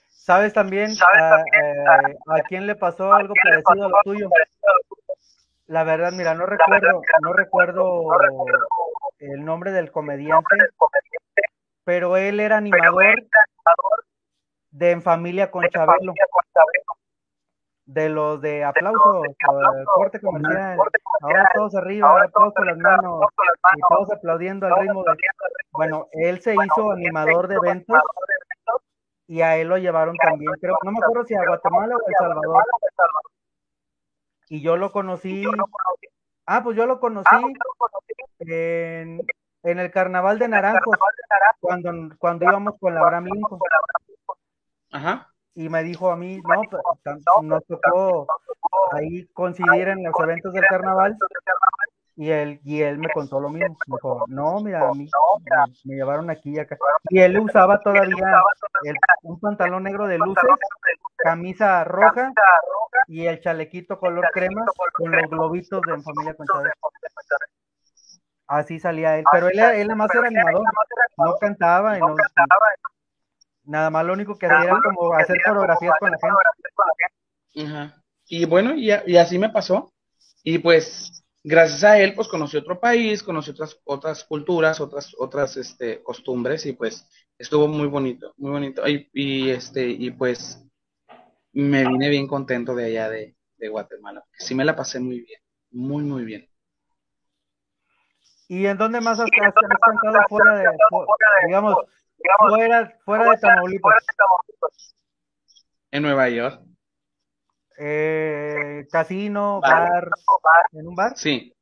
¿Sabes 0.07 0.53
también, 0.53 0.91
eh, 0.91 1.85
a, 2.27 2.41
quién 2.47 2.67
le 2.67 2.75
pasó 2.75 3.11
algo 3.11 3.33
parecido 3.43 3.85
a 3.85 3.89
lo 3.89 3.95
tuyo? 4.03 4.29
La 5.67 5.83
verdad, 5.83 6.11
mira, 6.11 6.35
no 6.35 6.45
recuerdo, 6.45 7.01
no 7.21 7.33
recuerdo 7.33 8.03
el 9.19 9.43
nombre 9.43 9.71
del 9.71 9.91
comediante, 9.91 10.55
pero 11.83 12.17
él 12.17 12.39
era 12.39 12.57
animador 12.57 13.15
de 14.71 14.91
En 14.91 15.01
Familia 15.01 15.49
con 15.49 15.67
Chabelo, 15.69 16.13
de 17.85 18.09
los 18.09 18.41
de 18.41 18.63
aplauso, 18.63 19.23
corte 19.95 20.19
comercial, 20.21 20.77
ahora 21.21 21.51
todos 21.53 21.75
arriba, 21.75 22.29
todos 22.33 22.53
con 22.53 22.67
las 22.67 22.77
manos 22.77 23.25
y 23.75 23.79
todos 23.89 24.11
aplaudiendo 24.11 24.67
al 24.67 24.81
ritmo 24.81 25.03
de... 25.03 25.11
Bueno, 25.71 26.07
él 26.11 26.41
se 26.41 26.53
hizo 26.53 26.91
animador 26.91 27.47
de 27.47 27.55
eventos 27.55 28.01
y 29.27 29.41
a 29.41 29.57
él 29.57 29.67
lo 29.69 29.77
llevaron 29.77 30.15
también, 30.17 30.51
creo, 30.59 30.77
no 30.83 30.91
me 30.91 30.99
acuerdo 30.99 31.25
si 31.25 31.35
a 31.35 31.45
Guatemala 31.45 31.95
o 31.95 31.99
a 31.99 32.03
El 32.07 32.15
Salvador. 32.17 32.63
Y 34.49 34.61
yo 34.61 34.75
lo 34.75 34.91
conocí, 34.91 35.45
ah, 36.45 36.61
pues 36.63 36.75
yo 36.75 36.85
lo 36.85 36.99
conocí 36.99 37.35
en, 38.39 39.21
el 39.63 39.91
Carnaval 39.91 40.37
de 40.39 40.49
Naranjos, 40.49 40.97
cuando, 41.61 42.15
cuando 42.17 42.45
íbamos 42.45 42.77
con 42.79 42.93
la 42.93 43.01
Abraham 43.01 43.25
Lincoln. 43.25 43.59
Ajá. 44.91 45.30
Y 45.53 45.69
me 45.69 45.83
dijo 45.83 46.11
a 46.11 46.15
mí, 46.15 46.37
no, 46.37 47.41
nos 47.43 47.65
tocó 47.65 48.27
ahí 48.93 49.25
coincidir 49.33 49.89
en 49.89 50.03
los 50.03 50.13
eventos 50.19 50.53
del 50.53 50.63
carnaval 50.69 51.17
y 52.15 52.29
él, 52.29 52.59
y 52.63 52.81
él 52.81 52.99
me 52.99 53.09
contó 53.09 53.39
lo 53.39 53.49
mismo. 53.49 53.75
Me 53.87 53.95
dijo, 53.95 54.25
no, 54.27 54.59
mira, 54.61 54.87
a 54.87 54.93
mí 54.93 55.09
me, 55.85 55.95
llevaron 55.95 56.29
aquí 56.29 56.51
y 56.51 56.59
acá. 56.59 56.77
Y 57.09 57.19
él 57.19 57.39
usaba 57.39 57.79
todavía 57.81 58.43
un 59.23 59.39
pantalón 59.39 59.83
negro 59.83 60.07
de 60.07 60.17
luces, 60.17 60.43
camisa 61.17 61.83
roja 61.83 62.31
y 63.07 63.25
el 63.25 63.41
chalequito 63.41 63.99
color 63.99 64.29
crema 64.33 64.65
con 64.93 65.11
los 65.11 65.29
globitos 65.29 65.81
de 65.81 66.01
familia 66.01 66.35
Contreras. 66.35 66.75
Así 68.47 68.79
salía 68.79 69.17
él. 69.17 69.25
Pero 69.31 69.47
él, 69.47 69.59
él 69.59 69.87
nada 69.87 69.95
más 69.95 70.13
era 70.13 70.27
animador, 70.27 70.63
no 71.17 71.35
cantaba 71.39 71.97
y 71.97 72.01
no, 72.01 72.15
nada 73.71 73.89
más 73.89 74.05
lo 74.05 74.13
único 74.13 74.37
que 74.37 74.45
hacía 74.45 74.69
era 74.69 74.79
como 74.83 75.13
hacer 75.13 75.37
coreografías 75.43 75.93
con 75.99 76.11
la 76.11 76.17
gente. 77.53 77.93
Y 78.27 78.45
bueno, 78.45 78.75
y, 78.75 78.91
y 79.07 79.17
así 79.17 79.39
me 79.39 79.49
pasó. 79.49 79.91
Y 80.43 80.59
pues 80.59 81.21
gracias 81.43 81.83
a 81.83 81.99
él, 81.99 82.13
pues 82.13 82.27
conocí 82.27 82.57
otro 82.57 82.79
país, 82.79 83.23
conocí 83.23 83.51
otras, 83.51 83.79
otras 83.83 84.23
culturas, 84.23 84.79
otras, 84.79 85.15
otras 85.17 85.57
este, 85.57 86.01
costumbres 86.03 86.65
y 86.65 86.73
pues 86.73 87.07
estuvo 87.37 87.67
muy 87.67 87.87
bonito, 87.87 88.33
muy 88.37 88.51
bonito. 88.51 88.83
Y, 88.87 89.49
este, 89.49 89.87
y 89.87 90.11
pues 90.11 90.63
me 91.53 91.87
vine 91.87 92.09
bien 92.09 92.27
contento 92.27 92.75
de 92.75 92.85
allá 92.85 93.09
de, 93.09 93.35
Guatemala. 93.69 94.25
Sí 94.39 94.55
me 94.55 94.65
la 94.65 94.75
pasé 94.75 94.99
muy 94.99 95.21
bien, 95.21 95.39
muy, 95.69 96.03
muy 96.03 96.25
bien. 96.25 96.49
¿Y 98.47 98.65
en 98.65 98.75
dónde 98.75 98.99
más 98.99 99.19
has, 99.19 99.29
cantado 99.29 100.19
fuera 100.27 100.55
de, 100.55 100.65
digamos, 101.45 101.75
fuera, 102.49 102.93
fuera 103.05 103.31
de 103.31 103.37
Tamaulipas? 103.37 104.05
En 105.91 106.03
Nueva 106.03 106.29
York. 106.29 106.61
Eh, 107.77 108.85
casino, 108.91 109.59
bar, 109.59 110.07
¿en 110.71 110.87
un 110.87 110.95
bar? 110.95 111.13
Sí, 111.15 111.55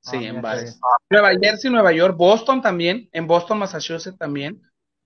sí, 0.00 0.16
ah, 0.16 0.28
en 0.28 0.42
bares. 0.42 0.80
Nueva 1.08 1.30
Jersey, 1.40 1.70
Nueva 1.70 1.92
York, 1.92 2.16
Boston 2.16 2.60
también, 2.60 3.08
en 3.12 3.26
Boston, 3.26 3.58
Massachusetts 3.58 4.18
también. 4.18 4.60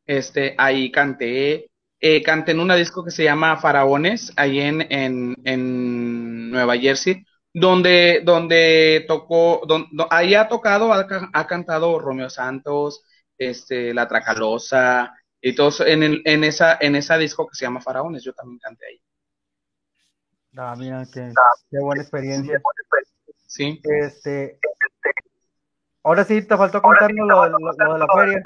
Este, 0.06 0.54
ahí 0.56 0.90
canté, 0.90 1.70
eh, 2.00 2.22
canté 2.22 2.52
en 2.52 2.60
una 2.60 2.76
disco 2.76 3.04
que 3.04 3.10
se 3.10 3.24
llama 3.24 3.56
Faraones, 3.58 4.32
ahí 4.36 4.60
en, 4.60 4.86
en, 4.90 5.36
en 5.44 6.50
Nueva 6.50 6.76
Jersey, 6.78 7.24
donde, 7.52 8.22
donde 8.24 9.04
tocó, 9.06 9.62
donde, 9.66 9.88
ahí 10.10 10.34
ha 10.34 10.48
tocado, 10.48 10.92
ha, 10.92 11.06
ha, 11.32 11.46
cantado 11.46 11.98
Romeo 11.98 12.30
Santos, 12.30 13.02
este, 13.38 13.94
La 13.94 14.08
Tracalosa, 14.08 15.14
y 15.46 15.54
todos 15.54 15.80
en, 15.80 16.22
en, 16.24 16.44
esa, 16.44 16.78
en 16.80 16.96
esa 16.96 17.18
disco 17.18 17.46
que 17.46 17.54
se 17.54 17.66
llama 17.66 17.82
Faraones, 17.82 18.24
yo 18.24 18.32
también 18.32 18.58
canté 18.60 18.86
ahí. 18.86 19.02
Ah, 20.56 20.74
mira, 20.74 21.04
qué, 21.12 21.32
buena 21.80 22.00
experiencia. 22.00 22.62
Sí. 23.46 23.78
Este, 23.82 24.58
ahora 26.02 26.24
sí, 26.24 26.40
te 26.40 26.56
faltó 26.56 26.80
contarnos 26.80 27.28
lo, 27.28 27.42
de 27.42 27.98
la 27.98 28.06
feria. 28.06 28.42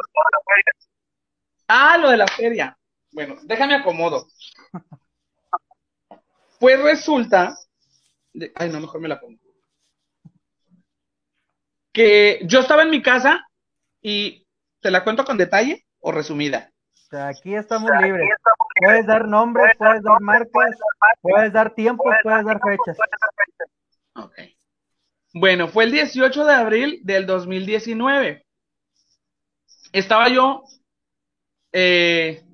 Ah, 1.69 1.99
lo 1.99 2.11
de 2.11 2.17
la 2.17 2.27
feria. 2.27 2.77
Bueno, 3.13 3.37
déjame 3.45 3.77
acomodo. 3.77 4.27
Pues 6.61 6.83
resulta, 6.83 7.57
ay, 8.57 8.69
no, 8.69 8.81
mejor 8.81 9.01
me 9.01 9.07
la 9.07 9.21
pongo. 9.21 9.39
Que 11.93 12.41
yo 12.47 12.59
estaba 12.59 12.83
en 12.83 12.91
mi 12.91 13.01
casa 13.01 13.47
y 14.03 14.48
te 14.81 14.91
la 14.91 15.05
cuento 15.05 15.25
con 15.25 15.37
detalle 15.37 15.87
o 16.01 16.13
resumida. 16.13 16.71
Aquí 17.11 17.55
estamos 17.55 17.91
libres. 18.03 18.29
Puedes 18.81 19.07
dar 19.07 19.27
nombres, 19.27 19.77
puedes 19.79 20.03
dar 20.03 20.21
marcas, 20.21 20.77
puedes 21.21 21.53
dar 21.53 21.75
tiempos, 21.75 22.15
puedes 22.23 22.45
dar 22.45 22.61
fechas. 22.61 22.99
Ok. 24.15 24.35
Bueno, 25.33 25.69
fue 25.69 25.85
el 25.85 25.93
18 25.93 26.45
de 26.45 26.55
abril 26.55 27.01
del 27.03 27.27
2019. 27.27 28.45
Estaba 29.93 30.29
yo 30.29 30.65
eh, 31.73 32.45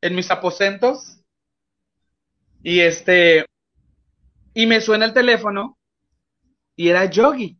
en 0.00 0.14
mis 0.14 0.30
aposentos 0.30 1.20
y 2.62 2.80
este 2.80 3.46
y 4.52 4.66
me 4.66 4.80
suena 4.80 5.04
el 5.04 5.12
teléfono 5.12 5.78
y 6.74 6.88
era 6.88 7.04
Yogi. 7.04 7.58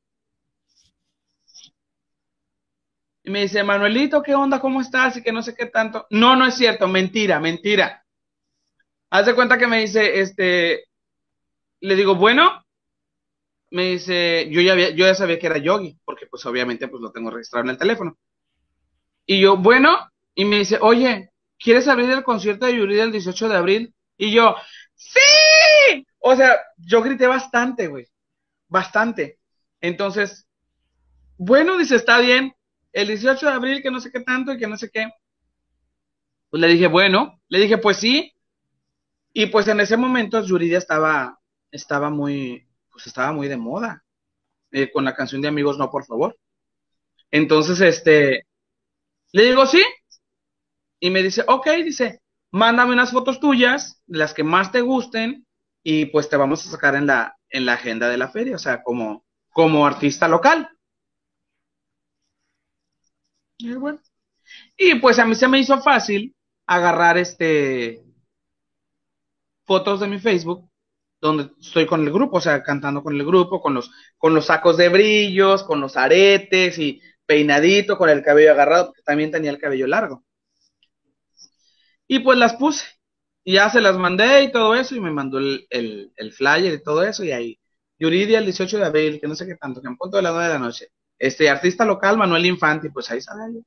Y 3.26 3.30
me 3.30 3.40
dice, 3.40 3.64
Manuelito, 3.64 4.22
¿qué 4.22 4.36
onda? 4.36 4.60
¿Cómo 4.60 4.80
estás? 4.80 5.16
Y 5.16 5.22
que 5.22 5.32
no 5.32 5.42
sé 5.42 5.52
qué 5.52 5.66
tanto. 5.66 6.06
No, 6.10 6.36
no 6.36 6.46
es 6.46 6.54
cierto, 6.54 6.86
mentira, 6.86 7.40
mentira. 7.40 8.06
Haz 9.10 9.26
de 9.26 9.34
cuenta 9.34 9.58
que 9.58 9.66
me 9.66 9.80
dice, 9.80 10.20
este, 10.20 10.84
le 11.80 11.96
digo, 11.96 12.14
bueno, 12.14 12.64
me 13.72 13.86
dice, 13.86 14.48
yo 14.48 14.60
ya, 14.60 14.74
había, 14.74 14.90
yo 14.90 15.06
ya 15.06 15.14
sabía 15.16 15.40
que 15.40 15.48
era 15.48 15.58
Yogi, 15.58 15.98
porque 16.04 16.26
pues 16.28 16.46
obviamente 16.46 16.86
pues 16.86 17.02
lo 17.02 17.10
tengo 17.10 17.32
registrado 17.32 17.64
en 17.64 17.70
el 17.70 17.78
teléfono. 17.78 18.16
Y 19.26 19.40
yo, 19.40 19.56
bueno, 19.56 19.98
y 20.36 20.44
me 20.44 20.58
dice, 20.58 20.78
oye, 20.80 21.32
¿quieres 21.58 21.88
abrir 21.88 22.08
el 22.10 22.22
concierto 22.22 22.66
de 22.66 22.76
Yuri 22.76 23.00
el 23.00 23.10
18 23.10 23.48
de 23.48 23.56
abril? 23.56 23.94
Y 24.16 24.30
yo, 24.30 24.54
¡sí! 24.94 26.06
O 26.20 26.36
sea, 26.36 26.60
yo 26.76 27.02
grité 27.02 27.26
bastante, 27.26 27.88
güey, 27.88 28.06
bastante. 28.68 29.40
Entonces, 29.80 30.46
bueno, 31.38 31.76
dice, 31.76 31.96
está 31.96 32.20
bien, 32.20 32.55
el 32.96 33.08
18 33.08 33.44
de 33.44 33.52
abril, 33.52 33.82
que 33.82 33.90
no 33.90 34.00
sé 34.00 34.10
qué 34.10 34.20
tanto 34.20 34.54
y 34.54 34.58
que 34.58 34.66
no 34.66 34.78
sé 34.78 34.90
qué. 34.90 35.12
Pues 36.48 36.62
le 36.62 36.68
dije, 36.68 36.86
bueno, 36.86 37.38
le 37.48 37.60
dije, 37.60 37.76
pues 37.76 37.98
sí. 37.98 38.32
Y 39.34 39.46
pues 39.46 39.68
en 39.68 39.80
ese 39.80 39.98
momento 39.98 40.42
Yuridia 40.42 40.78
estaba, 40.78 41.38
estaba 41.70 42.08
muy, 42.08 42.66
pues 42.90 43.06
estaba 43.06 43.32
muy 43.32 43.48
de 43.48 43.58
moda. 43.58 44.02
Eh, 44.72 44.90
con 44.90 45.04
la 45.04 45.14
canción 45.14 45.42
de 45.42 45.48
Amigos 45.48 45.76
No, 45.76 45.90
por 45.90 46.06
favor. 46.06 46.38
Entonces, 47.30 47.82
este, 47.82 48.46
le 49.32 49.44
digo, 49.44 49.66
sí. 49.66 49.84
Y 50.98 51.10
me 51.10 51.22
dice, 51.22 51.44
ok, 51.46 51.68
dice, 51.84 52.22
mándame 52.50 52.94
unas 52.94 53.12
fotos 53.12 53.40
tuyas, 53.40 54.02
las 54.06 54.32
que 54.32 54.42
más 54.42 54.72
te 54.72 54.80
gusten, 54.80 55.46
y 55.82 56.06
pues 56.06 56.30
te 56.30 56.38
vamos 56.38 56.66
a 56.66 56.70
sacar 56.70 56.94
en 56.94 57.06
la, 57.06 57.36
en 57.50 57.66
la 57.66 57.74
agenda 57.74 58.08
de 58.08 58.16
la 58.16 58.28
feria, 58.28 58.56
o 58.56 58.58
sea, 58.58 58.82
como, 58.82 59.26
como 59.50 59.86
artista 59.86 60.28
local. 60.28 60.70
Y 64.76 64.96
pues 64.96 65.18
a 65.18 65.26
mí 65.26 65.34
se 65.34 65.48
me 65.48 65.58
hizo 65.58 65.80
fácil 65.80 66.34
agarrar 66.66 67.18
este 67.18 68.02
fotos 69.64 70.00
de 70.00 70.08
mi 70.08 70.18
Facebook 70.18 70.68
donde 71.20 71.50
estoy 71.60 71.86
con 71.86 72.02
el 72.02 72.12
grupo, 72.12 72.38
o 72.38 72.40
sea, 72.40 72.62
cantando 72.62 73.02
con 73.02 73.14
el 73.14 73.24
grupo, 73.24 73.60
con 73.60 73.74
los, 73.74 73.90
con 74.18 74.34
los 74.34 74.46
sacos 74.46 74.76
de 74.76 74.88
brillos, 74.88 75.64
con 75.64 75.80
los 75.80 75.96
aretes 75.96 76.78
y 76.78 77.00
peinadito, 77.26 77.98
con 77.98 78.08
el 78.10 78.22
cabello 78.22 78.52
agarrado, 78.52 78.86
porque 78.86 79.02
también 79.02 79.30
tenía 79.30 79.50
el 79.50 79.58
cabello 79.58 79.86
largo. 79.86 80.24
Y 82.08 82.20
pues 82.20 82.38
las 82.38 82.54
puse, 82.54 82.84
y 83.44 83.54
ya 83.54 83.70
se 83.70 83.80
las 83.80 83.96
mandé 83.98 84.44
y 84.44 84.52
todo 84.52 84.74
eso, 84.74 84.94
y 84.94 85.00
me 85.00 85.10
mandó 85.10 85.38
el, 85.38 85.66
el, 85.70 86.32
flyer 86.32 86.74
y 86.74 86.82
todo 86.82 87.02
eso, 87.02 87.24
y 87.24 87.32
ahí, 87.32 87.60
Yuridia 87.98 88.38
el 88.38 88.44
18 88.44 88.78
de 88.78 88.84
abril, 88.84 89.20
que 89.20 89.26
no 89.28 89.34
sé 89.34 89.46
qué 89.46 89.56
tanto, 89.56 89.80
que 89.80 89.88
en 89.88 89.96
punto 89.96 90.16
de 90.16 90.22
las 90.22 90.32
9 90.32 90.48
de 90.48 90.54
la 90.54 90.60
noche, 90.60 90.88
este 91.18 91.48
artista 91.48 91.84
local, 91.84 92.16
Manuel 92.16 92.46
Infante, 92.46 92.90
pues 92.90 93.10
ahí 93.10 93.20
sale. 93.20 93.62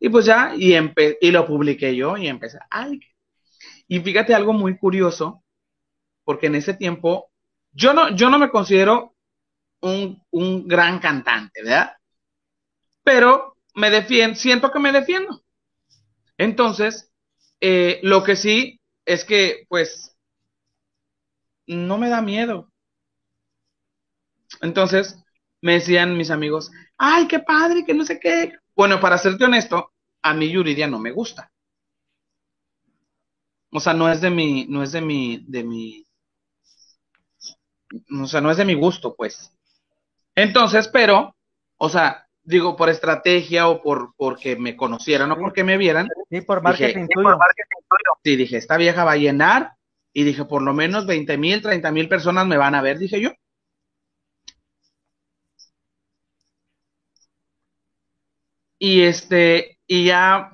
Y 0.00 0.08
pues 0.08 0.26
ya, 0.26 0.54
y, 0.56 0.74
y 1.20 1.30
lo 1.30 1.46
publiqué 1.46 1.94
yo, 1.94 2.16
y 2.16 2.26
empecé, 2.26 2.58
y 3.86 4.00
fíjate 4.00 4.34
algo 4.34 4.52
muy 4.52 4.76
curioso, 4.76 5.44
porque 6.24 6.46
en 6.46 6.56
ese 6.56 6.74
tiempo 6.74 7.30
yo 7.72 7.92
no, 7.92 8.14
yo 8.14 8.30
no 8.30 8.38
me 8.38 8.50
considero 8.50 9.14
un, 9.80 10.22
un 10.30 10.66
gran 10.66 10.98
cantante, 10.98 11.62
¿verdad? 11.62 11.92
Pero 13.02 13.56
me 13.74 13.90
defiendo, 13.90 14.36
siento 14.36 14.70
que 14.70 14.78
me 14.78 14.92
defiendo. 14.92 15.42
Entonces, 16.38 17.12
eh, 17.60 18.00
lo 18.02 18.24
que 18.24 18.36
sí 18.36 18.80
es 19.04 19.24
que, 19.24 19.66
pues, 19.68 20.16
no 21.66 21.98
me 21.98 22.08
da 22.08 22.22
miedo. 22.22 22.70
Entonces, 24.60 25.21
me 25.62 25.74
decían 25.74 26.16
mis 26.16 26.30
amigos, 26.30 26.70
ay, 26.98 27.26
qué 27.26 27.38
padre, 27.38 27.84
que 27.86 27.94
no 27.94 28.04
sé 28.04 28.20
qué. 28.20 28.52
Bueno, 28.76 29.00
para 29.00 29.16
serte 29.16 29.44
honesto, 29.44 29.92
a 30.22 30.34
mí 30.34 30.50
Yuridia 30.50 30.86
no 30.86 30.98
me 30.98 31.12
gusta. 31.12 31.50
O 33.70 33.80
sea, 33.80 33.94
no 33.94 34.10
es 34.10 34.20
de 34.20 34.28
mi, 34.28 34.66
no 34.66 34.82
es 34.82 34.92
de 34.92 35.00
mi, 35.00 35.44
de 35.48 35.64
mi, 35.64 36.06
o 38.20 38.26
sea, 38.26 38.40
no 38.40 38.50
es 38.50 38.58
de 38.58 38.66
mi 38.66 38.74
gusto, 38.74 39.14
pues. 39.14 39.50
Entonces, 40.34 40.88
pero, 40.88 41.34
o 41.78 41.88
sea, 41.88 42.26
digo, 42.42 42.76
por 42.76 42.90
estrategia 42.90 43.68
o 43.68 43.82
por 43.82 44.14
porque 44.16 44.56
me 44.56 44.76
conocieran 44.76 45.30
o 45.32 45.38
porque 45.38 45.64
me 45.64 45.78
vieran. 45.78 46.08
Sí, 46.28 46.40
por 46.42 46.62
marketing, 46.62 47.06
tuyo. 47.08 47.28
Por 47.28 47.38
marketing 47.38 47.72
Sí, 48.24 48.36
dije, 48.36 48.56
esta 48.56 48.76
vieja 48.76 49.04
va 49.04 49.12
a 49.12 49.16
llenar. 49.16 49.72
Y 50.14 50.24
dije, 50.24 50.44
por 50.44 50.62
lo 50.62 50.74
menos 50.74 51.06
20 51.06 51.38
mil, 51.38 51.62
30 51.62 51.90
mil 51.90 52.08
personas 52.08 52.46
me 52.46 52.58
van 52.58 52.74
a 52.74 52.82
ver, 52.82 52.98
dije 52.98 53.20
yo. 53.20 53.30
Y 58.84 59.02
este, 59.02 59.78
y 59.86 60.06
ya, 60.06 60.52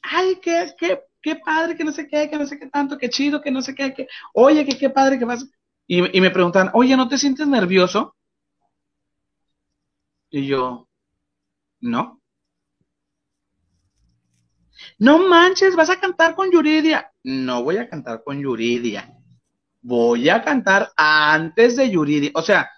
ay, 0.00 0.38
qué, 0.40 0.72
qué, 0.78 1.02
qué 1.20 1.36
padre, 1.36 1.76
que 1.76 1.84
no 1.84 1.92
sé 1.92 2.08
qué, 2.08 2.30
que 2.30 2.38
no 2.38 2.46
sé 2.46 2.58
qué 2.58 2.70
tanto, 2.70 2.96
qué 2.96 3.10
chido, 3.10 3.42
que 3.42 3.50
no 3.50 3.60
sé 3.60 3.74
qué, 3.74 3.92
que, 3.92 4.08
oye, 4.32 4.64
que 4.64 4.78
qué 4.78 4.88
padre, 4.88 5.18
que 5.18 5.26
vas. 5.26 5.46
Y, 5.86 6.00
me 6.00 6.30
preguntan, 6.30 6.70
oye, 6.72 6.96
¿no 6.96 7.06
te 7.06 7.18
sientes 7.18 7.46
nervioso? 7.46 8.16
Y 10.30 10.46
yo, 10.46 10.88
no. 11.80 12.22
No 14.98 15.18
manches, 15.18 15.76
vas 15.76 15.90
a 15.90 16.00
cantar 16.00 16.34
con 16.34 16.50
Yuridia. 16.50 17.12
No 17.22 17.62
voy 17.62 17.76
a 17.76 17.90
cantar 17.90 18.24
con 18.24 18.40
Yuridia. 18.40 19.14
Voy 19.82 20.30
a 20.30 20.42
cantar 20.42 20.92
antes 20.96 21.76
de 21.76 21.90
Yuridia. 21.90 22.30
O 22.32 22.40
sea, 22.40 22.70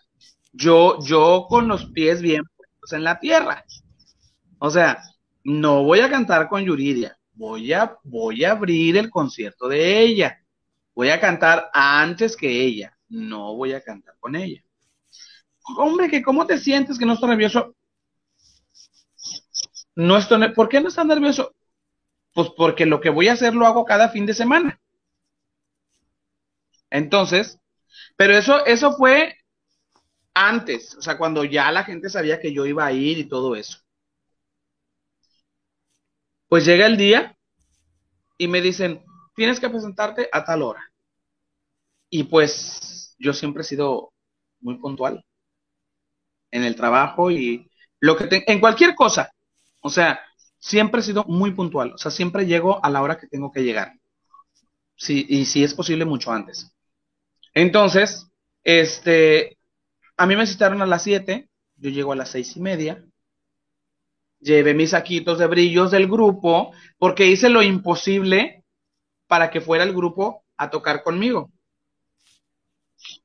yo, 0.52 0.98
yo 1.04 1.46
con 1.48 1.68
los 1.68 1.86
pies 1.92 2.20
bien 2.20 2.42
puestos 2.56 2.94
en 2.94 3.04
la 3.04 3.20
tierra. 3.20 3.64
O 4.58 4.70
sea, 4.70 5.02
no 5.44 5.84
voy 5.84 6.00
a 6.00 6.10
cantar 6.10 6.48
con 6.48 6.64
Yuridia. 6.64 7.18
Voy 7.34 7.72
a, 7.72 7.96
voy 8.02 8.44
a 8.44 8.52
abrir 8.52 8.96
el 8.96 9.10
concierto 9.10 9.68
de 9.68 10.00
ella. 10.00 10.42
Voy 10.94 11.10
a 11.10 11.20
cantar 11.20 11.70
antes 11.72 12.36
que 12.36 12.50
ella 12.50 12.98
no 13.08 13.54
voy 13.54 13.72
a 13.72 13.82
cantar 13.82 14.16
con 14.20 14.36
ella. 14.36 14.62
Hombre, 15.76 16.08
que 16.08 16.22
cómo 16.22 16.46
te 16.46 16.58
sientes 16.58 16.98
que 16.98 17.06
no 17.06 17.14
estoy 17.14 17.30
nervioso. 17.30 17.74
No 19.94 20.16
estoy, 20.16 20.52
¿por 20.52 20.68
qué 20.68 20.80
no 20.80 20.88
estás 20.88 21.06
nervioso? 21.06 21.54
Pues 22.32 22.50
porque 22.56 22.86
lo 22.86 23.00
que 23.00 23.10
voy 23.10 23.28
a 23.28 23.32
hacer 23.32 23.54
lo 23.54 23.66
hago 23.66 23.84
cada 23.84 24.08
fin 24.10 24.26
de 24.26 24.34
semana. 24.34 24.80
Entonces, 26.90 27.58
pero 28.16 28.36
eso, 28.36 28.64
eso 28.64 28.92
fue 28.96 29.36
antes, 30.34 30.94
o 30.94 31.02
sea, 31.02 31.18
cuando 31.18 31.44
ya 31.44 31.70
la 31.72 31.84
gente 31.84 32.08
sabía 32.08 32.40
que 32.40 32.52
yo 32.52 32.64
iba 32.64 32.86
a 32.86 32.92
ir 32.92 33.18
y 33.18 33.24
todo 33.24 33.56
eso. 33.56 33.78
Pues 36.48 36.64
llega 36.64 36.86
el 36.86 36.96
día 36.96 37.36
y 38.38 38.48
me 38.48 38.60
dicen, 38.60 39.04
tienes 39.34 39.60
que 39.60 39.68
presentarte 39.70 40.28
a 40.32 40.44
tal 40.44 40.62
hora. 40.62 40.82
Y 42.10 42.24
pues 42.24 43.14
yo 43.18 43.32
siempre 43.32 43.62
he 43.62 43.64
sido 43.64 44.12
muy 44.60 44.76
puntual 44.78 45.24
en 46.50 46.64
el 46.64 46.76
trabajo 46.76 47.30
y 47.30 47.70
lo 48.00 48.16
que 48.16 48.44
en 48.46 48.60
cualquier 48.60 48.94
cosa. 48.94 49.32
O 49.80 49.90
sea, 49.90 50.20
siempre 50.58 51.00
he 51.00 51.04
sido 51.04 51.24
muy 51.24 51.52
puntual. 51.52 51.92
O 51.94 51.98
sea, 51.98 52.10
siempre 52.10 52.46
llego 52.46 52.84
a 52.84 52.90
la 52.90 53.02
hora 53.02 53.18
que 53.18 53.26
tengo 53.28 53.50
que 53.52 53.62
llegar. 53.64 53.92
Sí, 54.96 55.26
y 55.28 55.44
si 55.46 55.62
es 55.64 55.74
posible, 55.74 56.04
mucho 56.04 56.32
antes. 56.32 56.72
Entonces, 57.54 58.28
este, 58.64 59.58
a 60.16 60.26
mí 60.26 60.36
me 60.36 60.46
citaron 60.46 60.82
a 60.82 60.86
las 60.86 61.02
7, 61.04 61.50
yo 61.76 61.90
llego 61.90 62.12
a 62.12 62.16
las 62.16 62.30
seis 62.30 62.56
y 62.56 62.60
media. 62.60 63.04
Llevé 64.40 64.74
mis 64.74 64.90
saquitos 64.90 65.38
de 65.38 65.46
brillos 65.46 65.90
del 65.90 66.06
grupo 66.06 66.72
porque 66.98 67.26
hice 67.26 67.48
lo 67.48 67.62
imposible 67.62 68.64
para 69.26 69.50
que 69.50 69.60
fuera 69.60 69.84
el 69.84 69.92
grupo 69.92 70.44
a 70.56 70.70
tocar 70.70 71.02
conmigo 71.02 71.50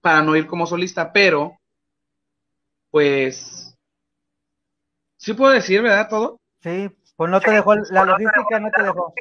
para 0.01 0.21
no 0.21 0.35
ir 0.35 0.47
como 0.47 0.67
solista, 0.67 1.11
pero 1.11 1.59
pues 2.91 3.75
sí 5.17 5.33
puedo 5.33 5.51
decir, 5.51 5.81
¿verdad? 5.81 6.07
Todo. 6.09 6.39
Sí, 6.61 6.89
pues 7.15 7.31
no 7.31 7.39
te 7.41 7.51
dejó 7.51 7.75
la 7.75 8.05
logística, 8.05 8.59
no 8.59 8.69
te 8.69 8.83
dejó. 8.83 9.13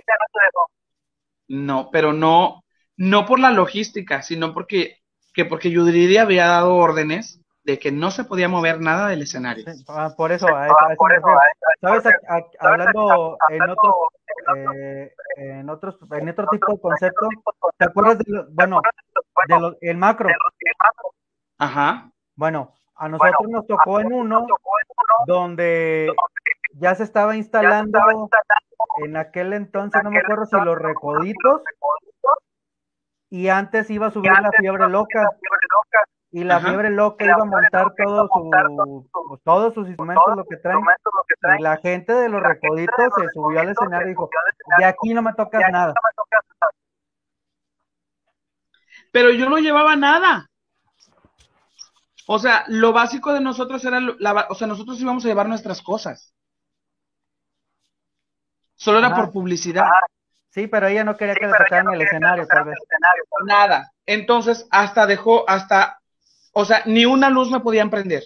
No, 1.49 1.90
pero 1.90 2.12
no, 2.12 2.64
no 2.97 3.26
por 3.26 3.38
la 3.38 3.51
logística, 3.51 4.22
sino 4.22 4.53
porque 4.53 4.99
que 5.34 5.45
porque 5.45 5.70
Yudridia 5.70 6.22
había 6.22 6.47
dado 6.47 6.74
órdenes 6.74 7.40
de 7.64 7.78
que 7.78 7.90
no 7.90 8.11
se 8.11 8.24
podía 8.24 8.49
mover 8.49 8.80
nada 8.80 9.09
del 9.09 9.22
escenario. 9.22 9.64
Ah, 9.88 10.12
por 10.16 10.32
eso, 10.32 10.47
sabes, 11.82 12.04
hablando 12.60 13.36
en 13.48 13.62
otros, 13.68 13.94
eh, 14.56 15.12
en 15.36 15.68
otros, 15.68 15.98
en 16.12 16.28
otro 16.28 16.46
tipo 16.46 16.72
de 16.72 16.80
concepto, 16.80 17.28
¿te 17.76 17.84
acuerdas 17.84 18.18
de, 18.18 18.44
bueno, 18.50 18.80
de 19.48 19.76
el 19.90 19.96
macro? 19.96 20.28
Ajá. 21.58 22.10
Bueno, 22.34 22.74
a 22.94 23.08
nosotros 23.08 23.48
nos 23.48 23.66
tocó 23.66 24.00
en 24.00 24.12
uno 24.12 24.46
donde 25.26 26.12
ya 26.74 26.94
se 26.94 27.02
estaba 27.02 27.36
instalando 27.36 27.98
en 29.04 29.16
aquel 29.16 29.52
entonces, 29.52 30.02
no 30.02 30.10
me 30.10 30.18
acuerdo 30.18 30.46
si 30.46 30.56
los 30.56 30.78
recoditos, 30.78 31.62
y 33.30 33.48
antes 33.48 33.90
iba 33.90 34.06
a 34.06 34.10
subir 34.10 34.30
la 34.30 34.50
fiebre 34.52 34.88
loca. 34.88 35.28
Y 36.34 36.44
la 36.44 36.60
fiebre 36.60 36.88
loca 36.88 37.26
iba 37.26 37.34
a 37.34 37.44
montar 37.44 37.92
todo 37.94 38.26
su, 38.32 39.08
pues, 39.28 39.42
todos 39.44 39.74
sus 39.74 39.86
instrumentos, 39.86 40.34
lo 40.34 40.44
que 40.44 40.56
traen. 40.56 40.80
Y 41.58 41.62
la 41.62 41.76
gente 41.76 42.14
de 42.14 42.30
los 42.30 42.42
recoditos 42.42 43.12
se 43.18 43.28
subió 43.34 43.60
al 43.60 43.68
escenario 43.68 44.06
y 44.06 44.10
dijo, 44.10 44.30
de 44.78 44.84
aquí 44.86 45.12
no 45.12 45.20
me 45.20 45.34
tocas 45.34 45.62
nada. 45.70 45.92
Pero 49.12 49.30
yo 49.30 49.50
no 49.50 49.58
llevaba 49.58 49.94
nada. 49.94 50.48
O 52.26 52.38
sea, 52.38 52.64
lo 52.68 52.94
básico 52.94 53.34
de 53.34 53.40
nosotros 53.40 53.84
era, 53.84 54.00
la, 54.00 54.46
o 54.48 54.54
sea, 54.54 54.66
nosotros 54.66 54.98
íbamos 55.00 55.24
a 55.26 55.28
llevar 55.28 55.48
nuestras 55.48 55.82
cosas. 55.82 56.34
Solo 58.74 59.00
era 59.00 59.14
por 59.14 59.30
publicidad. 59.30 59.84
Sí, 60.48 60.66
pero 60.66 60.86
ella 60.86 61.04
no 61.04 61.16
quería 61.16 61.34
que 61.34 61.46
le 61.46 61.52
tocaran 61.52 61.92
el 61.92 62.00
escenario, 62.00 62.46
tal 62.46 62.64
vez. 62.64 62.78
Nada. 63.44 63.92
Entonces, 64.06 64.66
hasta 64.70 65.06
dejó, 65.06 65.48
hasta, 65.48 66.01
o 66.53 66.64
sea, 66.64 66.82
ni 66.86 67.05
una 67.05 67.30
luz 67.30 67.50
me 67.50 67.61
podían 67.61 67.90
prender. 67.90 68.24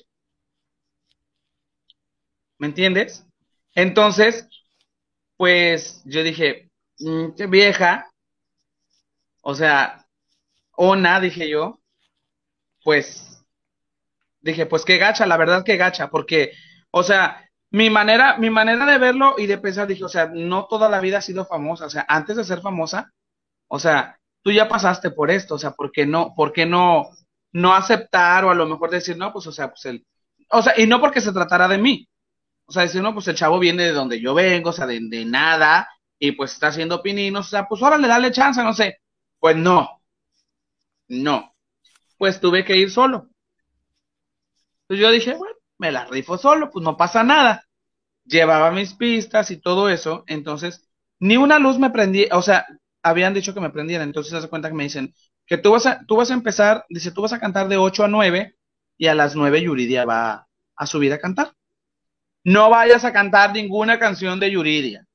¿Me 2.58 2.66
entiendes? 2.68 3.24
Entonces, 3.74 4.48
pues 5.36 6.02
yo 6.04 6.22
dije, 6.22 6.70
mm, 6.98 7.34
qué 7.36 7.46
vieja. 7.46 8.10
O 9.42 9.54
sea, 9.54 10.06
ona, 10.76 11.20
dije 11.20 11.48
yo. 11.48 11.80
Pues, 12.82 13.44
dije, 14.40 14.66
pues 14.66 14.84
qué 14.84 14.96
gacha, 14.96 15.26
la 15.26 15.36
verdad 15.36 15.64
que 15.64 15.76
gacha, 15.76 16.08
porque, 16.08 16.52
o 16.90 17.02
sea, 17.02 17.46
mi 17.70 17.90
manera, 17.90 18.38
mi 18.38 18.48
manera 18.48 18.86
de 18.86 18.98
verlo 18.98 19.34
y 19.38 19.46
de 19.46 19.58
pensar, 19.58 19.86
dije, 19.88 20.04
o 20.04 20.08
sea, 20.08 20.30
no 20.32 20.66
toda 20.66 20.88
la 20.88 21.00
vida 21.00 21.18
ha 21.18 21.22
sido 21.22 21.44
famosa, 21.44 21.86
o 21.86 21.90
sea, 21.90 22.06
antes 22.08 22.36
de 22.36 22.44
ser 22.44 22.60
famosa, 22.60 23.12
o 23.68 23.78
sea, 23.78 24.18
tú 24.42 24.52
ya 24.52 24.68
pasaste 24.68 25.10
por 25.10 25.30
esto, 25.30 25.56
o 25.56 25.58
sea, 25.58 25.72
¿por 25.72 25.90
qué 25.92 26.06
no, 26.06 26.32
por 26.36 26.52
qué 26.52 26.64
no, 26.64 27.10
no 27.56 27.74
aceptar 27.74 28.44
o 28.44 28.50
a 28.50 28.54
lo 28.54 28.66
mejor 28.66 28.90
decir, 28.90 29.16
no, 29.16 29.32
pues, 29.32 29.46
o 29.46 29.52
sea, 29.52 29.70
pues 29.70 29.86
el, 29.86 30.06
o 30.50 30.62
sea, 30.62 30.74
y 30.78 30.86
no 30.86 31.00
porque 31.00 31.22
se 31.22 31.32
tratara 31.32 31.66
de 31.68 31.78
mí, 31.78 32.06
o 32.66 32.72
sea, 32.72 32.82
decir, 32.82 33.00
no, 33.02 33.14
pues 33.14 33.26
el 33.28 33.36
chavo 33.36 33.58
viene 33.58 33.84
de 33.84 33.92
donde 33.92 34.20
yo 34.20 34.34
vengo, 34.34 34.70
o 34.70 34.72
sea, 34.72 34.86
de, 34.86 35.00
de 35.02 35.24
nada, 35.24 35.88
y 36.18 36.32
pues 36.32 36.52
está 36.52 36.68
haciendo 36.68 37.02
pininos, 37.02 37.46
o 37.46 37.50
sea, 37.50 37.66
pues 37.66 37.82
ahora 37.82 37.96
le 37.96 38.08
dale 38.08 38.30
chance, 38.30 38.62
no 38.62 38.74
sé, 38.74 38.98
pues 39.38 39.56
no, 39.56 40.02
no, 41.08 41.54
pues 42.18 42.40
tuve 42.40 42.64
que 42.64 42.76
ir 42.76 42.90
solo. 42.90 43.30
Entonces 44.82 45.02
yo 45.02 45.10
dije, 45.10 45.34
bueno, 45.34 45.56
me 45.78 45.92
la 45.92 46.04
rifo 46.04 46.36
solo, 46.36 46.70
pues 46.70 46.84
no 46.84 46.96
pasa 46.96 47.24
nada. 47.24 47.64
Llevaba 48.24 48.70
mis 48.70 48.94
pistas 48.94 49.50
y 49.50 49.56
todo 49.58 49.88
eso, 49.88 50.24
entonces 50.26 50.86
ni 51.20 51.38
una 51.38 51.58
luz 51.58 51.78
me 51.78 51.90
prendía, 51.90 52.28
o 52.32 52.42
sea, 52.42 52.66
habían 53.02 53.32
dicho 53.34 53.54
que 53.54 53.60
me 53.60 53.70
prendieran, 53.70 54.08
entonces 54.08 54.30
se 54.32 54.36
hace 54.36 54.48
cuenta 54.48 54.68
que 54.68 54.74
me 54.74 54.84
dicen 54.84 55.14
que 55.46 55.58
tú 55.58 55.72
vas 55.72 55.86
a, 55.86 56.04
tú 56.06 56.16
vas 56.16 56.30
a 56.30 56.34
empezar, 56.34 56.84
dice, 56.88 57.12
tú 57.12 57.22
vas 57.22 57.32
a 57.32 57.40
cantar 57.40 57.68
de 57.68 57.76
8 57.76 58.04
a 58.04 58.08
9 58.08 58.56
y 58.98 59.06
a 59.06 59.14
las 59.14 59.36
9 59.36 59.62
Yuridia 59.62 60.04
va 60.04 60.48
a 60.76 60.86
subir 60.86 61.12
a 61.12 61.18
cantar. 61.20 61.52
No 62.44 62.70
vayas 62.70 63.04
a 63.04 63.12
cantar 63.12 63.52
ninguna 63.52 63.98
canción 63.98 64.40
de 64.40 64.50
Yuridia. 64.50 65.06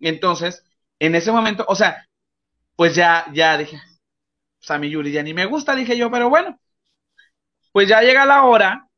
Entonces, 0.00 0.64
en 0.98 1.14
ese 1.14 1.32
momento, 1.32 1.64
o 1.68 1.74
sea, 1.74 2.06
pues 2.76 2.94
ya, 2.94 3.26
ya 3.34 3.58
dije, 3.58 3.76
o 3.76 4.64
sea, 4.64 4.78
mi 4.78 4.90
Yuridia 4.90 5.22
ni 5.22 5.34
me 5.34 5.46
gusta, 5.46 5.74
dije 5.76 5.96
yo, 5.98 6.10
pero 6.10 6.30
bueno, 6.30 6.60
pues 7.72 7.88
ya 7.88 8.00
llega 8.02 8.26
la 8.26 8.42
hora 8.44 8.88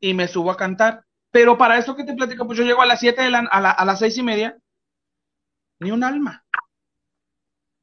y 0.00 0.14
me 0.14 0.28
subo 0.28 0.50
a 0.52 0.56
cantar. 0.56 1.04
Pero 1.30 1.58
para 1.58 1.78
esto 1.78 1.96
que 1.96 2.04
te 2.04 2.14
platico, 2.14 2.46
pues 2.46 2.58
yo 2.58 2.64
llego 2.64 2.82
a 2.82 2.86
las 2.86 3.00
7 3.00 3.22
de 3.22 3.30
la, 3.30 3.48
a, 3.50 3.70
a 3.70 3.84
las 3.84 3.98
seis 3.98 4.16
y 4.18 4.22
media, 4.22 4.56
ni 5.80 5.90
un 5.92 6.02
alma. 6.04 6.44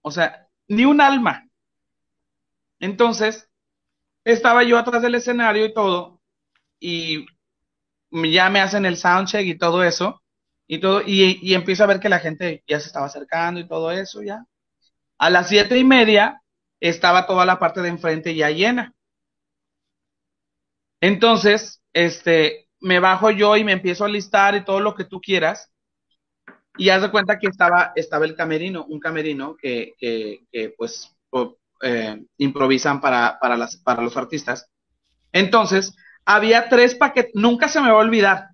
O 0.03 0.11
sea, 0.11 0.47
ni 0.71 0.85
un 0.85 1.01
alma. 1.01 1.45
Entonces, 2.79 3.49
estaba 4.25 4.63
yo 4.63 4.77
atrás 4.77 5.01
del 5.01 5.15
escenario 5.15 5.65
y 5.65 5.73
todo, 5.73 6.21
y 6.79 7.25
ya 8.11 8.49
me 8.49 8.61
hacen 8.61 8.85
el 8.85 8.97
soundcheck 8.97 9.45
y 9.45 9.57
todo 9.57 9.83
eso, 9.83 10.21
y 10.67 10.79
todo, 10.79 11.01
y, 11.05 11.39
y 11.41 11.55
empiezo 11.55 11.83
a 11.83 11.87
ver 11.87 11.99
que 11.99 12.09
la 12.09 12.19
gente 12.19 12.63
ya 12.67 12.79
se 12.79 12.87
estaba 12.87 13.07
acercando 13.07 13.59
y 13.59 13.67
todo 13.67 13.91
eso, 13.91 14.23
ya. 14.23 14.45
A 15.19 15.29
las 15.29 15.49
siete 15.49 15.77
y 15.79 15.83
media 15.83 16.41
estaba 16.79 17.27
toda 17.27 17.45
la 17.45 17.59
parte 17.59 17.81
de 17.81 17.89
enfrente 17.89 18.35
ya 18.35 18.49
llena. 18.51 18.93
Entonces, 21.01 21.81
este, 21.93 22.67
me 22.79 22.99
bajo 22.99 23.31
yo 23.31 23.57
y 23.57 23.63
me 23.63 23.73
empiezo 23.73 24.05
a 24.05 24.09
listar 24.09 24.55
y 24.55 24.65
todo 24.65 24.79
lo 24.79 24.95
que 24.95 25.05
tú 25.05 25.21
quieras. 25.21 25.70
Y 26.77 26.89
haz 26.89 27.01
de 27.01 27.11
cuenta 27.11 27.37
que 27.37 27.47
estaba, 27.47 27.91
estaba 27.95 28.25
el 28.25 28.35
camerino, 28.35 28.85
un 28.85 28.99
camerino 28.99 29.55
que, 29.55 29.93
que, 29.97 30.73
pues 30.77 31.15
eh, 31.81 32.21
improvisan 32.37 33.01
para, 33.01 33.37
para, 33.39 33.57
las, 33.57 33.77
para 33.77 34.01
los 34.01 34.15
artistas. 34.15 34.69
Entonces, 35.31 35.95
había 36.25 36.69
tres 36.69 36.95
paquetes, 36.95 37.31
nunca 37.35 37.67
se 37.67 37.81
me 37.81 37.89
va 37.91 37.97
a 37.97 38.01
olvidar. 38.01 38.49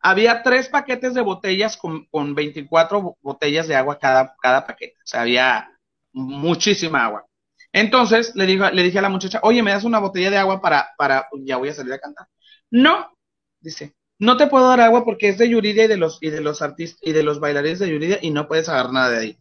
Había 0.00 0.42
tres 0.42 0.68
paquetes 0.68 1.14
de 1.14 1.22
botellas 1.22 1.76
con, 1.76 2.06
con 2.06 2.34
24 2.34 3.16
botellas 3.20 3.66
de 3.66 3.74
agua 3.74 3.98
cada, 3.98 4.34
cada 4.40 4.66
paquete. 4.66 4.96
O 4.98 5.06
sea, 5.06 5.22
había 5.22 5.70
muchísima 6.12 7.04
agua. 7.04 7.26
Entonces 7.72 8.34
le, 8.34 8.46
digo, 8.46 8.68
le 8.70 8.82
dije 8.82 8.98
a 8.98 9.02
la 9.02 9.08
muchacha, 9.08 9.40
oye, 9.42 9.62
¿me 9.62 9.72
das 9.72 9.84
una 9.84 9.98
botella 9.98 10.30
de 10.30 10.38
agua 10.38 10.60
para, 10.60 10.90
para, 10.96 11.28
ya 11.44 11.56
voy 11.56 11.68
a 11.68 11.74
salir 11.74 11.92
a 11.92 11.98
cantar? 11.98 12.26
No, 12.70 13.10
dice, 13.60 13.94
no 14.18 14.36
te 14.36 14.46
puedo 14.46 14.68
dar 14.68 14.80
agua 14.80 15.04
porque 15.04 15.28
es 15.28 15.38
de 15.38 15.48
Yuridia 15.48 15.84
y 15.84 15.88
de 15.88 15.96
los, 15.96 16.18
y 16.20 16.30
de 16.30 16.40
los 16.40 16.62
artistas 16.62 17.00
y 17.02 17.12
de 17.12 17.22
los 17.22 17.40
bailarines 17.40 17.78
de 17.78 17.90
Yuridia 17.90 18.18
y 18.20 18.30
no 18.30 18.48
puedes 18.48 18.68
agarrar 18.68 18.92
nada 18.92 19.10
de 19.10 19.18
ahí. 19.18 19.38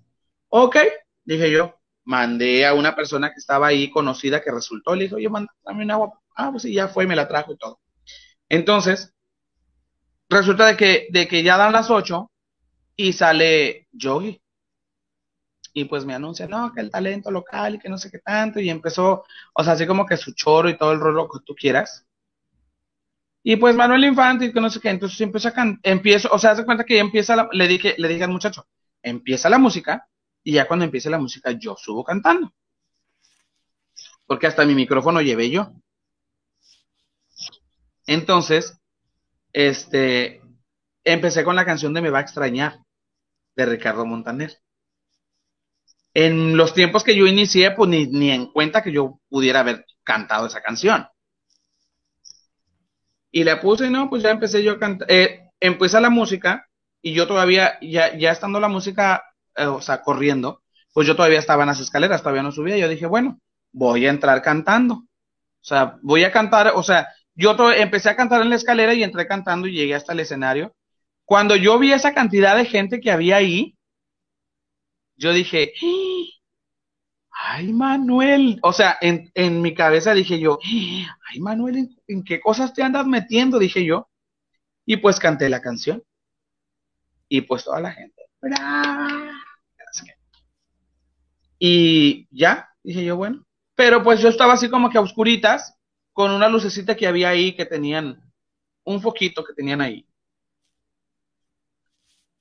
Ok, 0.49 0.77
dije 1.25 1.51
yo, 1.51 1.75
mandé 2.05 2.65
a 2.65 2.73
una 2.73 2.95
persona 2.95 3.29
que 3.29 3.39
estaba 3.39 3.67
ahí 3.67 3.89
conocida 3.89 4.41
que 4.41 4.51
resultó, 4.51 4.95
le 4.95 5.03
dije, 5.03 5.15
oye, 5.15 5.29
dame 5.63 5.83
un 5.83 5.91
agua. 5.91 6.21
Ah, 6.35 6.49
pues 6.51 6.63
sí, 6.63 6.73
ya 6.73 6.87
fue, 6.87 7.07
me 7.07 7.15
la 7.15 7.27
trajo 7.27 7.53
y 7.53 7.57
todo. 7.57 7.79
Entonces, 8.49 9.13
resulta 10.29 10.67
de 10.67 10.77
que, 10.77 11.07
de 11.11 11.27
que 11.27 11.43
ya 11.43 11.57
dan 11.57 11.73
las 11.73 11.89
ocho 11.89 12.31
y 12.95 13.13
sale 13.13 13.87
Yogi 13.91 14.41
y 15.73 15.85
pues 15.85 16.05
me 16.05 16.15
anuncia, 16.15 16.47
no, 16.47 16.73
que 16.73 16.81
el 16.81 16.89
talento 16.89 17.29
local 17.29 17.75
y 17.75 17.79
que 17.79 17.87
no 17.87 17.99
sé 17.99 18.09
qué 18.09 18.17
tanto, 18.17 18.59
y 18.59 18.69
empezó, 18.69 19.23
o 19.53 19.63
sea, 19.63 19.73
así 19.73 19.85
como 19.85 20.07
que 20.07 20.17
su 20.17 20.33
choro 20.33 20.69
y 20.69 20.77
todo 20.77 20.91
el 20.91 20.99
rollo 20.99 21.29
que 21.29 21.39
tú 21.45 21.53
quieras. 21.53 22.06
Y 23.49 23.55
pues 23.55 23.77
Manuel 23.77 24.03
Infante 24.03 24.51
que 24.51 24.59
no 24.59 24.69
sé 24.69 24.81
qué, 24.81 24.89
entonces 24.89 25.21
empiezo 25.21 25.47
a 25.47 25.79
empiezo, 25.81 26.27
o 26.33 26.37
sea, 26.37 26.51
hace 26.51 26.65
cuenta 26.65 26.83
que 26.83 26.95
ya 26.95 26.99
empieza, 26.99 27.47
le 27.53 27.67
dije, 27.69 27.95
le 27.97 28.09
dije 28.09 28.25
al 28.25 28.29
muchacho, 28.29 28.67
empieza 29.01 29.49
la 29.49 29.57
música, 29.57 30.05
y 30.43 30.51
ya 30.51 30.67
cuando 30.67 30.83
empiece 30.83 31.09
la 31.09 31.17
música 31.17 31.51
yo 31.51 31.77
subo 31.77 32.03
cantando. 32.03 32.53
Porque 34.25 34.47
hasta 34.47 34.65
mi 34.65 34.75
micrófono 34.75 35.21
llevé 35.21 35.49
yo. 35.49 35.71
Entonces, 38.05 38.77
este, 39.53 40.41
empecé 41.05 41.45
con 41.45 41.55
la 41.55 41.63
canción 41.63 41.93
de 41.93 42.01
Me 42.01 42.09
va 42.09 42.17
a 42.17 42.23
extrañar, 42.23 42.79
de 43.55 43.65
Ricardo 43.65 44.05
Montaner 44.05 44.59
en 46.13 46.57
los 46.57 46.73
tiempos 46.73 47.05
que 47.05 47.15
yo 47.15 47.27
inicié, 47.27 47.71
pues 47.71 47.89
ni, 47.89 48.07
ni 48.07 48.31
en 48.31 48.47
cuenta 48.47 48.83
que 48.83 48.91
yo 48.91 49.21
pudiera 49.29 49.61
haber 49.61 49.85
cantado 50.03 50.47
esa 50.47 50.61
canción. 50.61 51.07
Y 53.37 53.43
le 53.43 53.55
puse, 53.57 53.91
no, 53.91 54.09
pues 54.09 54.23
ya 54.23 54.31
empecé 54.31 54.63
yo 54.63 54.71
a 54.71 54.79
cantar, 54.79 55.11
eh, 55.11 55.51
empieza 55.59 56.01
la 56.01 56.09
música 56.09 56.67
y 57.03 57.13
yo 57.13 57.27
todavía, 57.27 57.77
ya, 57.83 58.17
ya 58.17 58.31
estando 58.31 58.59
la 58.59 58.67
música, 58.67 59.25
eh, 59.55 59.67
o 59.67 59.79
sea, 59.79 60.01
corriendo, 60.01 60.63
pues 60.91 61.05
yo 61.05 61.15
todavía 61.15 61.37
estaba 61.37 61.61
en 61.61 61.67
las 61.67 61.79
escaleras, 61.79 62.23
todavía 62.23 62.41
no 62.41 62.51
subía. 62.51 62.77
Yo 62.77 62.89
dije, 62.89 63.05
bueno, 63.05 63.39
voy 63.71 64.07
a 64.07 64.09
entrar 64.09 64.41
cantando. 64.41 64.95
O 64.95 65.05
sea, 65.61 65.99
voy 66.01 66.23
a 66.23 66.31
cantar, 66.31 66.71
o 66.73 66.81
sea, 66.81 67.09
yo 67.35 67.55
empecé 67.73 68.09
a 68.09 68.15
cantar 68.15 68.41
en 68.41 68.49
la 68.49 68.55
escalera 68.55 68.95
y 68.95 69.03
entré 69.03 69.27
cantando 69.27 69.67
y 69.67 69.73
llegué 69.73 69.93
hasta 69.93 70.13
el 70.13 70.21
escenario. 70.21 70.73
Cuando 71.23 71.55
yo 71.55 71.77
vi 71.77 71.93
esa 71.93 72.15
cantidad 72.15 72.57
de 72.57 72.65
gente 72.65 72.99
que 72.99 73.11
había 73.11 73.35
ahí, 73.35 73.77
yo 75.15 75.31
dije, 75.31 75.73
Manuel, 77.73 78.59
o 78.63 78.73
sea, 78.73 78.97
en, 79.01 79.31
en 79.33 79.61
mi 79.61 79.73
cabeza 79.73 80.13
dije 80.13 80.39
yo, 80.39 80.59
ay 80.63 81.39
Manuel, 81.39 81.89
¿en, 82.07 82.23
qué 82.23 82.39
cosas 82.39 82.73
te 82.73 82.83
andas 82.83 83.05
metiendo? 83.05 83.59
Dije 83.59 83.85
yo. 83.85 84.09
Y 84.85 84.97
pues 84.97 85.19
canté 85.19 85.49
la 85.49 85.61
canción. 85.61 86.03
Y 87.29 87.41
pues 87.41 87.63
toda 87.65 87.81
la 87.81 87.91
gente, 87.91 88.23
y 91.59 92.27
ya, 92.31 92.69
dije 92.83 93.03
yo, 93.03 93.15
bueno. 93.17 93.45
Pero 93.75 94.03
pues 94.03 94.21
yo 94.21 94.29
estaba 94.29 94.53
así 94.53 94.69
como 94.69 94.89
que 94.89 94.97
a 94.97 95.01
oscuritas, 95.01 95.75
con 96.13 96.31
una 96.31 96.49
lucecita 96.49 96.95
que 96.95 97.07
había 97.07 97.29
ahí, 97.29 97.55
que 97.55 97.65
tenían 97.65 98.21
un 98.83 99.01
foquito 99.01 99.43
que 99.43 99.53
tenían 99.53 99.81
ahí. 99.81 100.07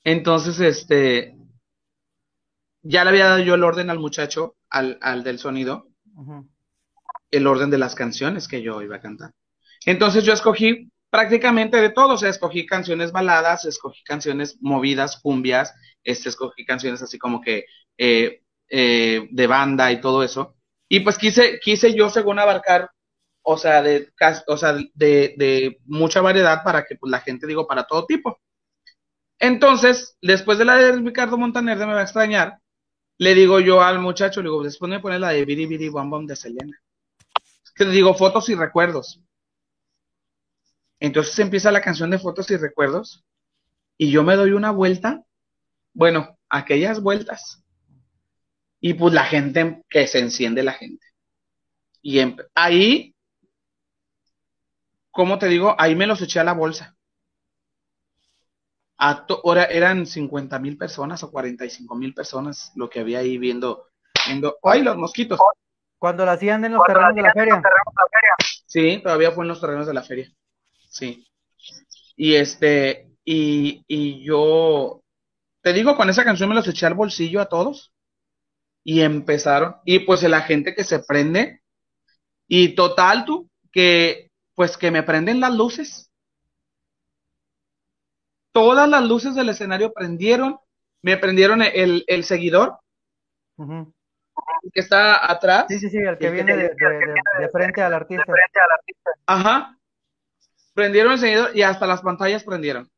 Entonces, 0.04 0.60
este, 0.60 1.36
ya 2.82 3.04
le 3.04 3.10
había 3.10 3.26
dado 3.26 3.40
yo 3.40 3.54
el 3.54 3.64
orden 3.64 3.90
al 3.90 3.98
muchacho, 3.98 4.55
al, 4.70 4.98
al 5.00 5.22
del 5.24 5.38
sonido, 5.38 5.88
el 7.30 7.46
orden 7.46 7.70
de 7.70 7.78
las 7.78 7.94
canciones 7.94 8.48
que 8.48 8.62
yo 8.62 8.82
iba 8.82 8.96
a 8.96 9.00
cantar. 9.00 9.32
Entonces 9.84 10.24
yo 10.24 10.32
escogí 10.32 10.90
prácticamente 11.10 11.80
de 11.80 11.90
todo, 11.90 12.14
o 12.14 12.18
sea, 12.18 12.28
escogí 12.28 12.66
canciones 12.66 13.12
baladas, 13.12 13.64
escogí 13.64 14.02
canciones 14.04 14.58
movidas, 14.60 15.20
cumbias, 15.20 15.74
este, 16.02 16.28
escogí 16.28 16.64
canciones 16.64 17.02
así 17.02 17.18
como 17.18 17.40
que 17.40 17.64
eh, 17.96 18.42
eh, 18.68 19.28
de 19.30 19.46
banda 19.46 19.90
y 19.92 20.00
todo 20.00 20.22
eso. 20.22 20.56
Y 20.88 21.00
pues 21.00 21.18
quise, 21.18 21.58
quise 21.60 21.94
yo, 21.94 22.10
según 22.10 22.38
abarcar, 22.38 22.90
o 23.42 23.56
sea, 23.56 23.82
de, 23.82 24.12
o 24.48 24.56
sea, 24.56 24.74
de, 24.74 25.34
de 25.36 25.78
mucha 25.84 26.20
variedad 26.20 26.62
para 26.64 26.84
que 26.84 26.96
pues, 26.96 27.10
la 27.10 27.20
gente, 27.20 27.46
digo, 27.46 27.66
para 27.66 27.84
todo 27.84 28.06
tipo. 28.06 28.38
Entonces, 29.38 30.16
después 30.20 30.58
de 30.58 30.64
la 30.64 30.76
de 30.76 30.92
Ricardo 30.92 31.38
Montaner, 31.38 31.78
de 31.78 31.86
Me 31.86 31.94
va 31.94 32.00
a 32.00 32.04
extrañar, 32.04 32.58
le 33.18 33.34
digo 33.34 33.60
yo 33.60 33.82
al 33.82 33.98
muchacho, 33.98 34.42
le 34.42 34.48
digo, 34.48 34.62
después 34.62 34.90
me 34.90 35.00
pone 35.00 35.18
la 35.18 35.30
de 35.30 35.44
Biri 35.44 35.66
Biri 35.66 35.88
Bom 35.88 36.26
de 36.26 36.36
Selena. 36.36 36.78
Que 37.74 37.84
le 37.84 37.90
digo, 37.90 38.14
fotos 38.14 38.48
y 38.48 38.54
recuerdos. 38.54 39.20
Entonces 41.00 41.38
empieza 41.38 41.70
la 41.70 41.82
canción 41.82 42.10
de 42.10 42.18
fotos 42.18 42.50
y 42.50 42.56
recuerdos 42.56 43.24
y 43.98 44.10
yo 44.10 44.22
me 44.22 44.36
doy 44.36 44.52
una 44.52 44.70
vuelta, 44.70 45.24
bueno, 45.92 46.38
aquellas 46.48 47.02
vueltas. 47.02 47.62
Y 48.80 48.94
pues 48.94 49.14
la 49.14 49.24
gente, 49.24 49.82
que 49.88 50.06
se 50.06 50.18
enciende 50.18 50.62
la 50.62 50.72
gente. 50.72 51.06
Y 52.02 52.20
ahí, 52.54 53.14
como 55.10 55.38
te 55.38 55.48
digo, 55.48 55.74
ahí 55.78 55.96
me 55.96 56.06
los 56.06 56.20
eché 56.22 56.40
a 56.40 56.44
la 56.44 56.52
bolsa. 56.52 56.95
Ahora 58.98 59.64
eran 59.64 60.06
50 60.06 60.58
mil 60.58 60.76
personas 60.76 61.22
o 61.22 61.30
45 61.30 61.94
mil 61.94 62.14
personas 62.14 62.72
lo 62.74 62.88
que 62.88 63.00
había 63.00 63.18
ahí 63.18 63.38
viendo, 63.38 63.88
viendo, 64.26 64.58
¡ay, 64.62 64.82
los 64.82 64.96
mosquitos! 64.96 65.38
Cuando 65.98 66.24
la 66.24 66.32
hacían 66.32 66.64
en 66.64 66.72
los 66.72 66.82
terrenos 66.86 67.14
de 67.14 67.22
la 67.22 67.32
feria. 67.32 67.62
Sí, 68.66 69.00
todavía 69.02 69.32
fue 69.32 69.44
en 69.44 69.48
los 69.48 69.60
terrenos 69.60 69.86
de 69.86 69.94
la 69.94 70.02
feria. 70.02 70.30
Sí. 70.88 71.26
Y 72.16 72.34
este, 72.34 73.10
y, 73.24 73.84
y 73.86 74.22
yo, 74.22 75.02
te 75.62 75.72
digo, 75.72 75.96
con 75.96 76.08
esa 76.10 76.24
canción 76.24 76.48
me 76.48 76.54
los 76.54 76.68
eché 76.68 76.86
al 76.86 76.94
bolsillo 76.94 77.40
a 77.40 77.48
todos. 77.48 77.92
Y 78.84 79.00
empezaron, 79.00 79.76
y 79.84 80.00
pues 80.00 80.22
la 80.22 80.42
gente 80.42 80.74
que 80.74 80.84
se 80.84 81.00
prende, 81.00 81.60
y 82.46 82.76
total 82.76 83.24
tú, 83.24 83.50
que 83.72 84.30
pues 84.54 84.76
que 84.76 84.90
me 84.90 85.02
prenden 85.02 85.40
las 85.40 85.54
luces. 85.54 86.05
Todas 88.56 88.88
las 88.88 89.04
luces 89.04 89.34
del 89.34 89.50
escenario 89.50 89.92
prendieron, 89.92 90.58
me 91.02 91.18
prendieron 91.18 91.60
el, 91.60 92.04
el 92.06 92.24
seguidor 92.24 92.78
que 94.72 94.80
está 94.80 95.30
atrás. 95.30 95.66
Sí, 95.68 95.78
sí, 95.78 95.90
sí, 95.90 95.98
el 95.98 96.16
que 96.16 96.30
viene 96.30 96.56
de, 96.56 96.62
de, 96.70 97.48
frente 97.52 97.82
al 97.82 97.92
artista. 97.92 98.32
Ajá. 99.26 99.78
Prendieron 100.72 101.12
el 101.12 101.18
seguidor 101.18 101.50
y 101.54 101.60
hasta 101.60 101.86
las 101.86 102.00
pantallas 102.00 102.44
prendieron. 102.44 102.88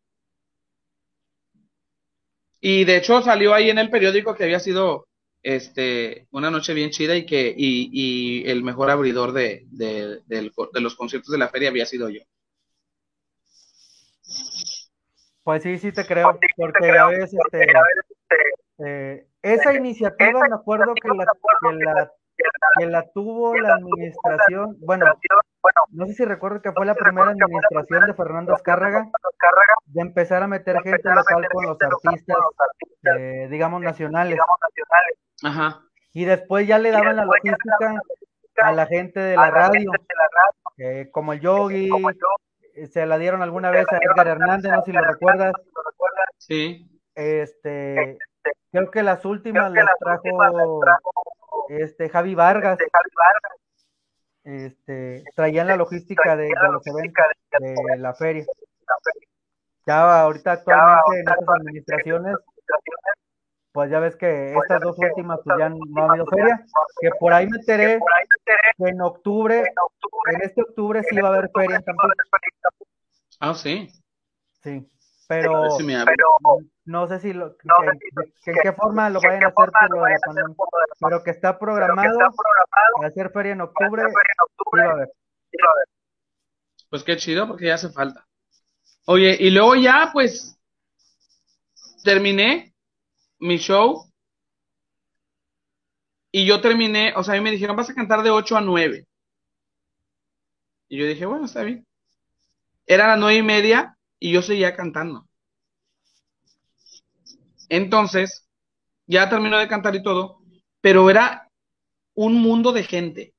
Y 2.61 2.85
de 2.85 2.99
hecho 2.99 3.21
salió 3.23 3.53
ahí 3.53 3.69
en 3.69 3.79
el 3.79 3.91
periódico 3.91 4.37
que 4.37 4.45
había 4.45 4.61
sido 4.61 5.09
este, 5.43 6.29
una 6.31 6.53
noche 6.53 6.73
bien 6.73 6.91
chida 6.91 7.17
y 7.17 7.27
que 7.27 7.53
y, 7.57 7.91
y 7.93 8.49
el 8.49 8.63
mejor 8.63 8.91
abridor 8.91 9.33
de, 9.33 9.67
de, 9.73 10.53
los 10.81 10.95
conciertos 10.95 11.33
de 11.33 11.39
la 11.39 11.49
feria 11.49 11.71
había 11.71 11.85
sido 11.85 12.11
yo. 12.11 12.21
Pues 15.49 15.62
sí, 15.62 15.78
sí 15.78 15.92
te 15.92 16.05
creo, 16.05 16.38
porque 16.59 16.90
a 16.90 17.07
veces 17.07 17.32
este, 17.32 17.72
eh, 18.84 19.26
esa 19.40 19.72
iniciativa 19.72 20.46
me 20.46 20.55
acuerdo 20.55 20.92
que 20.94 21.09
la, 21.09 21.24
que 21.24 21.84
la, 21.86 22.12
que 22.78 22.86
la 22.86 23.11
tuvo 23.12 23.57
la 23.57 23.76
administración, 23.76 24.76
bueno, 24.80 25.07
no 25.92 26.05
sé 26.05 26.12
si 26.12 26.26
recuerdo 26.26 26.61
que 26.61 26.70
fue 26.72 26.84
la 26.84 26.94
primera 26.94 27.30
administración 27.30 28.05
de 28.05 28.12
Fernando 28.12 28.53
Azcárraga 28.53 29.09
de 29.86 30.03
empezar 30.03 30.42
a 30.42 30.49
meter 30.49 30.82
gente 30.82 31.09
local 31.09 31.49
con 31.51 31.64
los 31.64 31.78
artistas, 31.80 32.36
eh, 33.16 33.49
digamos, 33.51 33.80
nacionales. 33.80 34.38
Ajá. 35.44 35.80
Y 36.12 36.26
después 36.26 36.68
ya 36.68 36.78
le 36.78 36.90
daban 36.90 37.16
la 37.16 37.24
logística 37.24 38.03
a 38.64 38.72
la 38.72 38.84
gente 38.84 39.18
de 39.18 39.36
la 39.36 39.51
radio, 39.51 39.92
eh, 40.76 41.09
como 41.11 41.32
el 41.32 41.40
Yogi, 41.40 41.88
se 42.87 43.07
la 43.07 43.18
dieron 43.18 43.43
alguna 43.43 43.70
vez 43.70 43.87
a 43.91 43.99
Edgar 43.99 44.29
Hernández, 44.29 44.70
no 44.70 44.83
sé 44.83 44.91
si 44.91 44.93
lo 44.93 45.03
recuerdas. 45.03 45.53
Sí. 46.39 46.89
Este, 47.14 48.18
creo 48.70 48.91
que 48.91 49.03
las 49.03 49.24
últimas 49.24 49.72
las 49.72 49.87
trajo 49.99 50.81
este 51.68 52.09
Javi 52.09 52.35
Vargas 52.35 52.79
este, 54.45 55.24
traían 55.35 55.66
la 55.66 55.76
logística 55.76 56.37
de, 56.37 56.49
los 56.49 56.87
eventos 56.87 57.24
de 57.59 57.99
la 57.99 58.14
feria. 58.14 58.47
Ya 59.87 60.22
ahorita 60.22 60.53
actualmente 60.53 61.01
en 61.12 61.18
estas 61.20 61.49
administraciones, 61.49 62.37
pues 63.79 63.93
ya 63.93 64.01
ves 64.01 64.16
que 64.16 64.55
estas 64.55 64.81
dos 64.81 64.99
últimas 64.99 65.39
pues 65.45 65.57
ya 65.57 65.68
no 65.68 65.79
ha 66.03 66.11
habido 66.11 66.26
feria, 66.26 66.66
que 67.01 67.11
por 67.20 67.33
ahí 67.33 67.47
me 67.47 67.59
enteré 67.59 68.01
que 68.76 68.89
en 68.89 69.01
octubre, 69.01 69.62
en 70.33 70.43
este 70.43 70.62
octubre 70.62 71.01
sí 71.09 71.20
va 71.20 71.29
a 71.29 71.33
haber 71.35 71.49
feria 71.55 71.76
en. 71.76 71.85
Ah, 73.39 73.55
sí. 73.55 73.89
Sí, 74.64 74.91
pero 75.29 75.62
no 76.87 77.07
sé 77.07 77.20
si 77.20 77.33
lo, 77.33 77.55
en 78.47 78.55
qué 78.64 78.72
forma 78.72 79.11
lo 79.11 79.20
vayan 79.20 79.45
a 79.45 79.47
hacer 79.47 79.70
pero 80.99 81.22
que 81.22 81.31
está 81.31 81.57
programado, 81.57 82.18
para 82.97 83.07
hacer 83.07 83.31
feria 83.31 83.53
en 83.53 83.61
octubre, 83.61 84.03
Pues 86.91 87.05
qué 87.05 87.16
chido, 87.16 87.47
porque 87.47 87.66
ya 87.66 87.74
hace 87.74 87.91
falta. 87.91 88.26
Oye, 89.07 89.37
y 89.39 89.51
luego 89.51 89.76
ya, 89.76 90.11
pues, 90.12 90.59
terminé 92.03 92.68
mi 93.39 93.59
show. 93.59 94.11
Y 96.30 96.47
yo 96.47 96.61
terminé, 96.61 97.12
o 97.16 97.24
sea, 97.24 97.34
a 97.34 97.36
mí 97.36 97.43
me 97.43 97.51
dijeron, 97.51 97.76
vas 97.76 97.91
a 97.91 97.95
cantar 97.95 98.22
de 98.22 98.30
8 98.30 98.57
a 98.57 98.61
9. 98.61 99.07
Y 100.89 100.99
yo 100.99 101.07
dije, 101.07 101.26
bueno, 101.26 101.45
está 101.47 101.62
bien. 101.62 101.86
Era 102.86 103.09
las 103.09 103.18
nueve 103.18 103.39
y 103.39 103.43
media 103.43 103.97
y 104.18 104.32
yo 104.32 104.43
seguía 104.43 104.74
cantando. 104.74 105.28
Entonces, 107.68 108.47
ya 109.07 109.28
terminó 109.28 109.59
de 109.59 109.68
cantar 109.68 109.95
y 109.95 110.03
todo, 110.03 110.41
pero 110.80 111.11
era 111.11 111.51
un 112.14 112.34
mundo 112.41 112.72
de 112.72 112.84
gente. 112.84 113.34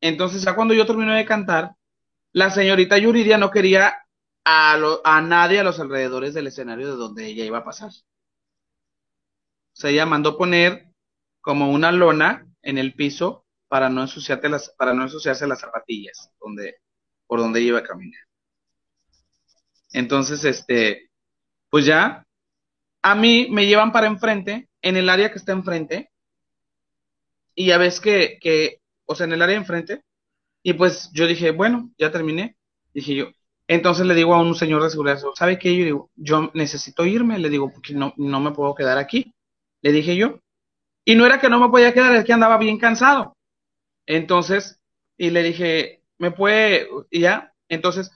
Entonces, 0.00 0.42
ya 0.42 0.54
cuando 0.54 0.74
yo 0.74 0.86
terminé 0.86 1.14
de 1.16 1.24
cantar, 1.24 1.72
la 2.32 2.50
señorita 2.50 2.98
Yuridia 2.98 3.38
no 3.38 3.50
quería 3.50 3.94
a, 4.44 4.78
a 5.04 5.20
nadie 5.22 5.60
a 5.60 5.64
los 5.64 5.80
alrededores 5.80 6.34
del 6.34 6.48
escenario 6.48 6.88
de 6.88 6.96
donde 6.96 7.26
ella 7.26 7.44
iba 7.44 7.58
a 7.58 7.64
pasar. 7.64 7.92
O 9.72 9.76
sea, 9.76 9.90
ella 9.90 10.06
mandó 10.06 10.36
poner 10.36 10.86
como 11.40 11.70
una 11.70 11.92
lona 11.92 12.46
en 12.62 12.78
el 12.78 12.94
piso 12.94 13.44
para 13.68 13.88
no 13.88 14.02
ensuciarte 14.02 14.48
las, 14.48 14.70
para 14.70 14.94
no 14.94 15.02
ensuciarse 15.02 15.46
las 15.46 15.60
zapatillas 15.60 16.30
donde, 16.40 16.76
por 17.26 17.40
donde 17.40 17.60
iba 17.60 17.78
a 17.78 17.82
caminar. 17.82 18.20
Entonces, 19.92 20.44
este, 20.44 21.10
pues 21.70 21.86
ya 21.86 22.26
a 23.02 23.14
mí 23.14 23.48
me 23.50 23.66
llevan 23.66 23.92
para 23.92 24.06
enfrente, 24.06 24.68
en 24.80 24.96
el 24.96 25.08
área 25.08 25.30
que 25.30 25.38
está 25.38 25.52
enfrente, 25.52 26.10
y 27.54 27.66
ya 27.66 27.78
ves 27.78 28.00
que, 28.00 28.38
que, 28.40 28.80
o 29.06 29.14
sea, 29.14 29.24
en 29.24 29.32
el 29.32 29.42
área 29.42 29.56
enfrente, 29.56 30.02
y 30.62 30.74
pues 30.74 31.10
yo 31.12 31.26
dije, 31.26 31.50
bueno, 31.50 31.90
ya 31.98 32.12
terminé, 32.12 32.56
dije 32.94 33.14
yo. 33.14 33.26
Entonces 33.66 34.06
le 34.06 34.14
digo 34.14 34.34
a 34.34 34.40
un 34.40 34.54
señor 34.54 34.82
de 34.82 34.90
seguridad, 34.90 35.20
¿sabe 35.34 35.58
qué? 35.58 35.76
Yo 35.76 35.84
digo, 35.84 36.10
yo 36.14 36.50
necesito 36.54 37.04
irme, 37.04 37.38
le 37.38 37.50
digo, 37.50 37.72
porque 37.72 37.94
no, 37.94 38.12
no 38.16 38.40
me 38.40 38.52
puedo 38.52 38.74
quedar 38.74 38.98
aquí, 38.98 39.34
le 39.82 39.92
dije 39.92 40.16
yo. 40.16 40.40
Y 41.04 41.16
no 41.16 41.26
era 41.26 41.40
que 41.40 41.48
no 41.48 41.60
me 41.60 41.68
podía 41.68 41.92
quedar, 41.92 42.14
es 42.14 42.24
que 42.24 42.32
andaba 42.32 42.56
bien 42.58 42.78
cansado. 42.78 43.36
Entonces, 44.06 44.80
y 45.16 45.30
le 45.30 45.42
dije, 45.42 46.02
¿me 46.18 46.30
puede? 46.30 46.88
Y 47.10 47.20
ya, 47.20 47.52
entonces, 47.68 48.10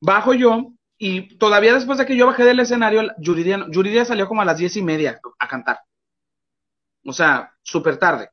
bajo 0.00 0.34
yo 0.34 0.72
y 0.98 1.36
todavía 1.38 1.74
después 1.74 1.98
de 1.98 2.04
que 2.04 2.16
yo 2.16 2.26
bajé 2.26 2.44
del 2.44 2.60
escenario, 2.60 3.10
Yuridia, 3.18 4.04
salió 4.04 4.28
como 4.28 4.42
a 4.42 4.44
las 4.44 4.58
diez 4.58 4.76
y 4.76 4.82
media 4.82 5.18
a 5.38 5.48
cantar. 5.48 5.80
O 7.04 7.12
sea, 7.14 7.54
súper 7.62 7.96
tarde. 7.96 8.28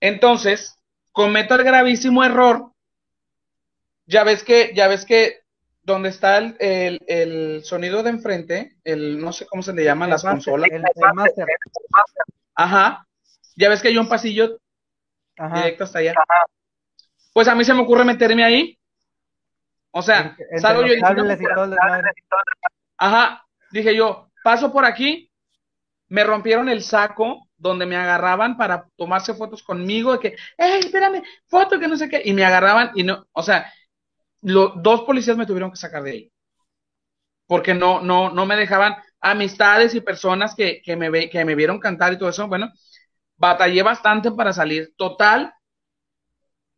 Entonces, 0.00 0.76
cometo 1.12 1.54
el 1.54 1.64
gravísimo 1.64 2.22
error. 2.22 2.72
Ya 4.04 4.22
ves 4.22 4.44
que, 4.44 4.72
ya 4.74 4.86
ves 4.86 5.06
que 5.06 5.43
donde 5.84 6.08
está 6.08 6.38
el, 6.38 7.60
sonido 7.64 8.02
de 8.02 8.10
enfrente, 8.10 8.76
el 8.84 9.20
no 9.20 9.32
sé 9.32 9.46
cómo 9.46 9.62
se 9.62 9.72
le 9.72 9.84
llaman 9.84 10.10
las 10.10 10.22
consolas. 10.22 10.68
El, 10.70 10.82
master. 11.14 11.46
Ajá. 12.54 13.06
Ya 13.56 13.68
ves 13.68 13.80
que 13.80 13.88
hay 13.88 13.98
un 13.98 14.08
pasillo 14.08 14.58
directo 15.54 15.84
hasta 15.84 16.00
allá. 16.00 16.14
Pues 17.32 17.48
a 17.48 17.54
mí 17.54 17.64
se 17.64 17.74
me 17.74 17.82
ocurre 17.82 18.04
meterme 18.04 18.44
ahí 18.44 18.78
o 19.96 20.02
sea, 20.02 20.36
salgo 20.56 20.84
yo 20.84 20.94
y 20.94 21.00
Ajá, 22.98 23.46
dije 23.70 23.94
yo, 23.94 24.28
paso 24.42 24.72
por 24.72 24.84
aquí, 24.84 25.30
me 26.08 26.24
rompieron 26.24 26.68
el 26.68 26.82
saco 26.82 27.48
donde 27.56 27.86
me 27.86 27.94
agarraban 27.94 28.56
para 28.56 28.88
tomarse 28.96 29.34
fotos 29.34 29.62
conmigo, 29.62 30.12
de 30.12 30.18
que, 30.18 30.36
hey, 30.58 30.80
espérame, 30.80 31.22
foto, 31.46 31.78
que 31.78 31.86
no 31.86 31.96
sé 31.96 32.08
qué, 32.08 32.22
y 32.24 32.32
me 32.32 32.44
agarraban 32.44 32.90
y 32.96 33.04
no, 33.04 33.24
o 33.30 33.42
sea, 33.44 33.72
los 34.44 34.82
dos 34.82 35.02
policías 35.02 35.36
me 35.36 35.46
tuvieron 35.46 35.70
que 35.72 35.76
sacar 35.78 36.02
de 36.04 36.10
ahí, 36.12 36.32
porque 37.46 37.74
no, 37.74 38.00
no, 38.00 38.30
no 38.30 38.46
me 38.46 38.56
dejaban 38.56 38.96
amistades 39.20 39.94
y 39.94 40.00
personas 40.00 40.54
que, 40.54 40.80
que, 40.82 40.96
me, 40.96 41.28
que 41.30 41.44
me 41.44 41.54
vieron 41.54 41.78
cantar 41.78 42.12
y 42.12 42.18
todo 42.18 42.28
eso, 42.30 42.48
bueno, 42.48 42.70
batallé 43.36 43.82
bastante 43.82 44.32
para 44.32 44.52
salir. 44.52 44.94
Total, 44.96 45.54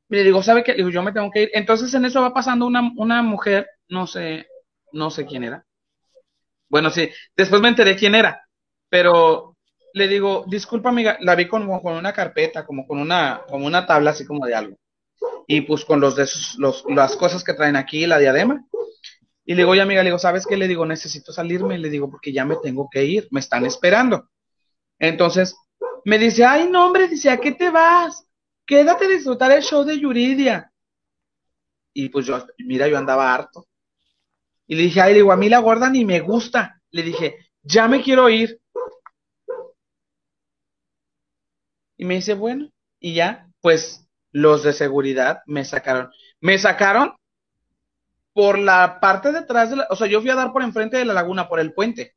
le 0.08 0.22
digo, 0.24 0.42
¿sabe 0.42 0.62
qué? 0.64 0.72
Le 0.72 0.78
digo, 0.78 0.90
yo 0.90 1.02
me 1.02 1.12
tengo 1.12 1.30
que 1.30 1.42
ir. 1.44 1.50
Entonces 1.54 1.92
en 1.94 2.04
eso 2.04 2.20
va 2.22 2.32
pasando 2.34 2.66
una, 2.66 2.92
una 2.96 3.22
mujer, 3.22 3.68
no 3.88 4.06
sé, 4.06 4.46
no 4.92 5.10
sé 5.10 5.26
quién 5.26 5.44
era. 5.44 5.64
Bueno, 6.68 6.90
sí, 6.90 7.08
después 7.36 7.60
me 7.62 7.68
enteré 7.68 7.96
quién 7.96 8.14
era, 8.14 8.42
pero 8.88 9.56
le 9.94 10.08
digo, 10.08 10.44
disculpa 10.48 10.88
amiga, 10.90 11.16
la 11.20 11.34
vi 11.36 11.46
con, 11.48 11.66
con 11.80 11.94
una 11.96 12.12
carpeta, 12.12 12.64
como 12.66 12.86
con 12.86 12.98
una, 12.98 13.42
como 13.48 13.66
una 13.66 13.86
tabla 13.86 14.10
así 14.10 14.26
como 14.26 14.46
de 14.46 14.54
algo. 14.54 14.76
Y 15.46 15.62
pues 15.62 15.84
con 15.84 16.00
los 16.00 16.16
de 16.16 16.28
los, 16.58 16.84
las 16.88 17.16
cosas 17.16 17.44
que 17.44 17.54
traen 17.54 17.76
aquí, 17.76 18.06
la 18.06 18.18
diadema. 18.18 18.66
Y 19.44 19.54
le 19.54 19.62
digo, 19.62 19.70
oye 19.70 19.80
amiga, 19.80 20.02
le 20.02 20.08
digo, 20.08 20.18
¿sabes 20.18 20.44
qué? 20.46 20.56
Le 20.56 20.66
digo, 20.66 20.84
necesito 20.84 21.32
salirme, 21.32 21.78
le 21.78 21.88
digo, 21.88 22.10
porque 22.10 22.32
ya 22.32 22.44
me 22.44 22.56
tengo 22.56 22.88
que 22.90 23.04
ir, 23.04 23.28
me 23.30 23.40
están 23.40 23.64
esperando. 23.64 24.28
Entonces, 24.98 25.56
me 26.04 26.18
dice, 26.18 26.44
ay, 26.44 26.68
no, 26.68 26.86
hombre, 26.86 27.08
dice, 27.08 27.30
¿a 27.30 27.38
qué 27.38 27.52
te 27.52 27.70
vas? 27.70 28.26
Quédate 28.66 29.04
a 29.04 29.08
disfrutar 29.08 29.52
el 29.52 29.62
show 29.62 29.84
de 29.84 29.98
Yuridia. 29.98 30.72
Y 31.92 32.08
pues 32.08 32.26
yo, 32.26 32.44
mira, 32.58 32.88
yo 32.88 32.98
andaba 32.98 33.32
harto. 33.32 33.66
Y 34.66 34.74
le 34.74 34.82
dije, 34.82 35.00
ay, 35.00 35.12
le 35.12 35.18
digo, 35.18 35.32
a 35.32 35.36
mí 35.36 35.48
la 35.48 35.60
gorda 35.60 35.88
ni 35.88 36.04
me 36.04 36.20
gusta. 36.20 36.80
Le 36.90 37.02
dije, 37.02 37.36
ya 37.62 37.88
me 37.88 38.02
quiero 38.02 38.28
ir. 38.28 38.60
Y 41.96 42.04
me 42.04 42.16
dice, 42.16 42.34
bueno, 42.34 42.70
y 43.00 43.14
ya, 43.14 43.48
pues 43.60 44.05
los 44.32 44.62
de 44.62 44.72
seguridad 44.72 45.42
me 45.46 45.64
sacaron. 45.64 46.10
Me 46.40 46.58
sacaron 46.58 47.14
por 48.32 48.58
la 48.58 49.00
parte 49.00 49.32
de 49.32 49.38
atrás 49.38 49.70
de 49.70 49.76
la, 49.76 49.86
o 49.88 49.96
sea, 49.96 50.06
yo 50.06 50.20
fui 50.20 50.30
a 50.30 50.34
dar 50.34 50.52
por 50.52 50.62
enfrente 50.62 50.98
de 50.98 51.04
la 51.04 51.14
laguna, 51.14 51.48
por 51.48 51.58
el 51.58 51.72
puente. 51.72 52.14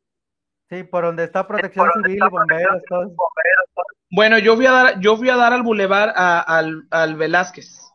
Sí, 0.69 0.83
por 0.83 1.05
donde 1.05 1.23
está 1.23 1.47
protección 1.47 1.89
civil 1.93 2.17
y 2.17 2.29
bomberos, 2.29 2.83
Bueno, 4.11 4.37
yo 4.37 4.55
fui 4.55 4.65
a 4.65 4.71
dar, 4.71 4.99
yo 4.99 5.17
fui 5.17 5.29
a 5.29 5.35
dar 5.35 5.53
al 5.53 5.63
bulevar 5.63 6.13
al, 6.15 6.83
al 6.91 7.15
Velázquez. 7.15 7.89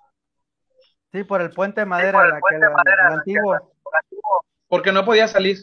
Sí, 1.12 1.22
por 1.22 1.40
el 1.40 1.50
puente 1.50 1.82
de 1.82 1.86
madera, 1.86 2.26
la, 2.26 2.40
el 2.50 3.12
antiguo. 3.12 3.72
Porque 4.66 4.90
no 4.90 5.04
podía 5.04 5.28
salir. 5.28 5.58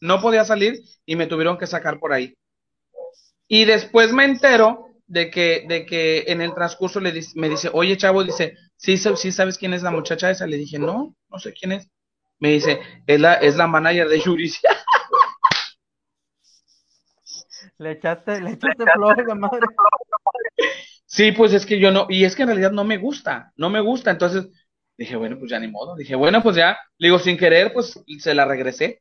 No 0.00 0.20
podía 0.20 0.44
salir 0.44 0.80
y 1.06 1.14
me 1.14 1.26
tuvieron 1.26 1.58
que 1.58 1.66
sacar 1.66 2.00
por 2.00 2.12
ahí. 2.12 2.34
Y 3.46 3.64
después 3.66 4.12
me 4.12 4.24
entero 4.24 4.89
de 5.10 5.28
que, 5.28 5.64
de 5.68 5.84
que 5.86 6.24
en 6.28 6.40
el 6.40 6.54
transcurso 6.54 7.00
le 7.00 7.12
me 7.34 7.48
dice, 7.48 7.68
oye 7.72 7.96
chavo, 7.96 8.22
dice, 8.22 8.56
¿sí, 8.76 8.96
¿sí 8.96 9.32
sabes 9.32 9.58
quién 9.58 9.74
es 9.74 9.82
la 9.82 9.90
muchacha 9.90 10.30
esa? 10.30 10.46
Le 10.46 10.56
dije, 10.56 10.78
no, 10.78 11.16
no 11.28 11.38
sé 11.40 11.52
quién 11.52 11.72
es. 11.72 11.90
Me 12.38 12.52
dice, 12.52 12.80
es 13.08 13.20
la, 13.20 13.34
es 13.34 13.56
la 13.56 13.66
manager 13.66 14.08
de 14.08 14.20
Yuricia. 14.20 14.70
Le 17.78 17.92
echaste, 17.92 18.42
le 18.42 18.50
echaste 18.50 18.84
flores 18.94 19.26
de 19.26 19.34
madre. 19.34 19.60
Sí, 21.06 21.32
pues 21.32 21.54
es 21.54 21.64
que 21.64 21.80
yo 21.80 21.90
no, 21.90 22.06
y 22.10 22.24
es 22.24 22.36
que 22.36 22.42
en 22.42 22.48
realidad 22.48 22.72
no 22.72 22.84
me 22.84 22.98
gusta, 22.98 23.52
no 23.56 23.70
me 23.70 23.80
gusta, 23.80 24.10
entonces 24.10 24.48
dije, 24.98 25.16
bueno, 25.16 25.38
pues 25.38 25.50
ya 25.50 25.58
ni 25.58 25.68
modo, 25.68 25.96
dije, 25.96 26.14
bueno, 26.14 26.42
pues 26.42 26.56
ya, 26.56 26.78
le 26.98 27.08
digo, 27.08 27.18
sin 27.18 27.38
querer, 27.38 27.72
pues 27.72 27.98
se 28.18 28.34
la 28.34 28.44
regresé. 28.44 29.00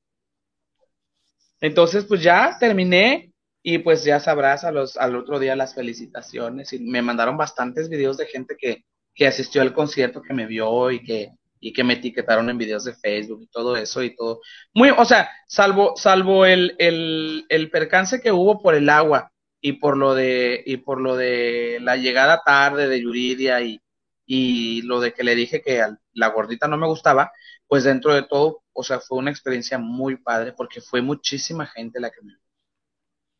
Entonces, 1.60 2.06
pues 2.06 2.24
ya 2.24 2.56
terminé 2.58 3.29
y 3.72 3.78
pues 3.78 4.04
ya 4.04 4.20
sabrás 4.20 4.64
a 4.64 4.72
los, 4.72 4.98
al 4.98 5.16
otro 5.16 5.38
día 5.38 5.56
las 5.56 5.76
felicitaciones 5.76 6.74
y 6.74 6.80
me 6.80 7.04
mandaron 7.04 7.38
bastantes 7.38 7.88
videos 7.88 8.18
de 8.18 8.26
gente 8.26 8.56
que, 8.58 8.84
que 9.14 9.28
asistió 9.28 9.62
al 9.62 9.74
concierto, 9.74 10.24
que 10.24 10.34
me 10.34 10.48
vio 10.48 10.90
y 10.90 11.04
que, 11.04 11.34
y 11.60 11.72
que 11.72 11.84
me 11.84 11.94
etiquetaron 11.94 12.50
en 12.50 12.58
videos 12.58 12.84
de 12.86 12.96
Facebook 12.96 13.44
y 13.44 13.48
todo 13.48 13.78
eso 13.78 14.02
y 14.02 14.16
todo. 14.16 14.42
Muy, 14.74 14.90
o 14.90 15.06
sea, 15.06 15.30
salvo, 15.48 15.94
salvo 15.98 16.48
el, 16.48 16.76
el, 16.80 17.46
el 17.48 17.70
percance 17.70 18.20
que 18.20 18.32
hubo 18.32 18.60
por 18.60 18.74
el 18.74 18.90
agua 18.90 19.32
y 19.62 19.74
por 19.74 19.98
lo 19.98 20.16
de, 20.16 20.64
y 20.66 20.78
por 20.78 21.00
lo 21.00 21.16
de 21.16 21.78
la 21.80 21.96
llegada 21.96 22.42
tarde 22.44 22.88
de 22.88 23.02
Yuridia 23.02 23.62
y, 23.62 23.80
y 24.26 24.82
lo 24.82 25.00
de 25.00 25.14
que 25.14 25.24
le 25.24 25.36
dije 25.36 25.62
que 25.62 25.86
la 26.14 26.28
gordita 26.30 26.68
no 26.68 26.78
me 26.78 26.88
gustaba, 26.88 27.32
pues 27.68 27.84
dentro 27.84 28.16
de 28.16 28.24
todo, 28.24 28.64
o 28.74 28.84
sea, 28.84 29.00
fue 29.00 29.20
una 29.20 29.30
experiencia 29.30 29.78
muy 29.78 30.16
padre 30.16 30.54
porque 30.54 30.82
fue 30.82 31.04
muchísima 31.04 31.68
gente 31.68 32.00
la 32.00 32.10
que 32.10 32.24
me 32.24 32.34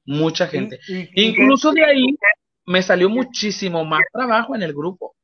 mucha 0.06 0.48
gente. 0.48 0.80
Incluso 1.16 1.72
de 1.72 1.84
ahí 1.86 2.18
me 2.66 2.82
salió 2.82 3.10
muchísimo 3.10 3.84
más 3.86 4.02
trabajo 4.12 4.56
en 4.56 4.64
el 4.64 4.74
grupo 4.74 5.16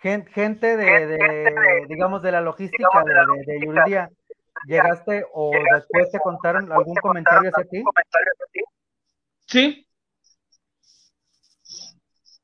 gente 0.00 0.76
de, 0.76 1.86
digamos, 1.88 2.22
de 2.22 2.32
la 2.32 2.40
logística 2.40 2.88
de, 3.04 3.52
de, 3.52 3.60
Yuridia, 3.60 4.10
¿llegaste 4.66 5.24
o 5.32 5.50
después 5.50 6.10
te 6.10 6.18
contaron 6.18 6.70
algún 6.70 6.94
comentario 6.96 7.50
hacia 7.50 7.68
ti? 7.68 7.82
Sí. 9.46 9.84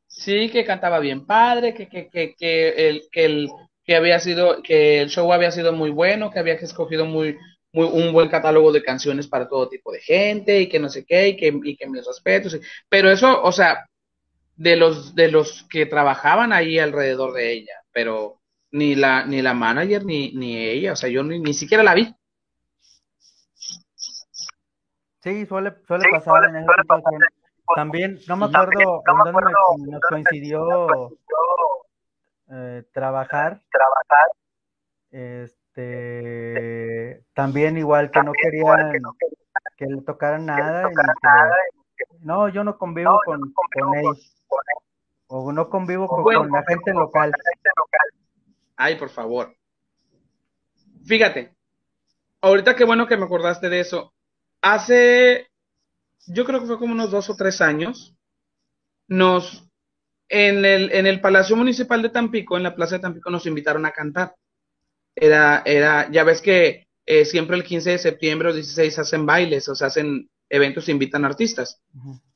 Sí, 0.07 0.51
que 0.51 0.65
cantaba 0.65 1.01
bien 1.01 1.27
padre, 1.27 1.75
que, 1.75 1.89
que, 1.89 2.09
que, 2.09 2.35
que, 2.35 2.89
el, 2.89 3.03
que, 3.12 3.25
el, 3.27 3.51
que 3.85 3.97
había 3.97 4.19
sido, 4.21 4.62
que 4.62 5.03
el 5.03 5.11
show 5.11 5.31
había 5.33 5.51
sido 5.51 5.73
muy 5.73 5.91
bueno, 5.91 6.31
que 6.31 6.39
había 6.39 6.55
escogido 6.55 7.05
muy, 7.05 7.37
muy, 7.75 7.87
un 7.87 8.12
buen 8.12 8.29
catálogo 8.29 8.72
de 8.72 8.83
canciones 8.83 9.27
para 9.27 9.49
todo 9.49 9.68
tipo 9.68 9.93
de 9.93 10.01
gente 10.01 10.61
y 10.61 10.68
que 10.68 10.79
no 10.79 10.89
sé 10.89 11.05
qué, 11.05 11.29
y 11.29 11.37
que, 11.37 11.53
y 11.62 11.77
que 11.77 11.89
mis 11.89 12.07
respetos. 12.07 12.59
Pero 12.89 13.11
eso, 13.11 13.43
o 13.43 13.53
sea, 13.53 13.87
de 14.57 14.77
los, 14.77 15.14
de 15.14 15.31
los 15.31 15.64
que 15.68 15.87
trabajaban 15.87 16.53
ahí 16.53 16.79
alrededor 16.79 17.35
de 17.35 17.53
ella, 17.53 17.75
pero 17.93 18.41
ni 18.70 18.95
la, 18.95 19.27
ni 19.27 19.43
la 19.43 19.55
manager 19.55 20.05
ni, 20.05 20.33
ni 20.33 20.57
ella, 20.57 20.93
o 20.93 20.97
sea, 20.97 21.09
yo 21.11 21.22
ni, 21.22 21.41
ni 21.41 21.53
siquiera 21.53 21.83
la 21.83 21.95
vi. 21.95 22.14
Sí, 25.20 25.47
suele, 25.47 25.75
suele 25.87 26.05
pasar 26.11 26.45
en 26.45 26.57
ese 26.57 26.66
tipo 26.81 27.75
También, 27.75 28.20
no 28.29 28.37
me 28.37 28.47
acuerdo 28.47 29.03
en 29.07 29.25
dónde 29.25 29.93
nos 29.93 30.01
coincidió 30.03 31.11
eh, 32.51 32.85
trabajar. 32.93 33.61
Trabajar. 33.70 34.29
Este, 35.77 37.25
también 37.35 37.77
igual 37.77 38.12
que 38.12 38.22
no 38.22 38.33
querían 38.33 38.93
que 39.77 39.87
le 39.87 40.03
tocaran 40.03 40.47
nada. 40.47 40.89
Y 40.89 42.25
no, 42.25 42.49
yo 42.49 42.62
no 42.62 42.79
convivo 42.79 43.20
con, 43.25 43.41
con 43.53 43.95
ellos. 43.99 44.37
O 45.27 45.51
no 45.51 45.68
convivo 45.68 46.07
con, 46.07 46.49
la 46.53 46.62
gente 46.62 46.93
local. 46.93 47.33
Ay, 48.77 48.97
por 48.97 49.09
favor. 49.09 49.57
Fíjate, 51.05 51.57
ahorita 52.41 52.77
qué 52.77 52.85
bueno 52.85 53.09
que 53.09 53.16
me 53.16 53.25
acordaste 53.25 53.68
de 53.68 53.81
eso. 53.81 54.14
Hace, 54.62 55.49
yo 56.27 56.45
creo 56.45 56.61
que 56.61 56.66
fue 56.66 56.79
como 56.79 56.93
unos 56.93 57.11
dos 57.11 57.29
o 57.31 57.37
tres 57.37 57.61
años, 57.61 58.16
nos, 59.09 59.68
en 60.29 60.64
el, 60.64 60.93
en 60.93 61.07
el 61.07 61.20
Palacio 61.20 61.57
Municipal 61.57 62.01
de 62.01 62.11
Tampico, 62.11 62.57
en 62.57 62.62
la 62.62 62.77
Plaza 62.77 62.97
de 62.97 63.03
Tampico, 63.03 63.29
nos 63.29 63.45
invitaron 63.47 63.85
a 63.87 63.91
cantar. 63.91 64.37
Era, 65.17 65.62
era, 65.65 66.11
ya 66.11 66.25
ves 66.25 66.41
que 66.41 66.87
eh, 67.07 67.25
siempre 67.25 67.57
el 67.57 67.65
15 67.65 67.91
de 67.91 67.99
septiembre 67.99 68.49
o 68.49 68.53
16 68.53 68.99
hacen 68.99 69.27
bailes, 69.27 69.69
o 69.69 69.75
sea, 69.75 69.89
hacen 69.89 70.29
eventos, 70.49 70.89
invitan 70.89 71.25
artistas. 71.25 71.81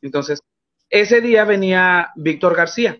Entonces, 0.00 0.40
ese 0.90 1.20
día 1.20 1.44
venía 1.44 2.10
Víctor 2.16 2.56
García 2.56 2.98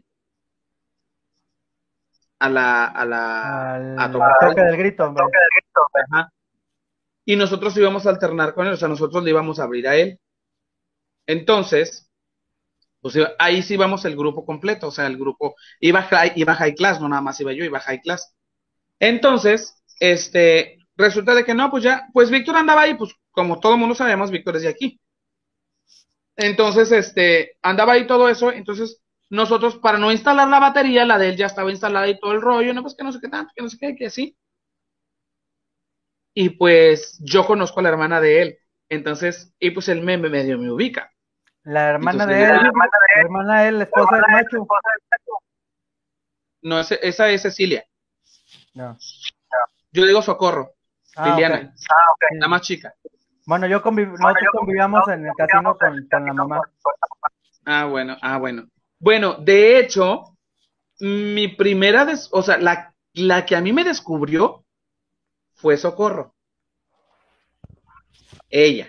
a 2.39 2.49
la 2.49 2.87
a 2.87 3.05
la 3.05 4.05
a 4.05 4.12
tocar 4.12 4.55
del 4.55 4.76
grito, 4.76 5.14
y 7.24 7.37
nosotros 7.37 7.76
íbamos 7.76 8.07
a 8.07 8.11
alternar 8.11 8.55
con 8.55 8.66
él, 8.66 8.72
o 8.72 8.76
sea, 8.76 8.89
nosotros 8.89 9.22
le 9.22 9.31
íbamos 9.31 9.59
a 9.59 9.64
abrir 9.64 9.87
a 9.87 9.97
él. 9.97 10.18
Entonces, 11.26 12.11
pues 13.01 13.18
ahí 13.39 13.62
sí 13.62 13.74
íbamos 13.74 14.05
el 14.07 14.16
grupo 14.16 14.47
completo, 14.47 14.89
o 14.89 14.91
sea, 14.91 15.07
el 15.07 15.18
grupo 15.18 15.55
iba 15.81 16.03
high, 16.03 16.33
iba 16.37 16.55
high 16.55 16.74
class, 16.74 17.01
no 17.01 17.09
nada 17.09 17.20
más 17.20 17.39
iba 17.41 17.53
yo, 17.53 17.64
iba 17.64 17.81
high 17.81 18.01
class. 18.01 18.35
Entonces, 19.01 19.82
este, 20.01 20.78
resulta 20.96 21.34
de 21.34 21.44
que 21.44 21.55
no, 21.55 21.70
pues 21.70 21.84
ya, 21.84 22.09
pues 22.12 22.30
Víctor 22.30 22.57
andaba 22.57 22.82
ahí, 22.82 22.94
pues 22.94 23.14
como 23.30 23.61
todo 23.61 23.76
mundo 23.76 23.94
sabemos, 23.94 24.30
Víctor 24.30 24.57
es 24.57 24.62
de 24.62 24.68
aquí. 24.68 25.01
Entonces, 26.36 26.92
este, 26.92 27.57
andaba 27.62 27.94
ahí 27.94 28.07
todo 28.07 28.28
eso, 28.28 28.53
entonces 28.53 29.03
nosotros 29.30 29.76
para 29.76 29.99
no 29.99 30.11
instalar 30.11 30.49
la 30.49 30.61
batería, 30.61 31.05
la 31.05 31.18
de 31.18 31.30
él 31.30 31.36
ya 31.36 31.46
estaba 31.46 31.70
instalada 31.70 32.09
y 32.09 32.18
todo 32.18 32.32
el 32.32 32.40
rollo, 32.40 32.72
no, 32.72 32.82
pues 32.82 32.94
que 32.94 33.05
no 33.05 33.12
sé 33.12 33.18
qué 33.20 33.28
tanto, 33.28 33.53
que 33.55 33.62
no 33.62 33.68
sé 33.68 33.76
qué, 33.78 33.94
que 33.94 34.07
así. 34.07 34.36
Y 36.34 36.51
pues 36.51 37.18
yo 37.20 37.44
conozco 37.46 37.80
a 37.80 37.82
la 37.82 37.88
hermana 37.88 38.20
de 38.20 38.42
él, 38.42 38.59
entonces, 38.88 39.55
y 39.59 39.70
pues 39.70 39.88
él 39.88 40.03
me 40.03 40.16
medio 40.16 40.59
me 40.59 40.70
ubica. 40.70 41.12
La 41.64 41.90
hermana 41.90 42.24
de 42.26 42.42
él, 42.42 42.49
la 42.49 42.72
hermana 43.20 43.62
de 43.62 43.68
él, 43.68 43.78
la 43.78 43.84
esposa 43.84 44.16
del 44.16 44.24
macho. 44.30 44.66
No, 46.62 46.80
esa 46.80 47.30
es 47.30 47.42
Cecilia. 47.42 47.84
No. 48.74 48.96
Yo 49.92 50.04
digo 50.04 50.22
Socorro, 50.22 50.74
ah, 51.16 51.30
Liliana, 51.30 51.74
ah, 51.90 52.26
la 52.32 52.48
más 52.48 52.62
chica. 52.62 52.94
Bueno, 53.46 53.66
yo 53.66 53.80
nosotros 53.80 54.48
convivíamos 54.52 55.08
en 55.08 55.26
el 55.26 55.32
casino 55.34 55.76
con, 55.78 56.26
la 56.26 56.34
mamá. 56.34 56.60
Ah, 57.64 57.86
bueno, 57.86 58.16
ah, 58.20 58.36
bueno. 58.36 58.68
Bueno, 58.98 59.34
de 59.34 59.78
hecho, 59.78 60.36
mi 61.00 61.48
primera, 61.48 62.06
o 62.30 62.42
sea, 62.42 62.58
la, 62.58 62.94
la 63.14 63.46
que 63.46 63.56
a 63.56 63.62
mí 63.62 63.72
me 63.72 63.84
descubrió 63.84 64.64
fue 65.54 65.76
Socorro. 65.78 66.34
Ella. 68.50 68.88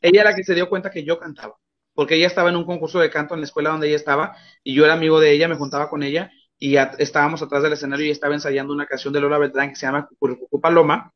Ella 0.00 0.24
la 0.24 0.34
que 0.34 0.44
se 0.44 0.54
dio 0.54 0.68
cuenta 0.68 0.90
que 0.90 1.04
yo 1.04 1.18
cantaba. 1.18 1.56
porque 1.94 2.14
ella 2.14 2.26
estaba 2.26 2.48
en 2.48 2.56
un 2.56 2.64
concurso 2.64 2.98
de 3.00 3.10
canto 3.10 3.34
en 3.34 3.40
la 3.40 3.46
escuela 3.46 3.70
donde 3.70 3.88
ella 3.88 3.96
estaba 3.96 4.34
y 4.64 4.74
yo 4.74 4.84
era 4.84 4.94
amigo 4.94 5.20
de 5.20 5.32
ella, 5.32 5.46
me 5.46 5.56
juntaba 5.56 5.90
con 5.90 6.02
ella 6.02 6.30
y 6.62 6.76
estábamos 6.76 7.42
atrás 7.42 7.64
del 7.64 7.72
escenario 7.72 8.06
y 8.06 8.10
estaba 8.10 8.34
ensayando 8.34 8.72
una 8.72 8.86
canción 8.86 9.12
de 9.12 9.20
Lola 9.20 9.36
Beltrán 9.36 9.70
que 9.70 9.74
se 9.74 9.84
llama 9.84 10.06
Cucurucucu 10.06 10.60
Paloma. 10.60 11.12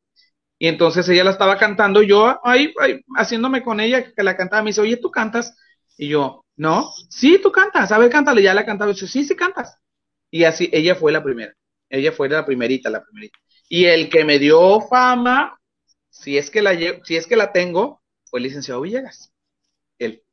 Y 0.59 0.67
entonces 0.67 1.07
ella 1.07 1.23
la 1.23 1.31
estaba 1.31 1.57
cantando, 1.57 2.01
yo 2.01 2.37
ahí, 2.45 2.73
haciéndome 3.15 3.63
con 3.63 3.79
ella, 3.79 4.11
que 4.13 4.23
la 4.23 4.35
cantaba, 4.35 4.61
me 4.61 4.71
dice, 4.71 4.81
oye, 4.81 4.97
¿tú 4.97 5.09
cantas? 5.09 5.55
Y 5.97 6.09
yo, 6.09 6.43
no, 6.57 6.91
sí, 7.09 7.39
tú 7.41 7.49
cantas, 7.49 7.93
a 7.93 7.97
ver, 7.97 8.11
cántale, 8.11 8.43
ya 8.43 8.53
la 8.53 8.65
cantaba, 8.65 8.91
y 8.91 8.95
yo, 8.95 9.07
sí, 9.07 9.23
sí 9.23 9.37
cantas. 9.37 9.77
Y 10.29 10.43
así, 10.43 10.69
ella 10.73 10.95
fue 10.95 11.13
la 11.13 11.23
primera, 11.23 11.53
ella 11.87 12.11
fue 12.11 12.27
la 12.27 12.45
primerita, 12.45 12.89
la 12.89 13.01
primerita. 13.01 13.39
Y 13.69 13.85
el 13.85 14.09
que 14.09 14.25
me 14.25 14.39
dio 14.39 14.81
fama, 14.81 15.57
si 16.09 16.37
es 16.37 16.49
que 16.49 16.61
la, 16.61 16.77
si 17.05 17.15
es 17.15 17.25
que 17.25 17.37
la 17.37 17.53
tengo, 17.53 18.01
fue 18.25 18.41
el 18.41 18.43
licenciado 18.43 18.81
Villegas, 18.81 19.31
él. 19.97 20.23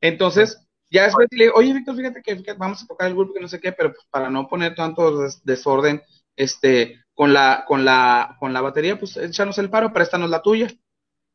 Entonces, 0.00 0.68
ya 0.92 1.04
después 1.04 1.26
le 1.30 1.44
dije, 1.44 1.52
oye, 1.56 1.72
Víctor, 1.72 1.96
fíjate 1.96 2.22
que, 2.22 2.52
vamos 2.52 2.82
a 2.82 2.86
tocar 2.86 3.08
el 3.08 3.14
grupo 3.14 3.32
que 3.32 3.40
no 3.40 3.48
sé 3.48 3.58
qué, 3.60 3.72
pero 3.72 3.92
pues 3.92 4.06
para 4.10 4.28
no 4.30 4.46
poner 4.46 4.74
tanto 4.74 5.26
desorden, 5.42 6.02
este, 6.36 7.02
con 7.14 7.32
la, 7.32 7.64
con 7.66 7.84
la, 7.84 8.36
con 8.38 8.52
la 8.52 8.60
batería, 8.60 8.98
pues 8.98 9.16
échanos 9.16 9.58
el 9.58 9.70
paro, 9.70 9.92
préstanos 9.92 10.28
la 10.30 10.42
tuya. 10.42 10.68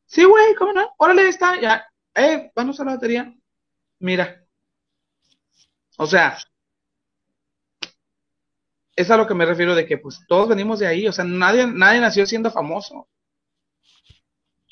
Sí, 0.06 0.24
güey, 0.24 0.54
¿cómo 0.54 0.72
no? 0.72 0.94
Órale, 0.98 1.28
está, 1.28 1.60
ya, 1.60 1.86
eh, 2.14 2.50
vamos 2.54 2.78
a 2.80 2.84
la 2.84 2.92
batería. 2.94 3.34
Mira. 3.98 4.44
O 5.98 6.06
sea, 6.06 6.38
es 8.94 9.10
a 9.10 9.16
lo 9.16 9.26
que 9.26 9.34
me 9.34 9.46
refiero 9.46 9.74
de 9.74 9.86
que 9.86 9.98
pues 9.98 10.20
todos 10.28 10.48
venimos 10.48 10.78
de 10.78 10.86
ahí, 10.86 11.08
o 11.08 11.12
sea, 11.12 11.24
nadie, 11.24 11.66
nadie 11.66 12.00
nació 12.00 12.26
siendo 12.26 12.50
famoso. 12.50 13.08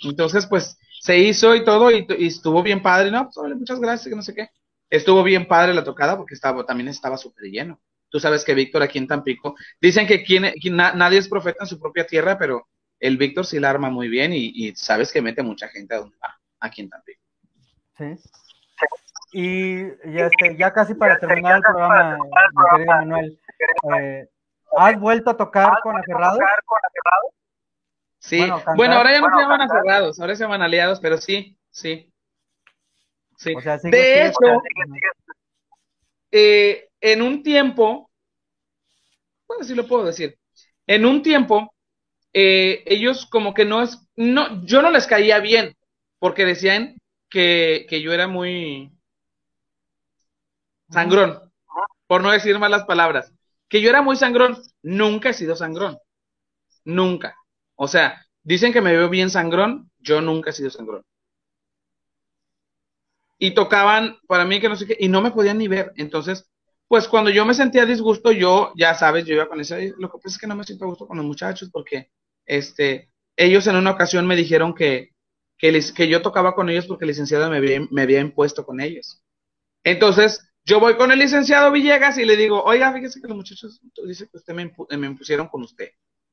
Entonces, 0.03 0.47
pues, 0.47 0.79
se 1.01 1.19
hizo 1.19 1.55
y 1.55 1.65
todo, 1.65 1.91
y, 1.91 2.07
estuvo 2.19 2.63
bien 2.63 2.83
padre, 2.83 3.11
¿no? 3.11 3.31
Pues, 3.33 3.57
muchas 3.57 3.81
gracias, 3.81 4.09
que 4.09 4.17
no 4.17 4.23
sé 4.23 4.35
qué. 4.35 4.49
Estuvo 4.91 5.23
bien 5.23 5.49
padre 5.49 5.75
la 5.75 5.85
tocada 5.85 6.17
porque 6.17 6.35
estaba, 6.35 6.65
también 6.65 6.89
estaba 6.89 7.17
súper 7.17 7.51
lleno. 7.51 7.81
Tú 8.09 8.21
sabes 8.21 8.45
que 8.45 8.55
Víctor 8.55 8.83
aquí 8.83 8.99
en 8.99 9.09
Tampico, 9.09 9.57
dicen 9.81 10.07
que 10.07 10.23
quien, 10.23 10.53
nadie 10.77 11.19
es 11.19 11.29
profeta 11.29 11.59
en 11.65 11.67
su 11.67 11.81
propia 11.81 12.07
tierra, 12.07 12.39
pero 12.39 12.69
el 13.01 13.17
Víctor 13.17 13.45
sí 13.47 13.59
la 13.59 13.71
arma 13.71 13.91
muy 13.91 14.09
bien 14.09 14.33
y, 14.33 14.75
sabes 14.77 15.13
que 15.13 15.23
mete 15.23 15.43
mucha 15.43 15.69
gente 15.69 15.95
a 15.95 15.99
donde 15.99 16.17
va, 16.19 16.39
aquí 16.61 16.83
en 16.83 16.91
Tampico. 16.91 17.21
Sí. 17.99 18.17
Y 19.33 19.83
ya, 20.13 20.27
este, 20.27 20.57
ya 20.57 20.73
casi 20.73 20.95
para 20.95 21.19
terminar 21.19 21.57
el 21.57 21.63
programa, 21.63 22.17
mi 22.17 22.31
querido 22.71 22.87
Manuel, 22.87 23.41
eh, 23.99 24.29
¿has 24.77 25.01
vuelto 25.01 25.31
a 25.31 25.37
tocar 25.37 25.81
con 25.83 25.97
Aferrados? 25.97 26.39
Sí, 28.19 28.49
bueno, 28.77 28.95
ahora 28.95 29.13
ya 29.13 29.21
no 29.21 29.29
se 29.37 29.43
llaman 29.43 29.61
Aferrados, 29.63 30.21
ahora 30.21 30.37
se 30.37 30.45
llaman 30.45 30.63
Aliados, 30.63 31.01
pero 31.01 31.19
sí, 31.19 31.59
sí. 31.71 32.13
Sí. 33.39 33.55
de 33.85 34.27
hecho, 34.27 34.63
eh, 36.31 36.89
en 37.01 37.23
un 37.23 37.43
tiempo, 37.43 38.11
bueno, 39.49 39.65
sí 39.65 39.75
lo 39.75 39.87
puedo 39.87 40.05
decir, 40.05 40.39
en 40.87 41.07
un 41.07 41.23
tiempo, 41.23 41.75
eh, 42.33 42.83
ellos 42.87 43.27
como 43.27 43.55
que 43.55 43.65
no 43.65 43.83
es, 43.83 43.99
no, 44.17 44.65
yo 44.65 44.83
no 44.83 44.91
les 44.91 45.07
caía 45.07 45.39
bien, 45.41 45.77
porque 46.19 46.45
decían 46.45 46.97
que, 47.31 47.87
que 47.89 48.03
yo 48.03 48.13
era 48.13 48.29
muy 48.29 48.91
sangrón, 50.91 51.41
por 52.07 52.23
no 52.23 52.31
decir 52.31 52.59
malas 52.59 52.85
palabras, 52.85 53.33
que 53.69 53.81
yo 53.81 53.91
era 53.91 54.03
muy 54.03 54.17
sangrón, 54.17 54.59
nunca 54.83 55.31
he 55.31 55.35
sido 55.35 55.57
sangrón, 55.57 55.99
nunca. 56.85 57.37
O 57.77 57.89
sea, 57.89 58.27
dicen 58.43 58.73
que 58.73 58.81
me 58.81 58.93
veo 58.93 59.09
bien 59.09 59.31
sangrón, 59.31 59.91
yo 59.99 60.21
nunca 60.21 60.51
he 60.51 60.53
sido 60.55 60.71
sangrón 60.71 61.05
y 63.39 63.53
tocaban 63.53 64.19
para 64.27 64.45
mí 64.45 64.61
que 64.61 64.69
no 64.69 64.77
sé 64.77 64.87
qué, 64.87 64.97
y 64.99 65.09
no 65.09 65.21
me 65.21 65.31
podían 65.31 65.59
ni 65.59 65.69
ver. 65.69 65.93
Entonces, 65.97 66.49
pues 66.89 67.09
cuando 67.09 67.31
yo 67.31 67.45
me 67.45 67.55
sentía 67.55 67.87
disgusto, 67.87 68.33
yo, 68.33 68.73
ya 68.77 68.95
sabes, 68.95 69.25
yo 69.25 69.35
iba 69.35 69.49
con 69.49 69.61
ese, 69.61 69.93
lo 69.99 70.11
que 70.11 70.19
pasa 70.19 70.35
es 70.35 70.39
que 70.39 70.47
no 70.47 70.55
me 70.57 70.65
siento 70.65 70.85
a 70.85 70.89
gusto 70.89 71.07
con 71.07 71.17
los 71.17 71.27
muchachos 71.27 71.71
porque, 71.73 72.11
este, 72.47 73.11
ellos 73.37 73.67
en 73.67 73.77
una 73.77 73.91
ocasión 73.91 74.27
me 74.27 74.37
dijeron 74.37 74.75
que, 74.75 75.11
que, 75.59 75.73
les, 75.73 75.93
que 75.93 76.09
yo 76.09 76.23
tocaba 76.23 76.55
con 76.55 76.69
ellos 76.71 76.87
porque 76.87 77.05
el 77.05 77.09
licenciado 77.09 77.51
me 77.51 77.59
había, 77.59 77.81
me 77.91 78.03
había 78.03 78.21
impuesto 78.21 78.65
con 78.65 78.81
ellos. 78.81 79.23
Entonces, 79.85 80.41
yo 80.65 80.81
voy 80.81 80.97
con 80.97 81.13
el 81.13 81.19
licenciado 81.19 81.71
Villegas 81.71 82.19
y 82.19 82.25
le 82.25 82.37
digo, 82.37 82.63
oiga, 82.65 82.93
fíjese 82.93 83.21
que 83.21 83.29
los 83.29 83.37
muchachos, 83.37 83.81
dice 84.07 84.29
que 84.29 84.37
usted 84.37 84.55
me, 84.55 84.73
me 84.99 85.07
impusieron 85.07 85.49
con 85.49 85.63
usted, 85.63 85.91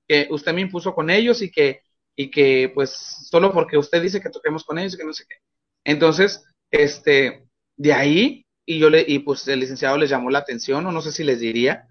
que 0.07 0.27
usted 0.31 0.53
me 0.53 0.61
impuso 0.61 0.93
con 0.95 1.09
ellos 1.09 1.41
y 1.41 1.51
que, 1.51 1.81
y 2.15 2.31
que, 2.31 2.71
pues, 2.73 2.91
solo 3.29 3.51
porque 3.51 3.77
usted 3.77 4.01
dice 4.01 4.21
que 4.21 4.29
toquemos 4.29 4.63
con 4.63 4.79
ellos 4.79 4.95
y 4.95 4.97
que 4.97 5.05
no 5.05 5.13
sé 5.13 5.25
qué. 5.27 5.35
Entonces, 5.83 6.43
este, 6.73 7.45
de 7.77 7.93
ahí, 7.93 8.45
y 8.65 8.79
yo 8.79 8.89
le, 8.89 9.05
y 9.07 9.19
pues 9.19 9.47
el 9.47 9.59
licenciado 9.59 9.97
les 9.97 10.09
llamó 10.09 10.29
la 10.31 10.39
atención, 10.39 10.85
o 10.85 10.91
no 10.91 11.01
sé 11.01 11.11
si 11.11 11.23
les 11.23 11.39
diría, 11.39 11.87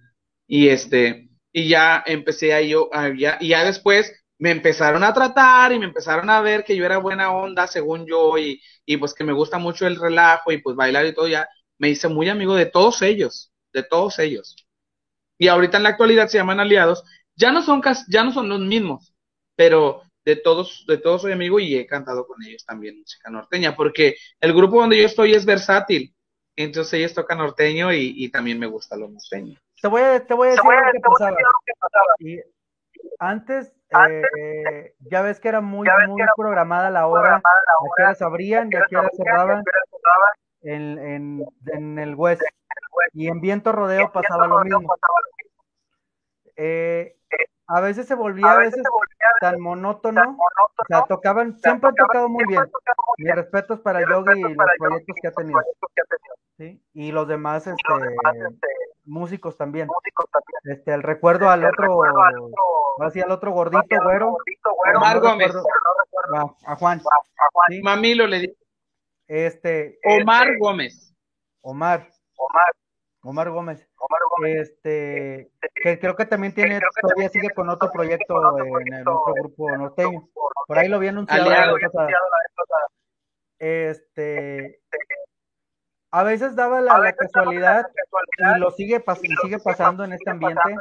y 0.46 0.68
este, 0.68 1.30
y 1.52 1.68
ya 1.68 2.02
empecé 2.04 2.52
a 2.52 2.60
yo, 2.62 2.90
ya, 3.16 3.38
y 3.40 3.48
ya 3.48 3.64
después 3.64 4.12
me 4.38 4.50
empezaron 4.50 5.04
a 5.04 5.14
tratar 5.14 5.72
y 5.72 5.78
me 5.78 5.84
empezaron 5.84 6.28
a 6.30 6.40
ver 6.40 6.64
que 6.64 6.76
yo 6.76 6.84
era 6.84 6.98
buena 6.98 7.32
onda, 7.32 7.68
según 7.68 8.06
yo, 8.06 8.36
y, 8.38 8.60
y 8.84 8.96
pues 8.96 9.14
que 9.14 9.24
me 9.24 9.32
gusta 9.32 9.58
mucho 9.58 9.86
el 9.86 9.96
relajo 10.00 10.50
y 10.50 10.58
pues 10.58 10.74
bailar 10.74 11.06
y 11.06 11.14
todo, 11.14 11.28
ya 11.28 11.48
me 11.78 11.88
hice 11.90 12.08
muy 12.08 12.28
amigo 12.28 12.56
de 12.56 12.66
todos 12.66 13.02
ellos, 13.02 13.52
de 13.72 13.84
todos 13.84 14.18
ellos. 14.18 14.56
Y 15.38 15.48
ahorita 15.48 15.76
en 15.76 15.84
la 15.84 15.90
actualidad 15.90 16.28
se 16.28 16.38
llaman 16.38 16.60
aliados, 16.60 17.04
ya 17.36 17.52
no 17.52 17.62
son, 17.62 17.82
ya 18.08 18.24
no 18.24 18.32
son 18.32 18.48
los 18.48 18.60
mismos, 18.60 19.14
pero 19.56 20.02
de 20.24 20.36
todos, 20.36 20.84
de 20.86 20.98
todos 20.98 21.22
soy 21.22 21.32
amigo 21.32 21.58
y 21.58 21.76
he 21.76 21.86
cantado 21.86 22.26
con 22.26 22.42
ellos 22.42 22.64
también 22.64 22.98
música 22.98 23.30
norteña, 23.30 23.74
porque 23.74 24.16
el 24.40 24.52
grupo 24.52 24.80
donde 24.80 24.98
yo 24.98 25.06
estoy 25.06 25.34
es 25.34 25.44
versátil, 25.44 26.14
entonces 26.56 26.94
ellos 26.94 27.14
tocan 27.14 27.38
norteño 27.38 27.92
y, 27.92 28.30
también 28.30 28.58
me 28.58 28.66
gusta 28.66 28.96
lo 28.96 29.08
norteño. 29.08 29.58
Te 29.80 29.88
voy 29.88 30.02
a, 30.02 30.24
te 30.24 30.34
voy 30.34 30.48
a 30.48 30.50
decir 30.52 30.64
lo 30.64 30.92
que 30.94 31.72
pasaba. 31.80 32.06
Y 32.20 32.40
antes, 33.18 33.72
eh, 33.90 34.94
ya 35.00 35.22
ves 35.22 35.40
que 35.40 35.48
era 35.48 35.60
muy, 35.60 35.88
muy 36.06 36.22
programada 36.36 36.90
la 36.90 37.06
hora, 37.06 37.36
a 37.36 37.40
qué 37.96 38.02
hora 38.02 38.16
abrían 38.20 38.68
y 38.70 38.76
a 38.76 38.84
qué 38.88 38.96
cerraban 39.16 39.64
en, 40.62 40.98
en, 40.98 41.46
en 41.66 41.98
el 41.98 42.14
West. 42.14 42.42
Y 43.12 43.28
en 43.28 43.40
Viento 43.40 43.72
Rodeo 43.72 44.12
pasaba 44.12 44.46
lo 44.46 44.60
mismo. 44.60 44.94
Eh, 46.56 47.16
a 47.74 47.80
veces 47.80 48.06
se 48.06 48.14
volvía 48.14 48.52
a 48.52 48.58
veces, 48.58 48.82
tan, 49.40 49.58
monótono, 49.58 50.36
o 50.36 50.84
sea, 50.86 51.04
tocaban, 51.08 51.58
siempre 51.58 51.88
han 51.88 51.94
tocado 51.94 52.28
muy 52.28 52.44
bien. 52.46 52.62
Mis 53.16 53.34
respetos 53.34 53.80
para 53.80 54.00
Yogi 54.00 54.40
y 54.40 54.42
los 54.42 54.66
proyectos 54.78 55.16
que 55.22 55.28
ha 55.28 55.32
tenido. 55.32 55.60
¿sí? 56.58 56.82
Y 56.92 57.12
los 57.12 57.26
demás, 57.26 57.66
este, 57.66 57.94
este 58.34 58.68
músicos 59.04 59.56
también. 59.56 59.88
Este, 60.64 60.92
el 60.92 61.02
recuerdo 61.02 61.48
al 61.48 61.64
otro, 61.64 62.02
así 63.00 63.20
al 63.20 63.30
otro 63.30 63.52
gordito, 63.52 63.96
güero. 64.04 64.36
Omar 64.94 65.20
Gómez. 65.20 65.52
A, 66.66 66.76
Juan. 66.76 67.00
Mamilo 67.82 68.26
le 68.26 68.40
dice. 68.40 68.56
Este. 69.26 69.98
Omar 70.04 70.58
Gómez. 70.58 71.14
Omar. 71.62 72.06
Omar. 72.36 72.81
Omar 73.22 73.50
Gómez. 73.50 73.88
Este, 74.44 75.50
que 75.82 75.98
creo 75.98 76.16
que 76.16 76.26
también 76.26 76.54
tiene, 76.54 76.80
todavía 77.00 77.28
sigue 77.28 77.50
con 77.50 77.68
otro 77.68 77.90
proyecto 77.90 78.58
en 78.80 78.94
el 78.94 79.08
otro 79.08 79.34
grupo 79.34 79.70
norteño. 79.70 80.28
Por 80.66 80.78
ahí 80.78 80.88
lo 80.88 80.96
había 80.96 81.10
anunciado 81.10 81.48
la 81.48 81.72
vez 81.72 81.82
Este, 83.58 84.80
a 86.10 86.22
veces 86.24 86.56
daba 86.56 86.80
la, 86.80 87.12
casualidad, 87.12 87.86
y 88.38 88.58
lo 88.58 88.70
sigue, 88.72 89.02
sigue 89.42 89.58
pasando 89.58 90.04
en 90.04 90.14
este 90.14 90.30
ambiente, 90.30 90.76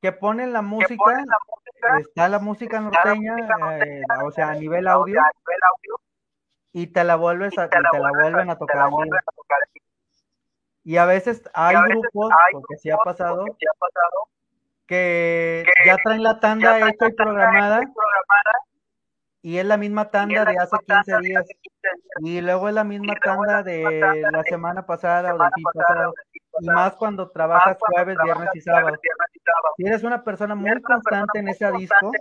que 0.00 0.12
ponen 0.12 0.52
la 0.52 0.62
música, 0.62 1.24
está 2.00 2.28
la 2.28 2.38
música 2.38 2.80
norteña, 2.80 3.36
eh, 3.78 4.02
o 4.24 4.30
sea, 4.30 4.50
a 4.50 4.54
nivel 4.54 4.88
audio, 4.88 5.20
y 6.72 6.86
te 6.88 7.04
la 7.04 7.16
vuelves 7.16 7.56
a, 7.58 7.68
te 7.68 7.80
la 7.80 8.10
vuelven 8.10 8.50
a 8.50 8.56
tocar 8.56 8.88
y 10.86 10.98
a 10.98 11.04
veces 11.04 11.42
hay 11.52 11.74
grupos, 11.88 12.30
porque 12.52 12.76
sí 12.76 12.90
ha 12.90 12.96
pasado, 12.98 13.44
que 14.86 15.64
ya 15.84 15.96
traen 15.96 16.22
la 16.22 16.38
tanda 16.38 16.78
hecha 16.88 17.08
y 17.08 17.12
programada, 17.12 17.80
y 19.42 19.58
es 19.58 19.64
la 19.64 19.78
misma 19.78 20.10
tanda 20.12 20.44
de 20.44 20.56
hace 20.56 20.76
15 20.86 21.18
días, 21.22 21.44
y 22.20 22.40
luego 22.40 22.68
es 22.68 22.74
la 22.74 22.84
misma 22.84 23.14
tanda 23.16 23.64
de 23.64 24.22
la 24.30 24.44
semana 24.44 24.86
pasada 24.86 25.34
o 25.34 25.38
del 25.38 25.50
fin 25.56 25.64
pasado, 25.74 26.14
y 26.60 26.66
más 26.68 26.94
cuando 26.94 27.30
trabajas 27.30 27.76
jueves, 27.80 28.16
viernes 28.22 28.50
y 28.54 28.60
sábado. 28.60 28.96
Si 29.76 29.86
eres 29.86 30.04
una 30.04 30.22
persona 30.22 30.54
muy 30.54 30.80
constante 30.82 31.40
en 31.40 31.48
ese 31.48 31.68
disco, 31.72 32.12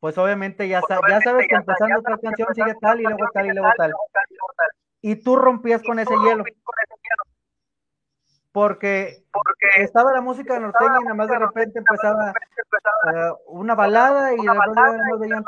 pues 0.00 0.18
obviamente 0.18 0.68
ya, 0.68 0.82
ya 1.08 1.20
sabes 1.22 1.46
que 1.48 1.54
empezando 1.54 2.00
otra 2.00 2.18
canción 2.18 2.54
sigue 2.54 2.74
tal 2.78 3.00
y 3.00 3.04
luego 3.04 3.26
tal 3.32 3.46
y 3.46 3.52
luego 3.54 3.70
tal. 3.78 3.94
Y 5.00 5.16
tú 5.16 5.36
rompías 5.36 5.82
con 5.82 5.98
ese 5.98 6.12
hielo. 6.12 6.44
Porque, 8.52 9.24
estaba 9.76 10.12
la 10.12 10.20
música 10.20 10.58
norteña 10.58 10.98
y 11.00 11.04
nada 11.04 11.14
más 11.14 11.28
de 11.28 11.38
repente 11.38 11.78
empezaba 11.78 12.32
uh, 12.32 13.58
una 13.58 13.74
balada 13.74 14.32
y 14.32 14.36
después 14.36 14.98
nos 15.10 15.20
veían 15.20 15.44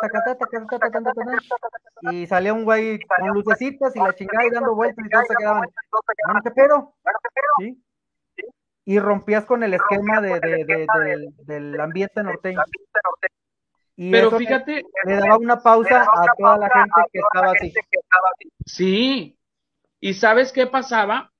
y 2.02 2.26
salía 2.26 2.52
un 2.52 2.64
güey 2.64 3.00
con 3.00 3.28
lucecitas 3.28 3.94
y 3.96 3.98
la 3.98 4.14
chingada 4.14 4.46
y 4.46 4.50
dando 4.50 4.74
vueltas 4.74 5.04
y 5.04 5.08
todos 5.08 5.26
se 5.26 5.34
quedaban, 5.34 5.68
bueno, 6.26 6.40
¿qué 6.42 6.50
pedo? 6.50 6.94
¿Sí? 7.58 7.82
Y 8.84 8.98
rompías 8.98 9.44
con 9.44 9.62
el 9.62 9.74
esquema 9.74 10.20
de, 10.20 10.40
de, 10.40 10.64
de, 10.64 11.28
del 11.44 11.80
ambiente 11.80 12.22
norteño. 12.22 12.62
Y 13.96 14.10
Pero 14.10 14.30
fíjate, 14.30 14.82
le 15.04 15.16
daba 15.16 15.36
una 15.36 15.60
pausa 15.60 16.02
a 16.02 16.24
toda 16.38 16.56
la 16.56 16.70
gente 16.70 17.00
que 17.12 17.18
estaba 17.18 17.52
así. 17.52 17.72
Sí. 18.64 19.38
¿Y 20.00 20.14
sabes 20.14 20.52
qué 20.52 20.66
pasaba? 20.66 21.30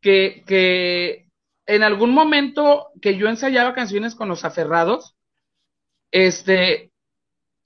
Que, 0.00 1.26
en 1.66 1.82
algún 1.82 2.12
momento 2.12 2.88
que 3.00 3.16
yo 3.16 3.28
ensayaba 3.28 3.74
canciones 3.74 4.14
con 4.14 4.28
los 4.28 4.44
aferrados, 4.44 5.14
este, 6.10 6.90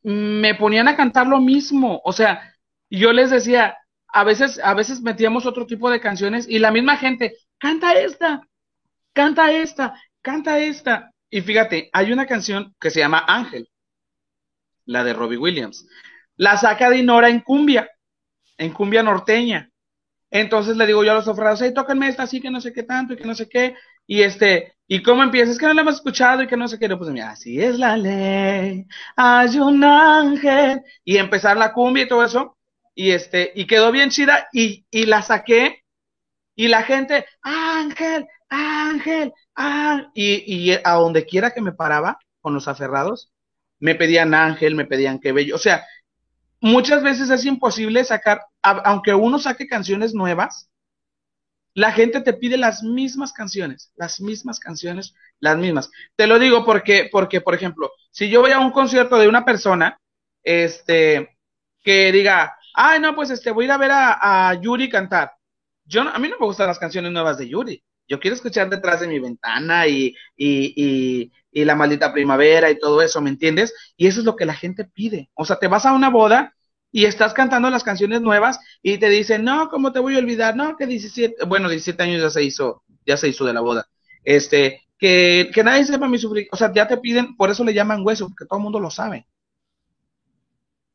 me 0.02 0.54
ponían 0.54 0.88
a 0.88 0.96
cantar 0.96 1.26
lo 1.26 1.40
mismo. 1.40 2.02
O 2.04 2.12
sea, 2.12 2.54
yo 2.90 3.12
les 3.12 3.30
decía, 3.30 3.78
a 4.08 4.24
veces, 4.24 4.60
a 4.62 4.74
veces 4.74 5.00
metíamos 5.00 5.46
otro 5.46 5.66
tipo 5.66 5.90
de 5.90 6.00
canciones 6.00 6.46
y 6.48 6.58
la 6.58 6.70
misma 6.70 6.96
gente, 6.96 7.36
canta 7.58 7.94
esta, 7.94 8.46
canta 9.12 9.52
esta, 9.52 10.00
canta 10.20 10.58
esta. 10.58 11.12
Y 11.30 11.40
fíjate, 11.40 11.88
hay 11.92 12.12
una 12.12 12.26
canción 12.26 12.74
que 12.78 12.90
se 12.90 13.00
llama 13.00 13.24
Ángel 13.26 13.68
la 14.86 15.04
de 15.04 15.12
Robbie 15.12 15.38
Williams. 15.38 15.86
La 16.36 16.56
saca 16.56 16.90
Dinora 16.90 17.28
en 17.28 17.40
cumbia, 17.40 17.90
en 18.58 18.72
cumbia 18.72 19.02
norteña. 19.02 19.70
Entonces 20.34 20.76
le 20.76 20.84
digo 20.84 21.04
yo 21.04 21.12
a 21.12 21.14
los 21.14 21.28
ofrados, 21.28 21.62
hey, 21.62 21.70
tóquenme 21.72 22.08
esta 22.08 22.24
así 22.24 22.40
que 22.40 22.50
no 22.50 22.60
sé 22.60 22.72
qué 22.72 22.82
tanto 22.82 23.14
y 23.14 23.16
que 23.16 23.24
no 23.24 23.36
sé 23.36 23.48
qué. 23.48 23.76
Y 24.04 24.22
este, 24.22 24.74
¿y 24.88 25.00
cómo 25.00 25.22
empieza? 25.22 25.52
Es 25.52 25.58
que 25.58 25.66
no 25.66 25.74
la 25.74 25.82
hemos 25.82 25.94
escuchado 25.94 26.42
y 26.42 26.48
que 26.48 26.56
no 26.56 26.66
sé 26.66 26.76
qué. 26.76 26.88
Pues 26.96 27.08
mira, 27.10 27.30
así 27.30 27.62
es 27.62 27.78
la 27.78 27.96
ley, 27.96 28.84
hay 29.14 29.58
un 29.60 29.84
ángel. 29.84 30.82
Y 31.04 31.18
empezar 31.18 31.56
la 31.56 31.72
cumbia 31.72 32.02
y 32.02 32.08
todo 32.08 32.24
eso. 32.24 32.56
Y 32.96 33.12
este, 33.12 33.52
y 33.54 33.64
quedó 33.68 33.92
bien 33.92 34.10
chida 34.10 34.48
y, 34.52 34.84
y 34.90 35.06
la 35.06 35.22
saqué. 35.22 35.84
Y 36.56 36.66
la 36.66 36.82
gente, 36.82 37.26
ángel, 37.40 38.26
ángel, 38.48 39.32
ángel. 39.54 40.08
Y, 40.14 40.72
y 40.72 40.72
a 40.82 40.94
donde 40.94 41.26
quiera 41.26 41.52
que 41.52 41.60
me 41.60 41.72
paraba 41.72 42.18
con 42.40 42.54
los 42.54 42.66
aferrados, 42.66 43.30
me 43.78 43.94
pedían 43.94 44.34
Ángel, 44.34 44.74
me 44.74 44.84
pedían 44.84 45.20
Qué 45.20 45.30
Bello. 45.30 45.54
O 45.54 45.58
sea, 45.58 45.84
muchas 46.60 47.04
veces 47.04 47.30
es 47.30 47.44
imposible 47.44 48.02
sacar, 48.02 48.40
aunque 48.64 49.14
uno 49.14 49.38
saque 49.38 49.66
canciones 49.66 50.14
nuevas, 50.14 50.70
la 51.74 51.92
gente 51.92 52.20
te 52.20 52.32
pide 52.32 52.56
las 52.56 52.82
mismas 52.82 53.32
canciones, 53.32 53.92
las 53.96 54.20
mismas 54.20 54.58
canciones, 54.60 55.14
las 55.40 55.58
mismas. 55.58 55.90
Te 56.16 56.26
lo 56.26 56.38
digo 56.38 56.64
porque, 56.64 57.08
porque, 57.10 57.40
por 57.40 57.54
ejemplo, 57.54 57.90
si 58.10 58.30
yo 58.30 58.40
voy 58.40 58.52
a 58.52 58.60
un 58.60 58.70
concierto 58.70 59.18
de 59.18 59.28
una 59.28 59.44
persona, 59.44 59.98
este, 60.42 61.36
que 61.82 62.12
diga, 62.12 62.56
ay, 62.74 63.00
no, 63.00 63.14
pues 63.14 63.30
este, 63.30 63.50
voy 63.50 63.64
a 63.64 63.66
ir 63.66 63.72
a 63.72 63.78
ver 63.78 63.90
a, 63.92 64.54
Yuri 64.60 64.88
cantar. 64.88 65.32
Yo, 65.84 66.02
a 66.02 66.18
mí 66.18 66.28
no 66.28 66.38
me 66.38 66.46
gustan 66.46 66.68
las 66.68 66.78
canciones 66.78 67.12
nuevas 67.12 67.38
de 67.38 67.48
Yuri. 67.48 67.82
Yo 68.06 68.20
quiero 68.20 68.36
escuchar 68.36 68.70
detrás 68.70 69.00
de 69.00 69.08
mi 69.08 69.18
ventana 69.18 69.86
y, 69.86 70.14
y, 70.36 71.32
y 71.50 71.64
la 71.64 71.74
maldita 71.74 72.12
primavera 72.12 72.70
y 72.70 72.78
todo 72.78 73.02
eso, 73.02 73.20
¿me 73.20 73.30
entiendes? 73.30 73.74
Y 73.96 74.06
eso 74.06 74.20
es 74.20 74.26
lo 74.26 74.36
que 74.36 74.44
la 74.44 74.54
gente 74.54 74.84
pide. 74.84 75.30
O 75.34 75.44
sea, 75.44 75.56
te 75.56 75.68
vas 75.68 75.86
a 75.86 75.92
una 75.92 76.10
boda 76.10 76.54
y 76.94 77.06
estás 77.06 77.34
cantando 77.34 77.68
las 77.70 77.82
canciones 77.82 78.20
nuevas 78.20 78.60
y 78.80 78.98
te 78.98 79.08
dicen, 79.08 79.42
no, 79.42 79.68
¿cómo 79.68 79.90
te 79.90 79.98
voy 79.98 80.14
a 80.14 80.20
olvidar? 80.20 80.54
No, 80.54 80.76
que 80.76 80.86
17, 80.86 81.44
bueno, 81.44 81.68
17 81.68 82.00
años 82.00 82.22
ya 82.22 82.30
se 82.30 82.44
hizo, 82.44 82.84
ya 83.04 83.16
se 83.16 83.26
hizo 83.26 83.44
de 83.44 83.52
la 83.52 83.62
boda. 83.62 83.88
Este, 84.22 84.86
que, 84.96 85.50
que 85.52 85.64
nadie 85.64 85.84
sepa 85.84 86.06
mi 86.06 86.18
sufrir, 86.18 86.46
o 86.52 86.56
sea, 86.56 86.72
ya 86.72 86.86
te 86.86 86.96
piden, 86.98 87.36
por 87.36 87.50
eso 87.50 87.64
le 87.64 87.74
llaman 87.74 88.02
hueso, 88.06 88.28
porque 88.28 88.44
todo 88.46 88.60
el 88.60 88.62
mundo 88.62 88.78
lo 88.78 88.92
sabe. 88.92 89.26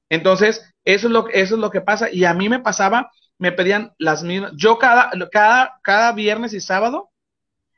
Entonces, 0.08 0.74
eso 0.86 1.08
es 1.08 1.12
lo, 1.12 1.28
eso 1.28 1.56
es 1.56 1.60
lo 1.60 1.70
que 1.70 1.82
pasa. 1.82 2.10
Y 2.10 2.24
a 2.24 2.34
mí 2.34 2.48
me 2.48 2.60
pasaba, 2.60 3.12
me 3.38 3.52
pedían 3.52 3.94
las 3.98 4.24
mismas, 4.24 4.54
yo 4.56 4.78
cada, 4.78 5.12
cada, 5.30 5.82
cada 5.84 6.14
viernes 6.14 6.54
y 6.54 6.62
sábado 6.62 7.10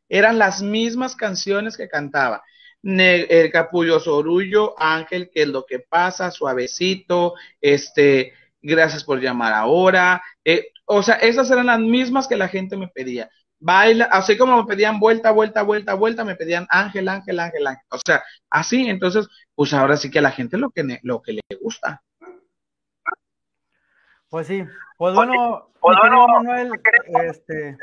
eran 0.10 0.38
las 0.38 0.62
mismas 0.62 1.16
canciones 1.16 1.76
que 1.76 1.90
cantaba 1.90 2.44
el 2.84 3.52
capullo 3.52 4.00
sorullo, 4.00 4.74
Ángel, 4.78 5.30
¿qué 5.34 5.44
es 5.44 5.48
lo 5.48 5.66
que 5.66 5.80
pasa? 5.80 6.32
Suavecito, 6.32 7.36
este, 7.60 8.34
gracias 8.62 9.04
por 9.04 9.20
llamar 9.20 9.54
ahora. 9.54 10.22
Eh, 10.44 10.70
o 10.86 11.04
sea, 11.04 11.16
esas 11.16 11.50
eran 11.52 11.68
las 11.68 11.80
mismas 11.80 12.28
que 12.28 12.38
la 12.38 12.48
gente 12.48 12.78
me 12.78 12.88
pedía. 12.88 13.30
Baila, 13.60 14.06
así 14.06 14.38
como 14.38 14.58
me 14.58 14.68
pedían 14.68 15.00
vuelta, 15.00 15.32
vuelta, 15.32 15.62
vuelta, 15.62 15.94
vuelta, 15.94 16.26
me 16.26 16.36
pedían 16.36 16.66
Ángel, 16.70 17.08
Ángel, 17.08 17.40
Ángel, 17.40 17.68
Ángel. 17.68 17.86
O 17.92 18.00
sea, 18.04 18.24
así, 18.50 18.90
entonces, 18.90 19.28
pues 19.54 19.74
ahora 19.74 19.98
sí 19.98 20.10
que 20.10 20.18
a 20.20 20.24
la 20.24 20.32
gente 20.32 20.58
lo 20.58 20.72
que, 20.72 21.00
lo 21.04 21.22
que 21.22 21.34
le 21.34 21.42
gusta. 21.62 22.02
Pues 24.30 24.48
sí, 24.48 24.64
pues 24.98 25.14
bueno, 25.14 25.70
pues 25.80 25.98
bueno 26.02 26.28
Manuel, 26.28 26.72
este, 27.28 27.78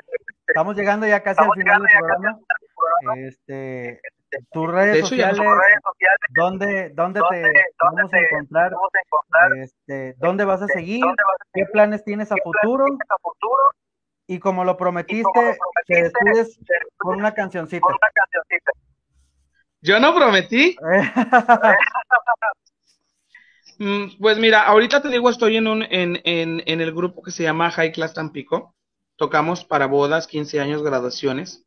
estamos 0.47 0.75
llegando 0.75 1.07
ya 1.07 1.23
casi 1.23 1.43
al 1.43 1.53
final 1.55 1.83
del 1.83 1.91
programa. 1.99 2.41
Este, 3.17 4.01
tus 4.51 4.69
redes, 4.69 5.01
sociales, 5.01 5.39
¿dónde, 6.35 6.91
dónde, 6.91 7.21
te 7.31 7.43
vamos 7.83 8.13
a 8.13 8.19
encontrar? 8.19 8.73
Este, 9.57 10.15
¿Dónde 10.19 10.45
vas 10.45 10.63
a 10.63 10.67
seguir? 10.67 11.05
¿Qué 11.53 11.65
planes 11.73 12.05
tienes 12.05 12.31
a 12.33 12.37
futuro? 12.43 12.85
Y 14.27 14.39
como 14.39 14.65
lo 14.65 14.77
prometiste, 14.77 15.59
te 15.87 16.03
despides 16.03 16.59
con 16.99 17.19
una 17.19 17.33
cancioncita. 17.33 17.87
Yo 19.81 20.01
no 20.01 20.15
prometí. 20.15 20.77
Mm, 23.81 24.19
pues 24.21 24.39
mira, 24.39 24.67
ahorita 24.67 25.01
te 25.01 25.09
digo, 25.09 25.31
estoy 25.31 25.57
en, 25.57 25.69
un, 25.69 25.85
en, 25.85 26.21
en, 26.25 26.65
en 26.67 26.81
el 26.81 26.93
grupo 26.93 27.23
que 27.23 27.31
se 27.31 27.45
llama 27.45 27.71
High 27.71 27.93
Class 27.93 28.13
Tampico. 28.13 28.75
Tocamos 29.15 29.65
para 29.65 29.87
bodas, 29.87 30.27
15 30.27 30.59
años, 30.59 30.83
graduaciones. 30.83 31.65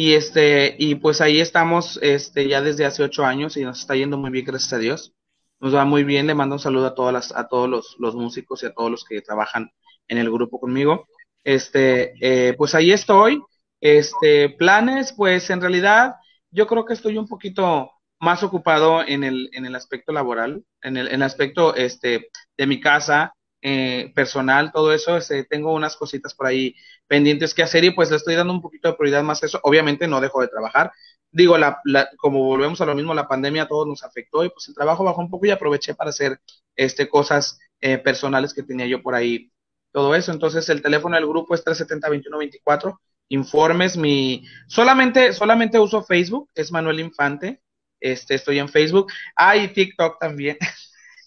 Y 0.00 0.14
este, 0.14 0.76
y 0.78 0.94
pues 0.94 1.20
ahí 1.20 1.40
estamos, 1.40 1.98
este, 2.02 2.46
ya 2.46 2.62
desde 2.62 2.84
hace 2.84 3.02
ocho 3.02 3.24
años 3.24 3.56
y 3.56 3.64
nos 3.64 3.80
está 3.80 3.96
yendo 3.96 4.16
muy 4.16 4.30
bien, 4.30 4.44
gracias 4.44 4.72
a 4.72 4.78
Dios. 4.78 5.12
Nos 5.58 5.74
va 5.74 5.84
muy 5.84 6.04
bien, 6.04 6.28
le 6.28 6.36
mando 6.36 6.54
un 6.54 6.60
saludo 6.60 6.86
a 6.86 6.94
todas 6.94 7.12
las, 7.12 7.32
a 7.32 7.48
todos 7.48 7.68
los, 7.68 7.96
los 7.98 8.14
músicos 8.14 8.62
y 8.62 8.66
a 8.66 8.72
todos 8.72 8.92
los 8.92 9.04
que 9.04 9.20
trabajan 9.22 9.72
en 10.06 10.18
el 10.18 10.30
grupo 10.30 10.60
conmigo. 10.60 11.08
Este, 11.42 12.12
eh, 12.20 12.54
pues 12.56 12.76
ahí 12.76 12.92
estoy. 12.92 13.42
Este, 13.80 14.50
planes, 14.50 15.12
pues 15.14 15.50
en 15.50 15.60
realidad 15.60 16.14
yo 16.52 16.68
creo 16.68 16.84
que 16.84 16.94
estoy 16.94 17.18
un 17.18 17.26
poquito 17.26 17.90
más 18.20 18.44
ocupado 18.44 19.02
en 19.04 19.24
el, 19.24 19.50
en 19.52 19.66
el 19.66 19.74
aspecto 19.74 20.12
laboral, 20.12 20.62
en 20.80 20.96
el, 20.96 21.08
en 21.08 21.14
el 21.14 21.22
aspecto 21.24 21.74
este, 21.74 22.28
de 22.56 22.66
mi 22.68 22.78
casa, 22.78 23.34
eh, 23.60 24.12
personal, 24.14 24.70
todo 24.72 24.92
eso, 24.92 25.16
este, 25.16 25.44
tengo 25.44 25.74
unas 25.74 25.96
cositas 25.96 26.34
por 26.34 26.46
ahí 26.46 26.76
pendientes 27.08 27.54
que 27.54 27.62
hacer 27.62 27.84
y 27.84 27.90
pues 27.90 28.10
le 28.10 28.16
estoy 28.16 28.34
dando 28.36 28.52
un 28.52 28.62
poquito 28.62 28.88
de 28.88 28.94
prioridad 28.94 29.22
más 29.22 29.42
a 29.42 29.46
eso. 29.46 29.60
Obviamente 29.62 30.06
no 30.06 30.20
dejo 30.20 30.40
de 30.40 30.48
trabajar. 30.48 30.92
Digo, 31.30 31.58
la, 31.58 31.80
como 32.16 32.44
volvemos 32.44 32.80
a 32.80 32.86
lo 32.86 32.94
mismo, 32.94 33.14
la 33.14 33.28
pandemia 33.28 33.64
a 33.64 33.68
todos 33.68 33.86
nos 33.86 34.02
afectó 34.04 34.44
y 34.44 34.50
pues 34.50 34.68
el 34.68 34.74
trabajo 34.74 35.04
bajó 35.04 35.20
un 35.20 35.30
poco 35.30 35.46
y 35.46 35.50
aproveché 35.50 35.94
para 35.94 36.10
hacer 36.10 36.40
este, 36.76 37.08
cosas 37.08 37.58
eh, 37.80 37.98
personales 37.98 38.54
que 38.54 38.62
tenía 38.62 38.86
yo 38.86 39.02
por 39.02 39.14
ahí. 39.14 39.50
Todo 39.92 40.14
eso. 40.14 40.32
Entonces 40.32 40.68
el 40.68 40.82
teléfono 40.82 41.16
del 41.16 41.26
grupo 41.26 41.54
es 41.54 41.64
370-2124. 41.64 42.98
Informes, 43.30 43.96
mi... 43.96 44.44
Solamente, 44.68 45.32
solamente 45.32 45.78
uso 45.78 46.02
Facebook, 46.02 46.48
es 46.54 46.72
Manuel 46.72 47.00
Infante. 47.00 47.60
Este, 48.00 48.36
estoy 48.36 48.58
en 48.58 48.68
Facebook. 48.68 49.12
Ah, 49.36 49.56
y 49.56 49.68
TikTok 49.68 50.18
también. 50.18 50.56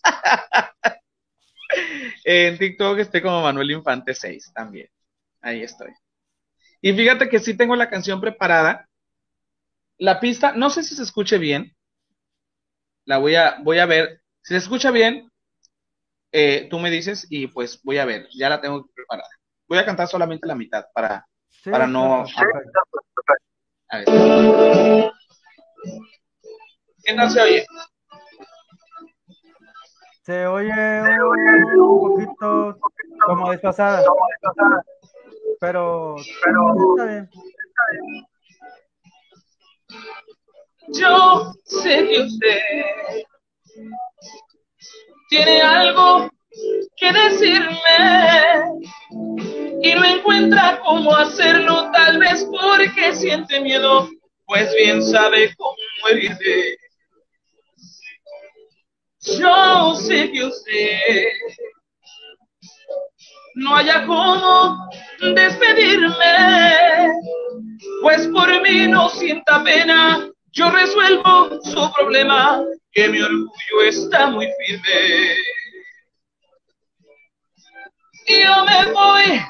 en 2.24 2.58
TikTok 2.58 3.00
estoy 3.00 3.22
como 3.22 3.42
Manuel 3.42 3.72
Infante 3.72 4.14
6 4.14 4.52
también. 4.54 4.88
Ahí 5.42 5.64
estoy. 5.64 5.92
Y 6.82 6.94
fíjate 6.94 7.30
que 7.30 7.40
sí 7.40 7.56
tengo 7.56 7.76
la 7.76 7.90
canción 7.90 8.20
preparada. 8.20 8.88
La 9.98 10.20
pista, 10.20 10.54
no 10.54 10.70
sé 10.70 10.84
si 10.84 10.96
se 10.96 11.04
escuche 11.04 11.38
bien. 11.38 11.76
La 13.06 13.18
voy 13.18 13.36
a, 13.36 13.60
voy 13.62 13.80
a 13.80 13.86
ver. 13.86 14.22
Si 14.42 14.54
se 14.54 14.58
escucha 14.58 14.90
bien, 14.90 15.32
eh, 16.32 16.68
tú 16.70 16.80
me 16.80 16.90
dices 16.90 17.28
y 17.30 17.48
pues 17.48 17.82
voy 17.84 18.00
a 18.00 18.06
ver. 18.06 18.28
Ya 18.34 18.50
la 18.50 18.62
tengo 18.62 18.88
preparada. 18.94 19.30
Voy 19.68 19.78
a 19.78 19.86
cantar 19.86 20.08
solamente 20.08 20.48
la 20.48 20.56
mitad 20.56 20.86
para, 20.94 21.26
para 21.64 21.88
no. 21.88 22.26
A 23.90 23.98
ver. 23.98 25.12
¿Qué 27.04 27.14
tal 27.16 27.30
se 27.30 27.42
oye? 27.42 27.66
Se 30.32 30.48
oye 30.48 31.02
un, 31.78 32.00
poquito 32.00 32.80
como 33.26 33.52
desfasada. 33.52 34.02
Pero, 35.60 36.16
pero 36.42 36.96
está 36.98 37.06
bien. 37.06 37.30
Yo 40.88 41.54
sé 41.66 42.08
que 42.08 42.22
usted 42.22 42.60
tiene 45.28 45.62
algo 45.62 46.30
que 46.96 47.12
decirme 47.12 48.00
y 49.82 49.94
no 49.96 50.06
encuentra 50.06 50.80
cómo 50.86 51.14
hacerlo, 51.14 51.92
tal 51.92 52.20
vez 52.20 52.48
porque 52.50 53.14
siente 53.16 53.60
miedo, 53.60 54.08
pues 54.46 54.74
bien 54.76 55.04
sabe 55.04 55.54
cómo 55.58 55.76
herirme. 56.10 56.81
Yo 59.24 59.96
sé 59.96 60.32
que 60.32 60.44
usted 60.46 60.98
no 63.56 63.76
haya 63.76 64.06
cómo 64.08 64.90
despedirme, 65.36 67.08
pues 68.02 68.28
por 68.30 68.50
mí 68.64 68.88
no 68.88 69.10
sienta 69.10 69.64
pena, 69.64 70.28
yo 70.54 70.72
resuelvo 70.72 71.62
su 71.64 71.94
problema, 71.94 72.64
que 72.94 73.10
mi 73.10 73.22
orgullo 73.22 73.82
está 73.88 74.28
muy 74.28 74.48
firme. 74.66 75.36
Yo 78.28 78.66
me 78.66 78.92
voy, 78.92 79.42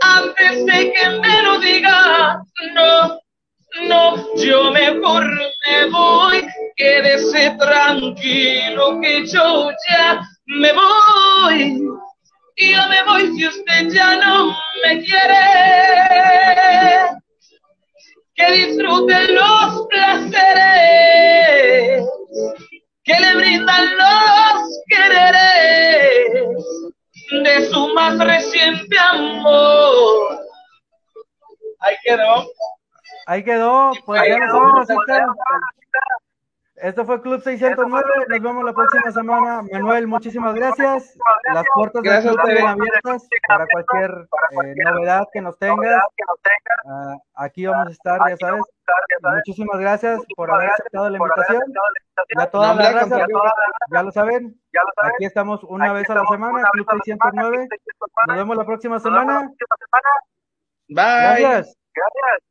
Antes 0.00 0.66
de 0.66 0.92
que 0.92 1.08
me 1.20 1.42
lo 1.42 1.60
diga, 1.60 2.42
no, 2.74 3.18
no, 3.88 4.36
yo 4.36 4.70
mejor 4.72 5.24
me 5.24 5.90
voy, 5.90 6.46
quédese 6.76 7.56
tranquilo 7.58 8.98
que 9.00 9.26
yo 9.26 9.70
ya 9.88 10.20
me 10.46 10.72
voy. 10.72 11.80
Yo 12.56 12.88
me 12.88 13.02
voy 13.04 13.36
si 13.36 13.46
usted 13.46 13.88
ya 13.90 14.16
no 14.16 14.56
me 14.84 15.02
quiere. 15.04 15.36
Que 18.34 18.52
disfruten 18.52 19.34
los 19.34 19.86
placeres 19.88 20.40
que 23.04 23.20
le 23.20 23.34
brindan 23.36 23.96
los 23.96 24.82
quereres 24.88 25.40
de 27.30 27.66
su 27.70 27.94
más 27.94 28.18
reciente 28.18 28.98
amor. 28.98 30.40
Ahí 31.78 31.96
quedó. 32.04 32.46
Ahí 33.26 33.44
quedó, 33.44 33.92
pues 34.04 34.22
ya 34.28 34.38
lo 34.38 34.84
saben, 34.86 35.26
Esto 36.82 37.04
fue 37.04 37.20
Club 37.20 37.42
609, 37.42 38.04
nos 38.28 38.40
vemos 38.40 38.64
la 38.64 38.72
próxima 38.72 39.10
semana. 39.12 39.62
Manuel, 39.70 40.06
muchísimas 40.06 40.54
gracias. 40.54 41.16
Las 41.52 41.64
puertas 41.74 42.02
del 42.02 42.22
club 42.22 42.48
están 42.48 42.68
abiertas 42.68 43.28
para 43.48 43.66
cualquier 43.66 44.10
eh, 44.64 44.74
novedad 44.84 45.28
que 45.32 45.40
nos 45.42 45.58
tengas. 45.58 46.02
Uh, 46.84 47.18
aquí 47.34 47.66
vamos 47.66 47.88
a 47.88 47.90
estar, 47.90 48.20
ya 48.28 48.36
sabes. 48.36 48.62
Muchísimas 49.22 49.78
gracias 49.78 50.22
por 50.34 50.50
haber 50.50 50.70
aceptado 50.70 51.10
la 51.10 51.18
invitación. 51.18 51.62
Ya 52.38 52.46
toda 52.50 52.74
la 52.74 52.92
raza, 52.92 53.26
ya 53.90 54.02
lo 54.02 54.10
saben. 54.10 54.60
Aquí 55.02 55.24
estamos 55.26 55.62
una 55.64 55.92
vez 55.92 56.08
a 56.08 56.14
la 56.14 56.24
semana, 56.26 56.68
Club 56.72 56.86
609. 57.04 57.68
Nos 58.26 58.36
vemos 58.36 58.56
la 58.56 58.64
próxima 58.64 58.98
semana. 59.00 59.52
Bye. 60.88 60.96
Gracias. 60.96 61.76
Gracias. 61.94 62.49